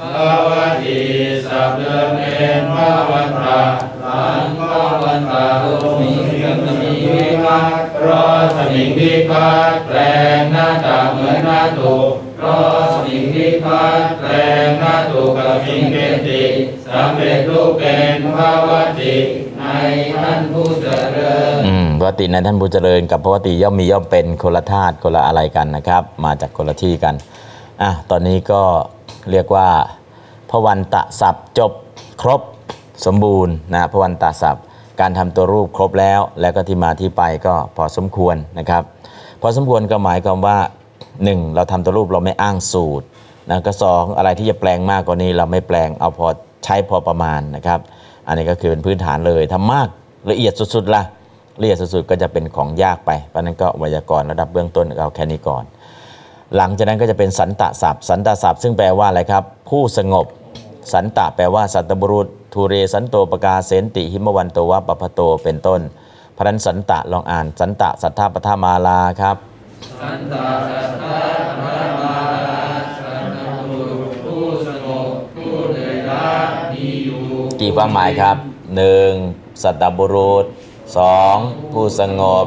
[0.00, 0.50] ภาว
[0.84, 0.98] ติ
[1.46, 3.62] สัพเดิมเป็นภาวันตา
[4.02, 5.66] หลังภาวันตาโล
[6.00, 9.98] มิงสมิงวิภัตเพราะสมิงวิภัตแปล
[10.38, 11.94] งหน้าตาเหมือนหน้าตุ
[12.40, 14.32] เพราะสมิงวิภัตแปล
[14.64, 16.42] งนาตุกับมิงเป็นติ
[16.86, 19.14] สำเร็จรูปเป็นภาวติ
[19.58, 19.64] ใน
[20.16, 27.14] ท่านผู้เจริญอืมพวติในท่านผู้เจริญ กับพวติย่อมมีย่อมเป็นคนละธาตุคนละอะไรกันนะครับ มาจากคนละที่กัน
[27.82, 28.62] อะตอนนี้ก็
[29.30, 29.68] เรียกว่า
[30.50, 31.72] พระวันตะสับจบ
[32.22, 32.40] ครบ
[33.06, 34.64] สมบูรณ์นะพระวันตาศัพท์
[35.00, 38.82] การทำตัวรูปครบแล้ว แล้วก็ที่มาที่ไปก็พอสมควรนะครับ
[39.40, 40.58] พอสมควรก็หมายความว่า
[41.24, 41.54] 1.
[41.54, 43.06] เราทำตัวรูปเราไม่อ้างสูตร
[43.50, 46.26] นะก็สองอะไรที่จะแปลงมากกว่านี้เราไม่แปลงเอาพอ
[46.64, 47.80] ใช้พอประมาณนะครับ
[48.26, 49.88] อันนี้ก็คือเป็นพื้นฐานเลยทำมาก
[50.30, 51.02] ละเอียดสุดๆละ
[51.60, 55.64] ละเอียดสุดๆก็จะเป็นของยากไปเพราะนั้นก็ไวยากรณ์ระดับเบื้องต้นเอาแค่นี้ก่อน
[56.56, 60.26] หลังจากนั้นก็จะเป็นสันตะศัพท์สันตะศัพท์ซึ่งแปลว่าอะไรครับ ผู้สงบ
[60.92, 65.80] สันตะแปลว่าสัตตบุรุษทูเรสันโตปกาเสนติหิมวันโตวะปะพะโตเป็นต้น
[66.36, 69.36] พระฉะนั้นสันตะลองอ่านสันตะสัทธาปทามาลาครับ
[69.88, 71.20] สันตาสัทธา
[71.60, 72.16] พระมา
[72.98, 73.38] สันต
[73.68, 76.28] บุรุษผู้สงบผู้เหนื่อยล้า
[76.72, 77.22] มีอยู่
[77.60, 78.36] กี่ความหมายครับ
[79.00, 79.62] 1.
[79.62, 80.44] สัตตบุรุษ
[81.08, 81.72] 2.
[81.72, 82.46] ผู้สงบ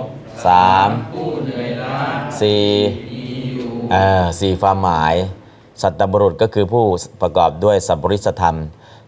[0.58, 1.14] 3.
[1.16, 1.98] ผู้เหนื่อยล้า
[2.40, 5.16] 4มีอยู่เอ่อสี่ความหมาย
[5.82, 6.86] สัตตบุรุษก็คือผู้
[7.22, 8.58] ประกอบด้วยสัพปริสธรรม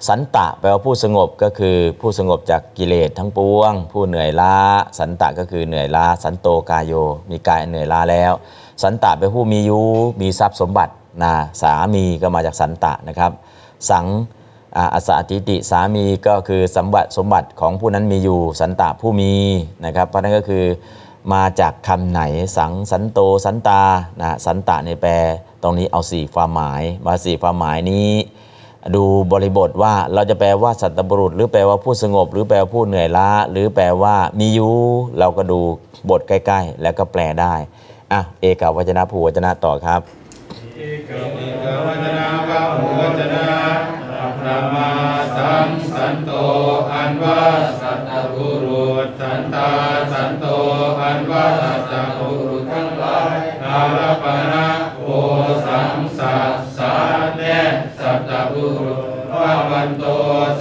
[0.08, 4.56] สันตะแปลว่าผู้สงบก็คือผู้สงบจากกิเลสทั้งปวง ผู้เหนื่อยล้า
[5.00, 6.94] สันตะก็คือเหนื่อยล้า สันโตกายโย
[7.30, 8.34] มีกายเหนื่อยล้าแล้ว
[8.84, 9.80] สันตะเป็นผู้มีอยู
[10.22, 10.94] มีทรัพย์สมบัติ
[11.24, 13.32] นะสามีก็มาจากสันตะนะครับ
[13.90, 14.06] สัง
[14.78, 19.34] อาสสติติสามีก็คือสมบัติสมบัติของผู้นั้นมีอยู่ สันตะผู้มี
[19.86, 20.66] นะครับเพราะนั่นก็คือ
[21.34, 22.22] มาจากคำไหน
[22.58, 23.82] สังสันโตสันตา
[24.22, 25.12] นะสันตะในแปล
[25.64, 28.10] ตรงนี้เอาสี่ความหมายมาสี่ความหมายนี้
[28.94, 34.70] ดูบริบทว่าเราจะแปลว่าสัตบุรุษ หรือแปลว่าผู้สงบ หรือแปลว่าผู้เหนื่อยล้า หรือแปลว่ามีอยู
[35.20, 35.60] เราก็ดู
[36.10, 37.53] บทใกล้ ๆ แล้วก็แปลได้
[38.14, 40.02] อะเอกาวจนะภูวจนะต่อครับ
[40.76, 43.48] เอกเอกวัจนะวะหูวัจนะ
[44.40, 44.90] พระมา
[45.38, 46.32] สังสันโต
[46.94, 47.41] อันว่า
[47.82, 49.70] สัตตบุรุษ สันตา
[50.12, 50.45] สันโต
[51.02, 51.48] อันว่า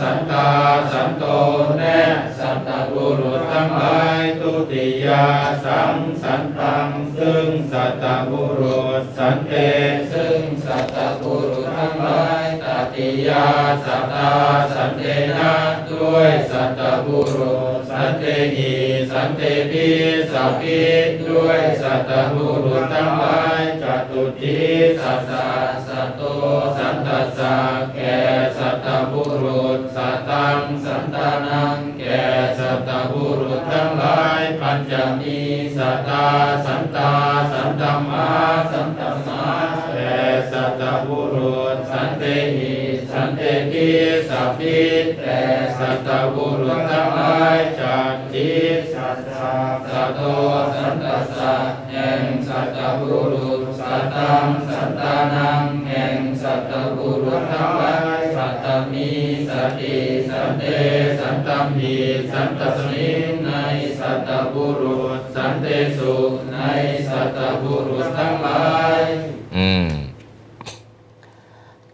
[0.01, 0.49] สันตา
[0.93, 1.25] สันโต
[1.79, 1.83] แน
[2.39, 5.27] สันตบุรุษทั้งหลายตุติยา
[5.65, 9.53] สังสันตังซึ่งสัตตบุรุษสันเต
[10.13, 13.47] ซึ่งสัตตบุรุษทั้งหลายตติยา
[13.87, 14.33] สัตตา
[14.75, 15.05] สันเต
[15.39, 15.55] นะ
[15.91, 18.25] ด้วยสัตตบุรุษ สันเต
[18.57, 18.73] หี
[19.11, 19.89] สันเตปิ
[20.33, 20.83] สัพพิ
[21.29, 24.59] ด้วยสัตตบุรุษทั้งหลายจตุติ
[25.01, 25.31] สัส
[25.87, 26.23] สัตโต
[26.77, 27.57] สันตัสสะ
[27.95, 28.19] แก่
[28.59, 32.25] สัตตบุรุษสัตตังสันตานังแก่
[32.59, 35.39] สัตตบุรุษทั้งหลายปัญจมี
[35.77, 36.27] สัตตา
[36.67, 37.13] สันตา
[37.53, 38.31] สันตมมา
[38.73, 38.89] สัน
[44.29, 44.83] สัพพิ
[45.21, 45.41] แต่
[45.79, 48.51] สัตตบุรุษทั้งหลายจากทิ
[48.95, 49.57] สัสสะ
[49.91, 50.21] สัตโต
[50.77, 51.55] สันตสสะ
[51.93, 59.09] แห่งสัตตบุรุษสัตตังสันตานังแห่งสัตตบุรุษทั้งหลายสัตตมี
[59.49, 59.97] สัตติ
[60.31, 60.65] สันเต
[61.21, 61.97] สันตัมหี
[62.31, 63.51] สันตสมิงใน
[63.99, 65.67] สัตตบุรุษสันเต
[65.99, 66.15] สุ
[66.53, 66.59] ใน
[67.09, 68.67] สัตตบุรุษทั้งหลา
[68.99, 69.01] ย
[69.59, 70.04] อืม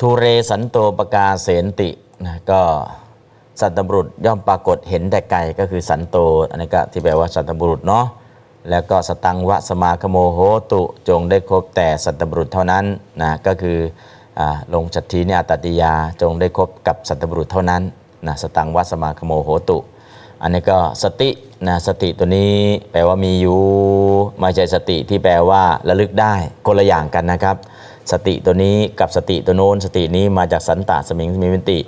[0.02, 1.90] ทูเรสันโตปกาเสนติ
[2.26, 2.60] นะก็
[3.60, 6.16] สัตบุรุษย่อมปรากฏเห็นแต่ไกลก็คือสันโต
[6.50, 8.06] อันนี้ก็ที่แปลว่าสัตบุรุษเนาะ
[8.70, 10.38] แล้วก็สตังวะสมาคโมโห
[10.72, 12.84] ตุจงได้ครบแต่สัตบุรุษเท่านั้น
[13.22, 13.78] นะก็คือ
[14.38, 14.40] อ
[14.74, 17.82] ลงชัตทีเนี่ยอัตติยาจงได้ครบกับสัตบุรุษเท่านั้น
[18.26, 19.78] นะสตังวะสมาคโมโหตุ
[20.42, 21.30] อันนี้ก็สติ
[21.66, 22.54] นะสติตัวนี้
[22.92, 23.60] แปลว่ามีอยู่
[24.40, 26.34] ไม่ใช่สติที่แปลว่าระลึกได้
[26.66, 27.56] คนละอย่างกันนะครับ
[28.12, 31.78] สติตัวนี้กับสติตัวโน้น สตินี้มาจากสันตะสมิงสมิวินติ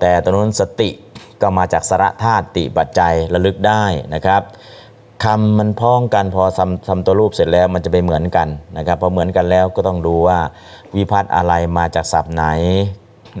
[0.00, 0.90] แต่ตัวโน้นสติ
[1.42, 3.84] ก็มาจากสระธาตุติปัจจัยระลึกได้
[4.14, 4.42] นะครับ
[5.24, 10.38] คำมันพ้องกันพอทำทำตัวรูปเสร็จแล้วมันจะไปเหมือนกันนะครับพอเหมือนกันแล้วก็ต้องดูว่า
[10.96, 12.44] วิพัฒน์อะไรมาจากศัพท์ไหน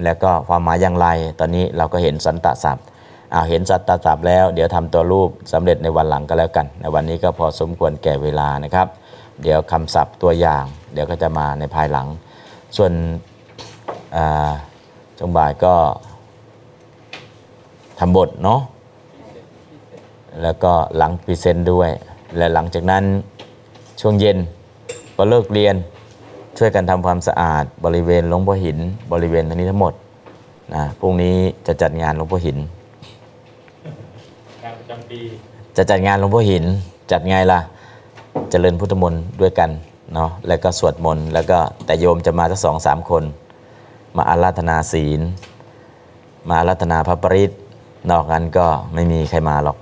[0.04, 1.06] แล้วก็ความหมายอย่างไร
[1.40, 2.84] ตอนนี้เราก็เห็นสันตศัพท์
[3.34, 8.86] อ่าเห็นสัตตศัพท์แล้วเดี๋ยวทำตัวรูปสำเร็จในวันหลังก็แล้วกันในวันนี้ก็พอสมควรแก่เวลานะครับ
[9.42, 12.06] เดี๋ยวคำศัพท์ตัวอย่าง เดี๋ยวก็จะมาในภายหลัง
[12.76, 12.92] ส่วน
[14.16, 14.50] อ่า
[15.18, 15.74] จงบ่ายก็
[17.98, 18.60] ทำบทเนาะ
[20.42, 21.90] แล้วก็หลังพรีเซนต์ด้วย
[22.36, 23.04] และหลังจากนั้น
[24.00, 24.38] ช่วงเย็น
[25.16, 25.76] ก็เลิกเรียน
[26.58, 28.78] ช่วยกันทำความสะอาดบริเวณหลวงพ่อหิน
[29.12, 29.94] บริเวณทั้งนี้ทั้งหมด
[30.74, 31.36] นะพรุ่งนี้
[31.66, 32.58] จะจัดงานหลวงพ่อหิน
[34.62, 35.20] การประจำปี
[35.76, 36.64] จะจัดงานหลวงพ่อหิน
[37.12, 37.60] จัดไงล่ะ
[38.50, 39.70] เจริญพุทธมนต์ด้วยกัน
[40.14, 43.24] เนาะแล้วก็สวดมนต์แล้วก็แต่โยมจะมาสักสองสามคน
[44.16, 45.20] มาอาราธนาศีล
[46.48, 47.52] มาอาราธนาพระปริต
[48.10, 49.76] นอกนั้นก็ไม่มีใครมาหรอก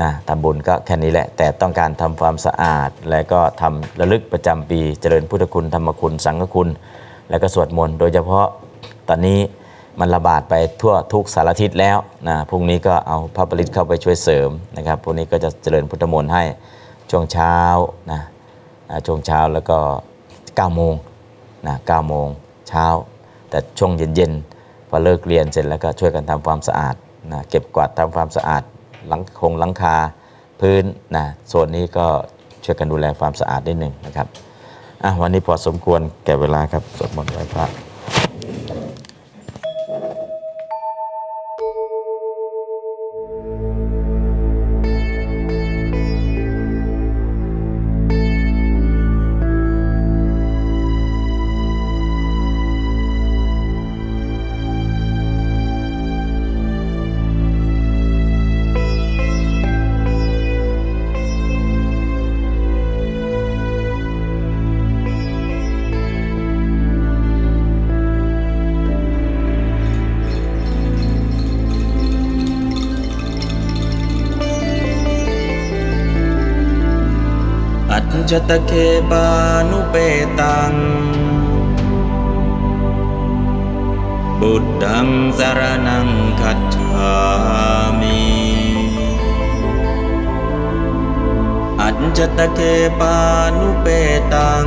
[0.00, 6.68] นะทำบุญก็แค่นี้แหละ แต่ต้องการทำความสะอาด และก็ทำระลึกประจำปีเจริญพุทธคุณธรรมคุณสังฆคุณ
[7.30, 8.46] แล้วก็สวดมนต์โดยเฉพาะ
[9.08, 9.40] ตอนนี้
[10.00, 11.98] มันระบาดไปทั่วทุกสารทิศแล้ว
[12.28, 16.42] นะพรุ่งนี้ก็เอาพระปริตเข้าไปช่วยเสริมนะครับพรุ่งนี้ก็จะเจริญพุทธมนต์ให้
[17.10, 17.56] ช่วงเช้า
[18.10, 18.20] นะ
[19.06, 19.78] ช่วงเช้าแล้วก็
[20.28, 20.94] 9โมง
[21.66, 22.28] นะ9โมง
[22.68, 22.86] เช้า
[23.50, 26.94] แต่ช่วงเย็นๆพอเลิกเรียนเสร็จแล้วก็ช่วยกันทำความสะอาด
[27.32, 28.62] นะเก็บกวาดทำความสะอาด
[29.08, 29.96] หลังคงหลังคา
[30.60, 30.84] พื้น
[31.16, 32.06] นะส่วนนี้ก็
[32.64, 34.26] ช่วยกันดูแลความสะอาดนิดหนึ่งนะครับ
[35.04, 37.89] อะวันนี้พอสมควรแก่เวลาครับสวดมนต์ไหว้พระ
[78.30, 78.72] จจตเค
[79.10, 79.26] ปา
[79.70, 79.96] นุเป
[80.40, 80.72] ตัง
[84.40, 85.08] บุตตัง
[85.38, 86.08] สารนัง
[86.40, 87.14] คัจฉา
[88.00, 88.22] มิ
[91.80, 92.60] อัจจตเค
[93.00, 93.16] ปา
[93.58, 93.86] นุเป
[94.34, 94.66] ตัง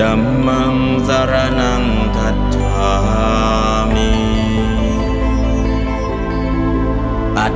[0.00, 0.74] ดัมมัง
[1.08, 1.82] สารนัง
[2.16, 3.67] คัจฉา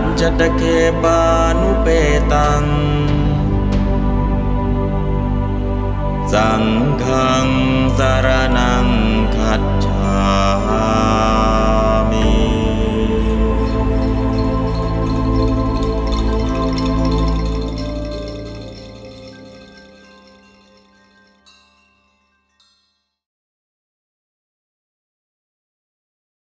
[0.01, 0.63] มิอัจจตเค
[1.03, 1.21] ปา
[1.61, 1.87] นุเป
[2.33, 2.65] ตัง
[6.33, 6.65] สัง
[7.03, 7.47] ฆัง
[7.99, 8.82] สารนัง